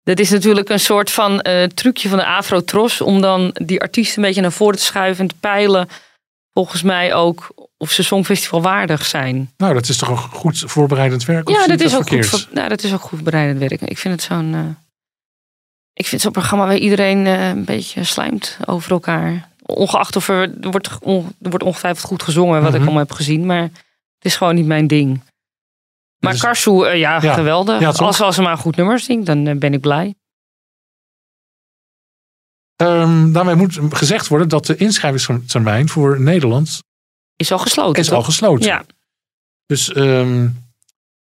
dat 0.02 0.18
is 0.18 0.30
natuurlijk 0.30 0.68
een 0.68 0.80
soort 0.80 1.10
van 1.10 1.40
eh, 1.40 1.64
trucje 1.64 2.08
van 2.08 2.18
de 2.18 2.26
Afro-Tros. 2.26 3.00
Om 3.00 3.20
dan 3.20 3.50
die 3.64 3.80
artiesten 3.80 4.16
een 4.18 4.26
beetje 4.28 4.40
naar 4.40 4.52
voren 4.52 4.76
te 4.78 4.84
schuiven 4.84 5.22
en 5.22 5.28
te 5.30 5.36
peilen. 5.40 5.88
Volgens 6.52 6.82
mij 6.82 7.14
ook 7.14 7.48
of 7.76 7.90
ze 7.90 8.02
Songfestival 8.02 8.62
waardig 8.62 9.04
zijn. 9.06 9.50
Nou, 9.56 9.74
dat 9.74 9.88
is 9.88 9.96
toch 9.96 10.08
een 10.08 10.16
goed 10.16 10.62
voorbereidend 10.66 11.24
werk? 11.24 11.48
ja, 11.48 11.66
dat 11.66 11.80
is, 11.80 11.92
ook 11.92 11.96
goed, 12.00 12.08
verkeerd? 12.08 12.26
voor- 12.28 12.48
nou, 12.54 12.68
dat 12.68 12.82
is 12.82 12.92
ook 12.92 13.00
goed 13.00 13.22
bereidend 13.22 13.58
werk. 13.58 13.80
Ik 13.82 13.98
vind 13.98 14.14
het 14.14 14.22
zo'n. 14.22 14.54
eh, 14.54 14.60
ik 15.92 16.06
vind 16.06 16.20
zo'n 16.22 16.32
programma 16.32 16.66
waar 16.66 16.76
iedereen 16.76 17.26
eh, 17.26 17.48
een 17.48 17.64
beetje 17.64 18.04
slijmt 18.04 18.56
over 18.64 18.90
elkaar. 18.90 19.48
Ongeacht 19.66 20.16
of 20.16 20.28
er, 20.28 20.58
er, 20.60 20.70
wordt, 20.70 20.98
on- 21.00 21.34
er 21.42 21.50
wordt 21.50 21.64
ongetwijfeld 21.64 22.06
goed 22.06 22.22
gezongen, 22.22 22.58
wat 22.60 22.68
ik 22.68 22.74
Mhm. 22.74 22.82
allemaal 22.82 23.02
heb 23.06 23.12
gezien. 23.12 23.46
Maar 23.46 23.62
het 23.62 23.72
is 24.20 24.36
gewoon 24.36 24.54
niet 24.54 24.66
mijn 24.66 24.86
ding. 24.86 25.20
Maar 26.18 26.32
Dus- 26.32 26.40
Karsu, 26.40 26.84
eh, 26.84 26.98
ja, 26.98 27.22
Ja. 27.22 27.34
geweldig. 27.34 27.80
Ja, 27.80 27.86
als, 27.92 28.20
als 28.20 28.34
ze 28.34 28.42
maar 28.42 28.52
een 28.52 28.58
goed 28.58 28.76
nummer 28.76 29.00
zingt, 29.00 29.26
dan 29.26 29.46
eh, 29.46 29.56
ben 29.56 29.72
ik 29.74 29.80
blij. 29.80 30.14
Ehm, 32.76 33.32
daarmee 33.32 33.54
moet 33.54 33.78
gezegd 33.90 34.28
worden 34.28 34.48
dat 34.48 34.66
de 34.66 34.76
inschrijvingstermijn 34.76 35.88
voor 35.88 36.20
Nederland 36.20 36.78
Is 37.36 37.52
al 37.52 37.58
gesloten. 37.58 38.00
is 38.02 38.06
toch? 38.08 38.16
al 38.16 38.22
gesloten. 38.22 38.66
Ja, 38.66 38.84
Dus 39.66 39.92
ehm, 39.92 40.48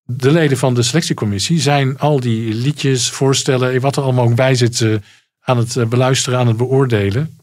de 0.03 0.31
leden 0.31 0.59
van 0.59 0.75
de 0.75 0.83
selectiecommissie 0.83 1.61
zijn 1.61 1.99
al 1.99 2.21
die 2.21 2.55
liedjes, 2.55 3.11
voorstellen, 3.11 3.81
wat 3.81 3.97
er 3.97 4.03
allemaal 4.03 4.25
ook 4.25 4.35
bij 4.35 4.55
zit, 4.55 4.81
eh, 4.81 4.95
aan 5.41 5.59
het 5.59 5.89
beluisteren, 5.89 6.39
aan 6.39 6.47
het 6.47 6.57
beoordelen. 6.57 7.39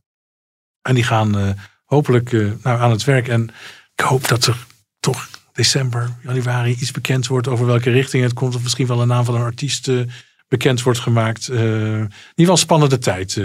En 0.83 0.95
die 0.95 1.03
gaan 1.03 1.37
eh, 1.37 1.49
hopelijk 1.85 2.33
eh, 2.33 2.39
nou, 2.63 2.79
aan 2.79 2.91
het 2.91 3.03
werk. 3.03 3.27
En 3.27 3.49
ik 3.95 4.03
hoop 4.05 4.27
dat 4.27 4.45
er 4.45 4.65
toch 4.99 5.27
december, 5.53 6.09
januari 6.23 6.71
iets 6.71 6.91
bekend 6.91 7.27
wordt 7.27 7.47
over 7.47 7.65
welke 7.65 7.89
richting 7.91 8.23
het 8.23 8.33
komt. 8.33 8.55
Of 8.55 8.63
misschien 8.63 8.87
wel 8.87 9.01
een 9.01 9.07
naam 9.07 9.25
van 9.25 9.35
een 9.35 9.41
artiest 9.41 9.87
eh, 9.87 9.99
bekend 10.47 10.81
wordt 10.83 10.99
gemaakt. 10.99 11.47
In 11.47 11.57
ieder 11.57 12.11
geval 12.35 12.57
spannende 12.57 12.97
tijd, 12.97 13.41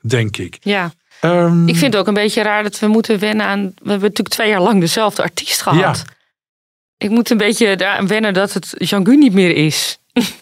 denk 0.00 0.36
ik. 0.36 0.56
ja. 0.60 0.92
Ehm, 1.20 1.68
Ik 1.68 1.76
vind 1.76 1.92
het 1.92 1.96
ook 2.02 2.06
een 2.06 2.14
beetje 2.14 2.42
raar 2.42 2.62
dat 2.62 2.78
we 2.78 2.86
moeten 2.86 3.18
wennen 3.18 3.46
aan. 3.46 3.60
We 3.60 3.90
hebben 3.90 4.00
natuurlijk 4.00 4.28
twee 4.28 4.48
jaar 4.48 4.60
lang 4.60 4.80
dezelfde 4.80 5.22
artiest 5.22 5.62
gehad. 5.62 5.96
Ja. 5.96 6.12
Ik 6.96 7.10
moet 7.10 7.30
een 7.30 7.36
beetje 7.36 7.76
daaraan 7.76 8.06
wennen 8.06 8.34
dat 8.34 8.52
het 8.52 8.74
Jean-Gu 8.78 9.16
niet 9.16 9.32
meer 9.32 9.56
is. 9.56 9.98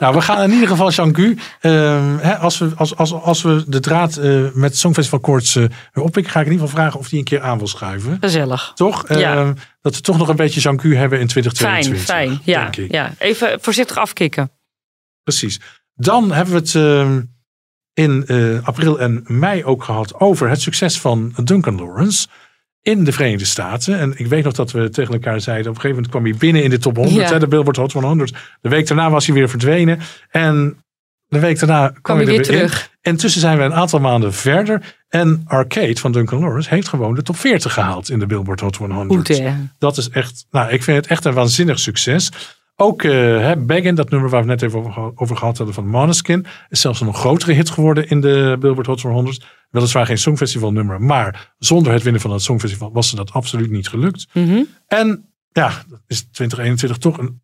Nou, 0.00 0.14
we 0.14 0.20
gaan 0.20 0.42
in 0.42 0.52
ieder 0.52 0.68
geval 0.68 0.90
Jean-Gu. 0.90 1.36
ehm, 1.60 2.18
als, 2.40 2.58
we, 2.58 2.70
als, 2.76 2.96
als, 2.96 3.12
als 3.12 3.42
we 3.42 3.64
de 3.66 3.80
draad 3.80 4.16
eh, 4.16 4.40
met 4.52 4.76
Songfestival 4.78 5.20
Koorts 5.20 5.54
weer 5.54 5.70
oppikken, 5.92 6.32
ga 6.32 6.40
ik 6.40 6.46
in 6.46 6.52
ieder 6.52 6.66
geval 6.68 6.82
vragen 6.82 7.00
of 7.00 7.10
hij 7.10 7.18
een 7.18 7.24
keer 7.24 7.40
aan 7.40 7.58
wil 7.58 7.66
schuiven. 7.68 8.16
Gezellig. 8.20 8.72
Toch? 8.74 9.08
Ja. 9.08 9.34
Ehm, 9.36 9.54
dat 9.80 9.94
we 9.94 10.00
toch 10.00 10.18
nog 10.18 10.28
een 10.28 10.36
beetje 10.36 10.60
Jean-Gu 10.60 10.96
hebben 10.96 11.20
in 11.20 11.30
Fijn, 11.30 11.44
2022. 11.44 12.04
fijn. 12.04 12.40
Ja, 12.44 12.62
denk 12.62 12.76
ik. 12.76 12.92
ja. 12.92 13.12
Even 13.18 13.58
voorzichtig 13.60 13.96
afkicken. 13.98 14.50
Precies. 15.22 15.60
Dan 15.94 16.32
hebben 16.32 16.54
we 16.54 16.60
het 16.60 16.74
ehm, 16.74 17.22
in 17.94 18.26
eh, 18.26 18.66
april 18.66 19.00
en 19.00 19.24
mei 19.26 19.64
ook 19.64 19.84
gehad 19.84 20.20
over 20.20 20.48
het 20.48 20.60
succes 20.60 21.00
van 21.00 21.32
Duncan 21.44 21.76
Lawrence 21.76 22.28
in 22.84 23.04
de 23.04 23.12
Verenigde 23.12 23.44
Staten. 23.44 23.98
En 23.98 24.12
ik 24.16 24.26
weet 24.26 24.44
nog 24.44 24.52
dat 24.52 24.70
we 24.72 24.88
tegen 24.90 25.12
elkaar 25.14 25.40
zeiden, 25.40 25.68
op 25.70 25.74
een 25.74 25.80
gegeven 25.80 25.94
moment 26.02 26.10
kwam 26.10 26.24
hij 26.24 26.34
binnen 26.38 26.62
in 26.62 26.70
de 26.70 26.78
top 26.78 26.96
100, 26.96 27.14
Ja. 27.16 27.32
hè, 27.32 27.38
de 27.38 27.48
Billboard 27.48 27.76
Hot 27.76 27.92
100. 27.92 28.34
De 28.60 28.68
week 28.68 28.86
daarna 28.86 29.10
was 29.10 29.26
hij 29.26 29.34
weer 29.34 29.48
verdwenen. 29.48 29.98
En 30.30 30.76
de 31.26 31.38
week 31.38 31.58
daarna 31.58 31.88
kwam, 31.88 32.00
Kwam 32.02 32.16
hij 32.16 32.26
er 32.26 32.32
weer 32.32 32.40
weer 32.42 32.50
in. 32.52 32.56
terug. 32.66 32.90
En 33.00 33.10
intussen 33.12 33.40
zijn 33.40 33.58
we 33.58 33.64
een 33.64 33.74
aantal 33.74 34.00
maanden 34.00 34.32
verder. 34.34 34.96
En 35.08 35.42
Arcade 35.46 35.96
van 35.96 36.12
Duncan 36.12 36.40
Lawrence 36.40 36.68
heeft 36.68 36.88
gewoon 36.88 37.14
de 37.14 37.22
top 37.22 37.36
40 37.36 37.72
gehaald 37.72 38.10
in 38.10 38.18
de 38.18 38.26
Billboard 38.26 38.60
Hot 38.60 38.76
100. 38.76 39.08
Goed, 39.28 39.38
hè? 39.38 39.52
Dat 39.78 39.96
is 39.96 40.08
echt, 40.08 40.46
nou, 40.50 40.70
ik 40.72 40.82
vind 40.82 40.96
het 40.96 41.06
echt 41.06 41.24
een 41.24 41.32
waanzinnig 41.34 41.78
succes. 41.78 42.30
Ook 42.76 43.02
eh 43.02 43.10
hè, 43.38 43.56
Beggin, 43.56 43.94
dat 43.94 44.10
nummer 44.10 44.30
waar 44.30 44.40
we 44.40 44.46
net 44.46 44.62
even 44.62 44.78
over, 44.78 45.12
over 45.14 45.36
gehad 45.36 45.56
hadden 45.56 45.74
van 45.74 45.86
Måneskin, 45.88 46.46
is 46.68 46.80
zelfs 46.80 47.00
een 47.00 47.06
nog 47.06 47.18
grotere 47.18 47.52
hit 47.52 47.70
geworden 47.70 48.08
in 48.08 48.20
de 48.20 48.56
Billboard 48.60 48.86
Hot 48.86 49.02
100. 49.02 49.46
Weliswaar 49.70 50.06
geen 50.06 50.18
Songfestival 50.18 50.72
nummer, 50.72 51.00
maar 51.02 51.54
zonder 51.58 51.92
het 51.92 52.02
winnen 52.02 52.20
van 52.20 52.30
het 52.30 52.42
Songfestival 52.42 52.92
was 52.92 53.08
ze 53.08 53.16
dat 53.16 53.32
absoluut 53.32 53.70
niet 53.70 53.88
gelukt. 53.88 54.26
Mhm. 54.32 54.62
En 54.86 55.28
ja, 55.52 55.68
dat 55.88 56.00
is 56.06 56.22
2021 56.22 56.98
toch 56.98 57.18
een 57.18 57.42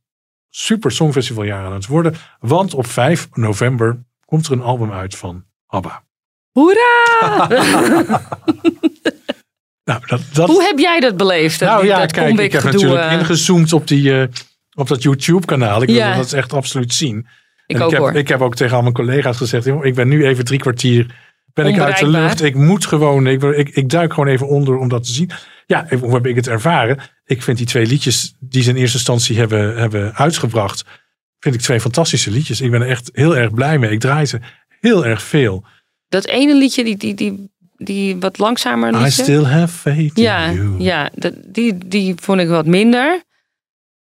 super 0.49 0.93
Songfestivaljaar 0.93 1.65
aan 1.65 1.73
het 1.73 1.87
worden. 1.87 2.15
Want 2.41 2.75
op 2.75 2.87
5 2.87 3.29
november 3.33 4.05
komt 4.25 4.47
er 4.47 4.53
een 4.53 4.63
album 4.63 4.93
uit 4.93 5.17
van 5.17 5.45
ABBA. 5.67 6.05
Hoera! 6.53 7.49
Nou, 9.85 10.03
dat, 10.07 10.21
dat, 10.33 10.49
Hoe 10.49 10.63
heb 10.63 10.79
jij 10.79 11.01
dat 11.01 11.17
beleefd? 11.17 11.59
Dat, 11.59 11.69
nou 11.69 11.81
die- 11.81 11.91
ja, 11.91 11.99
dat 11.99 12.13
kijk, 12.13 12.39
ik 12.39 12.53
heb 12.53 12.63
natuurlijk 12.63 13.05
eh, 13.05 13.13
ingezoomd 13.13 13.73
op, 13.73 13.87
die, 13.89 14.21
eh, 14.21 14.29
op 14.75 14.89
dat 14.89 15.03
YouTube-kanaal. 15.03 15.83
Ik 15.83 15.89
wil 15.89 15.97
Ja. 15.97 16.17
dat 16.17 16.33
echt 16.33 16.53
absoluut 16.53 16.95
zien. 16.95 17.27
Ik 17.67 17.77
En 17.77 17.83
ook 17.83 17.91
ik, 17.91 17.97
heb, 17.97 18.01
hoor. 18.07 18.15
ik 18.15 18.29
heb 18.29 18.41
ook 18.41 18.55
tegen 18.55 18.77
al 18.77 18.83
mijn 18.83 18.95
collega's 18.95 19.37
gezegd: 19.37 19.67
ik 19.67 19.95
ben 19.95 20.09
nu 20.09 20.27
even 20.27 20.45
drie 20.45 20.59
kwartier 20.59 21.07
ben 21.53 21.67
ik 21.67 21.79
uit 21.79 21.99
de 21.99 22.09
lucht. 22.09 22.43
Ik 22.43 22.55
moet 22.55 22.87
gewoon, 22.87 23.27
ik, 23.27 23.43
ik, 23.43 23.69
ik 23.69 23.89
duik 23.89 24.13
gewoon 24.13 24.29
even 24.29 24.49
onder 24.49 24.77
om 24.77 24.89
dat 24.89 25.05
te 25.05 25.13
zien. 25.13 25.31
Ja, 25.67 25.87
hoe 26.01 26.15
heb 26.15 26.27
ik 26.27 26.37
het 26.37 26.49
ervaren? 26.49 26.99
Ik 27.25 27.43
vind 27.43 27.57
die 27.59 27.67
twee 27.67 27.87
liedjes 27.87 28.35
die 28.41 28.63
ze 28.63 28.71
in 28.71 28.77
eerste 28.77 28.97
instantie 28.97 29.39
hebben, 29.39 29.77
hebben 29.77 30.15
uitgebracht, 30.15 30.85
vind 31.39 31.55
ik 31.55 31.61
twee 31.61 31.81
fantastische 31.81 32.31
liedjes. 32.31 32.61
Ik 32.61 32.71
ben 32.71 32.81
er 32.83 32.89
echt 32.89 33.11
heel 33.13 33.37
erg 33.37 33.55
blij 33.55 33.79
mee. 33.79 33.91
Ik 33.91 34.01
draai 34.01 34.27
ze 34.27 34.39
heel 34.81 35.07
erg 35.07 35.23
veel. 35.23 35.65
Dat 36.09 36.27
ene 36.27 36.55
liedje, 36.57 36.85
die, 36.85 36.97
die, 36.97 37.15
die, 37.15 37.51
die 37.77 38.17
wat 38.17 38.39
langzamer 38.39 38.93
I 38.93 38.97
liedje. 38.97 39.23
still 39.23 39.45
have 39.45 39.77
faith 39.79 40.11
ja, 40.15 40.45
in 40.45 40.55
you. 40.55 40.81
ja 40.81 41.11
dat, 41.15 41.35
die, 41.47 41.79
die 41.87 42.15
vond 42.21 42.41
ik 42.41 42.49
wat 42.49 42.67
minder. 42.67 43.23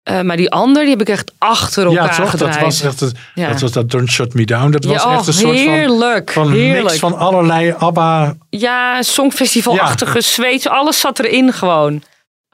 Eh, 0.06 0.22
maar 0.22 0.38
die 0.38 0.52
ander, 0.52 0.82
die 0.82 0.92
heb 0.92 1.02
ik 1.02 1.10
echt 1.10 1.32
achter 1.38 1.86
elkaar 1.86 2.04
Ja, 2.10 2.16
toch? 2.16 2.30
gedraaid. 2.30 2.54
Dat 2.54 2.64
was 2.64 2.82
echt 2.82 3.00
het, 3.00 3.14
Ja. 3.36 3.50
dat 3.50 3.62
was 3.62 3.72
dat 3.72 3.92
Don't 3.92 4.10
Shut 4.12 4.34
Me 4.34 4.46
Down. 4.46 4.72
Dat 4.72 4.84
was 4.84 5.04
ja, 5.04 5.12
echt 5.12 5.22
oh, 5.22 5.28
een 5.28 5.34
soort 5.34 5.46
van, 5.46 5.56
heerlijk, 5.56 6.32
van 6.32 6.52
heerlijk. 6.52 6.84
mix 6.84 7.00
van 7.00 7.18
allerlei 7.18 7.74
ABBA. 7.78 8.36
Ja, 8.50 9.02
songfestivalachtige 9.02 10.22
Zweeds. 10.22 10.68
Alles 10.68 11.00
zat 11.00 11.20
erin 11.20 11.54
gewoon. 11.54 12.04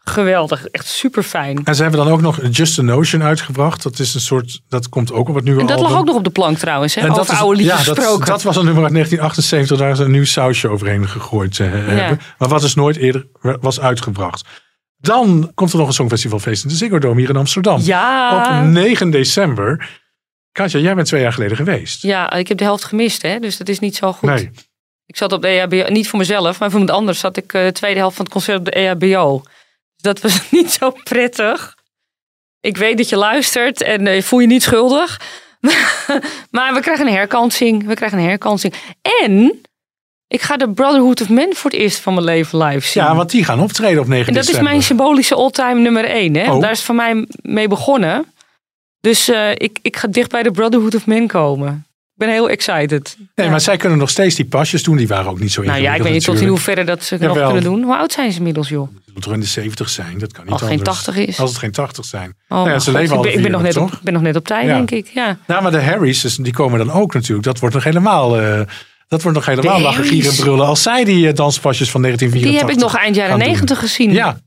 Geweldig. 0.04 0.66
Echt 0.66 0.88
super 0.88 1.24
fijn. 1.24 1.62
En 1.64 1.76
ze 1.76 1.82
hebben 1.82 2.04
dan 2.06 2.12
ook 2.14 2.22
nog 2.22 2.40
Just 2.52 2.80
a 2.80 2.82
Notion 2.82 3.24
uitgebracht. 3.24 3.84
Dat 3.84 4.00
is 4.00 4.14
een 4.14 4.22
soort, 4.22 4.60
dat 4.70 4.90
komt 4.90 5.12
ook 5.12 5.30
op 5.30 5.36
het 5.36 5.44
nieuwe 5.44 5.60
En 5.62 5.68
dat 5.68 5.76
album. 5.78 5.92
lag 5.92 6.00
ook 6.00 6.06
nog 6.08 6.16
op 6.16 6.24
de 6.24 6.30
plank 6.30 6.58
trouwens. 6.58 6.96
Hè? 6.96 7.02
En 7.02 7.12
Over 7.12 7.34
is- 7.34 7.40
oude 7.40 7.56
liedjes 7.62 7.80
ja, 7.80 7.86
dat, 7.86 7.96
gesproken. 7.98 8.26
dat 8.26 8.42
was 8.44 8.56
een 8.56 8.66
nummer 8.66 8.84
uit 8.84 8.94
1978. 8.94 9.78
Daar 9.78 9.92
is 9.92 10.00
een 10.00 10.12
nieuw 10.12 10.26
sausje 10.26 10.68
overheen 10.70 11.08
gegooid 11.08 11.58
hebben. 11.58 12.20
Maar 12.38 12.50
wat 12.50 12.62
dus 12.62 12.76
nooit 12.76 12.96
eerder 12.98 13.26
was 13.62 13.80
uitgebracht. 13.80 14.44
Dan 15.02 15.52
komt 15.54 15.72
er 15.72 15.78
nog 15.78 15.88
een 15.88 15.94
Songfestivalfeest 15.94 16.64
in 16.64 16.70
de 16.70 16.76
Ziggo 16.76 17.00
Dome 17.00 17.20
hier 17.20 17.30
in 17.30 17.36
Amsterdam. 17.36 17.82
ja. 17.82 18.62
Op 18.62 18.68
9 18.68 19.10
december. 19.10 19.90
Katja, 20.52 20.80
jij 20.80 20.96
bent 20.96 21.08
twee 21.08 21.22
jaar 21.22 21.34
geleden 21.34 21.58
geweest. 21.58 22.02
ja, 22.02 22.32
ik 22.34 22.48
heb 22.48 22.58
de 22.58 22.64
helft 22.64 22.84
gemist. 22.84 23.22
Hè? 23.22 23.40
Dus 23.40 23.58
dat 23.58 23.70
is 23.70 23.80
niet 23.80 23.96
zo 23.96 24.14
goed. 24.14 24.30
Nee. 24.30 24.50
Ik 25.06 25.18
zat 25.18 25.32
op 25.32 25.42
de 25.42 25.48
EHBO, 25.48 25.90
niet 25.90 26.08
voor 26.10 26.20
mezelf, 26.20 26.60
maar 26.60 26.70
voor 26.72 26.80
iemand 26.80 26.98
anders 26.98 27.20
zat 27.20 27.38
ik 27.38 27.54
eh, 27.54 27.64
de 27.64 27.72
tweede 27.72 28.00
helft 28.00 28.16
van 28.16 28.26
het 28.26 28.34
concert 28.34 28.60
op 28.60 28.66
de 28.66 28.72
EHBO. 28.72 29.42
Dus 29.42 29.52
dat 29.96 30.22
was 30.22 30.42
niet 30.52 30.72
zo 30.72 30.90
prettig. 31.04 31.76
Ik 32.60 32.78
weet 32.78 32.98
dat 32.98 33.10
je 33.10 33.16
luistert 33.16 33.82
en 33.82 34.08
eh, 34.08 34.22
voel 34.22 34.40
je 34.40 34.48
niet 34.48 34.64
schuldig. 34.64 35.20
maar 36.52 36.74
we 36.74 36.80
krijgen 36.82 37.08
een 37.08 37.14
herkansing. 37.14 37.86
We 37.86 37.94
krijgen 37.94 38.18
een 38.18 38.26
herkansing. 38.26 38.74
En 39.22 39.62
ik 40.32 40.42
ga 40.42 40.58
de 40.58 40.70
Brotherhood 40.70 41.22
of 41.22 41.30
Men 41.30 41.56
voor 41.56 41.72
het 41.72 41.80
eerst 41.80 42.00
van 42.00 42.14
mijn 42.14 42.26
leven 42.26 42.64
live 42.64 42.88
zien. 42.88 43.04
Ja, 43.04 43.16
want 43.16 43.30
die 43.30 43.44
gaan 43.44 43.60
optreden 43.60 44.02
op 44.02 44.08
9 44.08 44.28
en 44.28 44.34
dat 44.34 44.50
is 44.50 44.60
mijn 44.60 44.84
symbolische 44.84 45.36
all-time 45.36 45.82
nummer 45.82 46.06
één. 46.06 46.36
Hè? 46.36 46.52
Oh. 46.52 46.62
Daar 46.62 46.72
is 46.72 46.82
van 46.82 46.96
mij 46.96 47.26
mee 47.42 47.68
begonnen. 47.68 48.26
Dus 49.02 49.30
eh, 49.30 49.52
ik, 49.52 49.80
ik 49.82 49.98
ga 49.98 50.08
dicht 50.08 50.30
bij 50.32 50.44
de 50.44 50.52
Brotherhood 50.52 50.96
of 50.96 51.06
Men 51.06 51.28
komen. 51.28 51.86
Ik 52.14 52.28
ben 52.28 52.30
heel 52.30 52.50
excited. 52.50 53.18
Nee, 53.36 53.50
maar 53.50 53.62
zij 53.62 53.78
kunnen 53.78 53.98
nog 53.98 54.10
steeds 54.10 54.36
die 54.36 54.46
pasjes 54.46 54.84
doen. 54.84 54.98
Die 54.98 55.08
waren 55.08 55.32
ook 55.32 55.40
niet 55.40 55.52
zo 55.52 55.62
Nou 55.62 55.82
ja, 55.82 55.96
ik 55.96 56.02
weet 56.04 56.14
niet 56.14 56.24
tot 56.24 56.40
in 56.40 56.48
hoeverre 56.48 56.84
dat 56.84 57.04
ze 57.04 57.18
nog 57.20 57.38
kunnen 57.46 57.64
doen. 57.64 57.84
Hoe 57.84 57.98
oud 57.98 58.12
zijn 58.12 58.32
ze 58.32 58.38
inmiddels, 58.38 58.70
joh? 58.70 58.88
Het 59.06 59.14
moet 59.14 59.24
toch 59.24 59.34
in 59.34 59.40
de 59.40 59.46
70 59.46 59.90
zijn, 59.90 60.18
dat 60.18 60.32
kan 60.32 60.44
niet 60.44 60.54
Als 60.54 60.62
het 60.62 60.70
geen 60.70 60.84
80 60.84 61.16
is. 61.16 61.40
Als 61.40 61.50
het 61.50 61.60
geen 61.60 61.72
80 61.72 62.06
zijn. 62.06 62.36
Oh, 62.48 62.58
Nou 62.58 62.70
ja, 62.70 62.80
ze 62.80 62.92
leven 62.92 63.16
ik, 63.16 63.22
ben, 63.22 63.34
ik 63.34 63.42
ben 63.42 63.52
nog 63.52 63.62
net 63.62 63.74
toch? 63.74 63.84
op, 63.84 63.92
ik 63.94 64.02
ben 64.02 64.14
nog 64.14 64.22
net 64.22 64.36
op 64.36 64.46
tijd, 64.46 64.68
Ja. 64.68 64.74
denk 64.74 64.92
ik. 64.92 65.08
Ja. 65.14 65.38
Nou, 65.48 65.62
maar 65.62 65.72
de 65.72 65.82
Harrys, 65.82 66.22
dus 66.22 66.36
die 66.36 66.54
komen 66.54 66.80
dan 66.80 66.92
ook 66.92 67.14
natuurlijk. 67.14 67.44
Dat 67.44 67.60
wordt 67.60 67.76
nog 67.76 67.84
helemaal, 67.84 68.40
eh, 68.40 68.62
dat 69.12 69.22
wordt 69.22 69.38
nog 69.38 69.46
helemaal 69.46 69.82
lachen, 69.82 70.04
gieren, 70.04 70.36
brullen. 70.36 70.66
Als 70.66 70.82
zij 70.82 71.04
die 71.04 71.28
eh, 71.28 71.34
danspasjes 71.34 71.92
van 71.92 72.02
Die 72.02 72.12
1984 72.12 72.60
heb 72.60 72.70
ik 72.70 72.94
nog 72.94 73.04
eind 73.04 73.16
jaren 73.16 73.30
gaan 73.32 73.40
doen. 73.40 73.48
90 73.48 73.80
gezien. 73.80 74.12
Ja, 74.12 74.38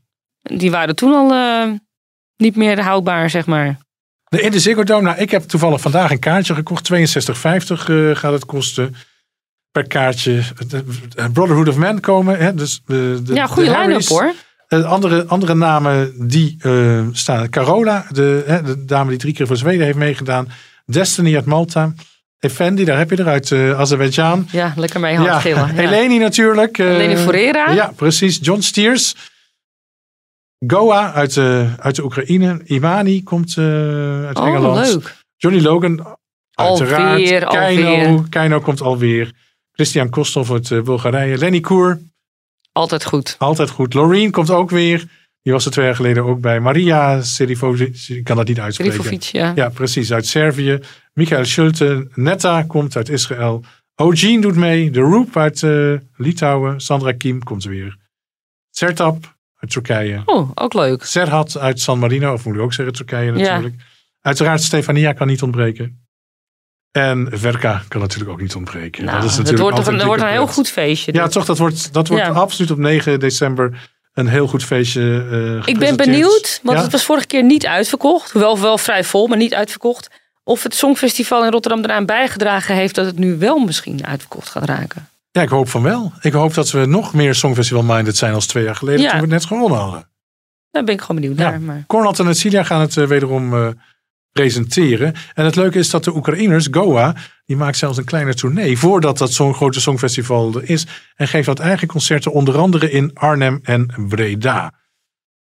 Die 0.43 0.71
waren 0.71 0.95
toen 0.97 1.13
al 1.15 1.33
eh, 1.33 1.73
niet 2.37 2.57
meer 2.57 2.81
houdbaar, 2.83 3.31
zeg 3.31 3.47
maar. 3.47 3.79
de- 4.25 4.41
in 4.41 4.51
de 4.51 4.61
Ziggo 4.61 4.83
Dome. 4.85 5.03
Nou, 5.03 5.19
ik 5.19 5.31
heb 5.31 5.43
toevallig 5.43 5.81
vandaag 5.81 6.11
een 6.11 6.19
kaartje 6.19 6.55
gekocht. 6.55 6.91
62,50 6.93 6.97
eh, 7.89 8.11
gaat 8.17 8.33
het 8.33 8.45
kosten 8.45 8.95
per 9.71 9.87
kaartje. 9.87 10.43
De- 10.69 10.85
Brotherhood 11.33 11.69
of 11.69 11.77
Man 11.77 12.01
komen. 12.01 12.39
Hè, 12.39 12.55
dus, 12.55 12.83
de, 12.87 13.21
ja, 13.25 13.47
goede 13.47 13.71
de 13.73 13.79
line-up 13.79 14.07
hoor. 14.07 14.33
Andere, 14.69 15.25
andere 15.27 15.55
namen 15.55 16.29
die 16.29 16.57
staan. 17.13 17.49
Carola, 17.49 18.07
de, 18.11 18.43
hè, 18.47 18.63
de 18.63 18.85
dame 18.85 19.11
die 19.11 19.19
drie 19.19 19.35
keer 19.35 19.47
voor 19.47 19.57
Zweden 19.57 19.85
heeft 19.85 19.99
meegedaan. 19.99 20.49
Destiny 20.87 21.35
uit 21.35 21.45
Malta. 21.45 21.93
Effendi, 22.45 22.85
daar 22.85 22.99
heb 22.99 23.11
je 23.11 23.17
er 23.17 23.27
uit 23.27 23.51
uh, 23.51 23.81
Azerbeidzjan. 23.81 24.49
Ja, 24.51 24.73
lekker 24.77 25.01
mee 25.01 25.17
hard 25.17 25.43
ja. 25.43 25.67
Ja. 25.67 25.77
Eleni 25.77 26.19
natuurlijk. 26.19 26.79
Uh, 26.79 26.95
Eleni 26.95 27.17
Forera. 27.17 27.71
Ja, 27.71 27.93
precies. 27.97 28.39
John 28.43 28.61
Steers. 28.61 29.15
Goa 30.67 31.13
uit, 31.13 31.37
uh, 31.37 31.75
uit 31.75 31.97
de 31.97 32.05
Oekraïne. 32.05 32.61
Imani 32.65 33.23
komt 33.23 33.55
uit 33.59 34.39
oh, 34.39 34.47
Engeland. 34.47 34.87
leuk. 34.87 35.17
Johnny 35.37 35.61
Logan, 35.63 36.17
uiteraard. 36.55 37.11
Alweer, 37.11 37.47
Keino, 37.47 37.91
alweer. 37.91 38.23
Keino 38.29 38.61
komt 38.61 38.81
alweer. 38.81 39.33
Christian 39.73 40.11
Kostov 40.11 40.51
uit 40.51 40.85
Bulgarije. 40.85 41.39
Lenny 41.39 41.61
Koer. 41.61 42.01
Altijd 42.73 43.05
goed. 43.05 43.35
Altijd 43.39 43.71
goed. 43.71 43.95
Loreen 43.95 44.31
komt 44.31 44.51
ook 44.51 44.71
weer. 44.71 45.09
Die 45.45 45.53
was 45.53 45.65
er 45.65 45.71
twee 45.71 45.85
jaar 45.85 45.95
geleden 45.95 46.25
ook 46.25 46.41
bij. 46.41 46.61
Maria 46.61 47.23
Serifovic, 47.23 48.05
ik 48.09 48.25
kan 48.25 48.37
dat 48.37 48.49
niet 48.49 48.61
uitspreken. 48.61 48.95
Serifovic, 48.95 49.23
ja. 49.23 49.53
Ja, 49.55 49.69
precies. 49.69 50.13
Uit 50.13 50.27
Servië. 50.27 50.81
Michael 51.13 51.45
Schulte. 51.45 52.09
Netta 52.15 52.63
komt 52.63 52.97
uit 52.97 53.09
Israël. 53.09 53.65
Eugene 53.97 54.41
doet 54.41 54.57
mee. 54.57 54.91
De 54.91 55.01
Roop 55.01 55.37
uit 55.37 55.63
uh, 55.63 55.99
Litouwen. 56.17 56.81
Sandra 56.81 57.13
Kiem 57.13 57.43
komt 57.43 57.65
er 57.65 57.71
weer. 57.71 57.97
Sertap 58.71 59.37
uit 59.57 59.71
Turkije. 59.71 60.23
Oh, 60.25 60.51
ook 60.55 60.75
leuk. 60.75 61.05
Serhat 61.05 61.59
uit 61.59 61.81
San 61.81 61.99
Marino. 61.99 62.33
Of 62.33 62.45
moet 62.45 62.55
ik 62.55 62.61
ook 62.61 62.73
zeggen 62.73 62.95
Turkije 62.95 63.33
natuurlijk. 63.33 63.75
Ja. 63.79 63.85
Uiteraard 64.21 64.63
Stefania 64.63 65.13
kan 65.13 65.27
niet 65.27 65.43
ontbreken. 65.43 66.07
En 66.91 67.29
Verka 67.33 67.83
kan 67.89 68.01
natuurlijk 68.01 68.31
ook 68.31 68.41
niet 68.41 68.55
ontbreken. 68.55 69.05
Nou, 69.05 69.21
dat 69.21 69.31
is 69.31 69.37
het 69.37 69.47
natuurlijk 69.47 69.75
wordt, 69.75 70.01
een, 70.01 70.07
wordt 70.07 70.23
een 70.23 70.29
heel 70.29 70.47
goed 70.47 70.69
feestje. 70.69 71.13
Ja, 71.13 71.27
toch? 71.27 71.45
Dat 71.45 71.59
wordt, 71.59 71.93
dat 71.93 72.09
wordt 72.09 72.25
Ja. 72.25 72.31
absoluut 72.31 72.71
op 72.71 72.79
9 72.79 73.21
december 73.21 73.93
een 74.15 74.27
heel 74.29 74.47
goed 74.47 74.65
feestje. 74.65 75.27
eh, 75.63 75.69
Ik 75.69 75.79
ben 75.79 75.97
benieuwd, 75.97 76.61
want 76.63 76.77
Ja? 76.79 76.83
het 76.83 76.93
was 76.93 77.05
vorige 77.05 77.27
keer 77.27 77.45
niet 77.45 77.67
uitverkocht. 77.67 78.31
Hoewel 78.31 78.61
wel 78.61 78.79
vrij 78.79 79.05
vol, 79.05 79.27
maar 79.27 79.39
niet 79.39 79.55
uitverkocht. 79.55 80.09
Of 80.45 80.63
het 80.63 80.75
Songfestival 80.75 81.45
in 81.45 81.51
Rotterdam 81.51 81.85
eraan 81.85 82.07
bijgedragen 82.07 82.75
heeft 82.75 82.95
dat 82.95 83.07
het 83.07 83.19
nu 83.19 83.37
wel 83.39 83.59
misschien 83.59 84.07
uitverkocht 84.07 84.49
gaat 84.49 84.65
raken. 84.65 85.09
Ja, 85.31 85.43
ik 85.43 85.49
hoop 85.49 85.69
van 85.69 85.83
wel. 85.83 86.13
Ik 86.21 86.33
hoop 86.33 86.55
dat 86.55 86.71
we 86.71 86.87
nog 86.87 87.15
meer 87.15 87.35
Songfestival-minded 87.35 88.17
zijn 88.17 88.35
als 88.35 88.47
twee 88.47 88.65
jaar 88.65 88.77
geleden 88.77 89.01
Ja. 89.01 89.07
toen 89.11 89.17
we 89.19 89.25
het 89.25 89.35
net 89.35 89.45
gewonnen 89.45 89.79
hadden. 89.79 90.09
Daar 90.71 90.85
ben 90.85 90.95
ik 90.95 91.01
gewoon 91.01 91.17
benieuwd 91.21 91.39
Ja. 91.39 91.51
naar. 91.51 91.61
Maar... 91.61 91.85
Cornald 91.87 92.19
en 92.19 92.35
Celia 92.35 92.63
gaan 92.63 92.81
het 92.81 92.97
eh, 92.97 93.07
wederom 93.07 93.55
eh, 93.55 93.69
presenteren. 94.33 95.15
En 95.35 95.45
het 95.45 95.57
leuke 95.57 95.79
is 95.79 95.91
dat 95.91 96.05
de 96.05 96.15
Oekraïners, 96.15 96.69
Goa, 96.71 97.15
die 97.45 97.57
maakt 97.57 97.77
zelfs 97.77 97.99
een 97.99 98.05
kleine 98.05 98.35
tournee 98.35 98.79
voordat 98.79 99.19
dat 99.19 99.33
zo'n 99.33 99.55
grote 99.55 99.81
songfestival 99.81 100.55
er 100.55 100.71
is. 100.71 100.87
En 101.15 101.29
geeft 101.29 101.47
dat 101.47 101.59
eigen 101.59 101.89
concerten 101.89 102.33
onder 102.33 102.59
andere 102.59 102.91
in 102.91 103.11
Arnhem 103.15 103.61
en 103.63 104.07
Breda. 104.09 104.73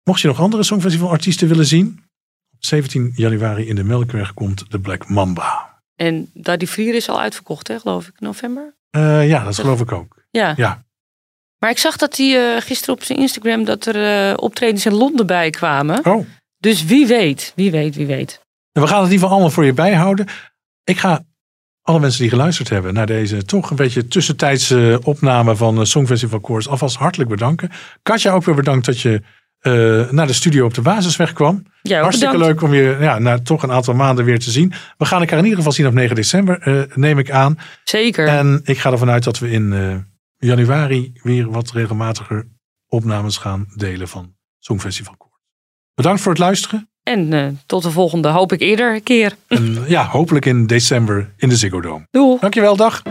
Mocht 0.03 0.21
je 0.21 0.29
nog 0.29 0.41
andere 0.41 0.63
songfestivalartiesten 0.63 1.49
willen 1.49 1.67
zien? 1.67 2.05
Op 2.53 2.65
17 2.65 3.13
januari 3.15 3.69
in 3.69 3.75
de 3.75 3.85
Melkweg 3.85 4.35
komt 4.35 4.71
de 4.71 4.81
Black 4.81 5.09
Mamba. 5.09 5.81
En 5.95 6.31
Daddy 6.35 6.67
Vrier 6.67 6.95
is 6.95 7.09
al 7.09 7.21
uitverkocht, 7.21 7.69
hè, 7.69 7.79
geloof 7.81 8.07
ik, 8.07 8.15
in 8.19 8.27
november. 8.27 8.75
Eh, 8.91 9.29
ja, 9.29 9.45
dat 9.45 9.59
geloof 9.59 9.81
ik 9.81 9.93
ook. 9.93 10.25
Ja. 10.31 10.53
Ja. 10.57 10.85
Maar 11.59 11.71
ik 11.71 11.79
zag 11.79 11.97
dat 11.97 12.17
hij 12.17 12.55
eh, 12.57 12.63
gisteren 12.63 12.95
op 12.95 13.03
zijn 13.03 13.19
Instagram 13.19 13.65
dat 13.65 13.87
er 13.87 14.31
eh, 14.31 14.37
optredens 14.37 14.87
in 14.87 14.95
Londen 14.95 15.27
bij 15.27 15.51
kwamen. 15.51 16.05
Oh. 16.05 16.27
Dus 16.59 16.85
wie 16.85 17.07
weet, 17.07 17.53
wie 17.57 17.71
weet, 17.71 17.95
wie 17.95 18.07
weet. 18.07 18.41
En 18.73 18.83
we 18.83 18.89
gaan 18.89 19.03
het 19.03 19.07
in 19.07 19.13
ieder 19.13 19.19
geval 19.19 19.31
allemaal 19.31 19.51
voor 19.51 19.65
je 19.65 19.73
bijhouden. 19.73 20.27
Ik 20.85 20.99
ga 20.99 21.25
alle 21.87 22.01
mensen 22.01 22.21
die 22.21 22.31
geluisterd 22.31 22.69
hebben 22.69 22.95
naar 22.95 23.07
deze 23.07 23.45
toch 23.45 23.71
een 23.71 23.77
beetje 23.77 24.09
tussentijdse 24.09 25.01
opname 25.03 25.57
van 25.57 25.87
Songfestival 25.87 26.41
Koers 26.41 26.69
alvast 26.69 26.97
hartelijk 26.97 27.31
bedanken. 27.31 27.71
Katja 28.03 28.33
ook 28.33 28.45
weer 28.45 28.55
bedankt 28.55 28.87
dat 28.87 29.01
je 29.01 29.23
eh, 29.61 30.11
naar 30.11 30.27
de 30.27 30.33
studio 30.33 30.65
op 30.65 30.75
de 30.75 30.81
basisweg 30.81 31.33
kwam. 31.33 31.63
Hartstikke 31.83 32.37
bedankt. 32.37 32.61
leuk 32.61 32.63
om 32.63 32.75
je 32.75 32.97
ja, 33.01 33.19
na 33.19 33.39
toch 33.39 33.63
een 33.63 33.73
aantal 33.73 33.95
maanden 33.95 34.25
weer 34.25 34.39
te 34.39 34.51
zien. 34.51 34.73
We 34.99 35.05
gaan 35.05 35.21
elkaar 35.21 35.39
in 35.39 35.45
ieder 35.45 35.59
geval 35.59 35.73
zien 35.73 35.87
op 35.87 35.93
9 35.93 36.17
december, 36.17 36.61
eh, 36.61 36.97
neem 36.97 37.19
ik 37.19 37.31
aan. 37.31 37.59
Zeker. 37.85 38.29
En 38.29 38.61
ik 38.65 38.79
ga 38.79 38.93
ervan 38.93 39.11
uit 39.11 39.25
dat 39.25 39.39
we 39.39 39.51
in 39.51 39.73
eh, 39.73 39.97
januari 40.49 41.13
weer 41.23 41.51
wat 41.51 41.71
regelmatiger 41.71 42.47
opnames 42.89 43.37
gaan 43.37 43.67
delen 43.75 44.09
van 44.09 44.35
Songfestival 44.59 45.15
Koers. 45.17 45.43
Bedankt 45.95 46.21
voor 46.21 46.33
het 46.33 46.41
luisteren. 46.41 46.91
En 47.09 47.33
eh, 47.33 47.47
tot 47.67 47.83
de 47.83 47.91
volgende, 47.91 48.29
hoop 48.29 48.53
ik 48.53 48.61
eerder 48.61 49.01
keer. 49.01 49.37
En 49.49 49.85
ja, 49.87 50.07
hopelijk 50.07 50.47
in 50.47 50.67
december 50.67 51.33
in 51.37 51.49
de 51.49 51.57
Ziggo 51.57 51.81
Dome. 51.81 52.07
Doei. 52.11 52.39
Dankjewel, 52.41 52.77
dag. 52.77 53.03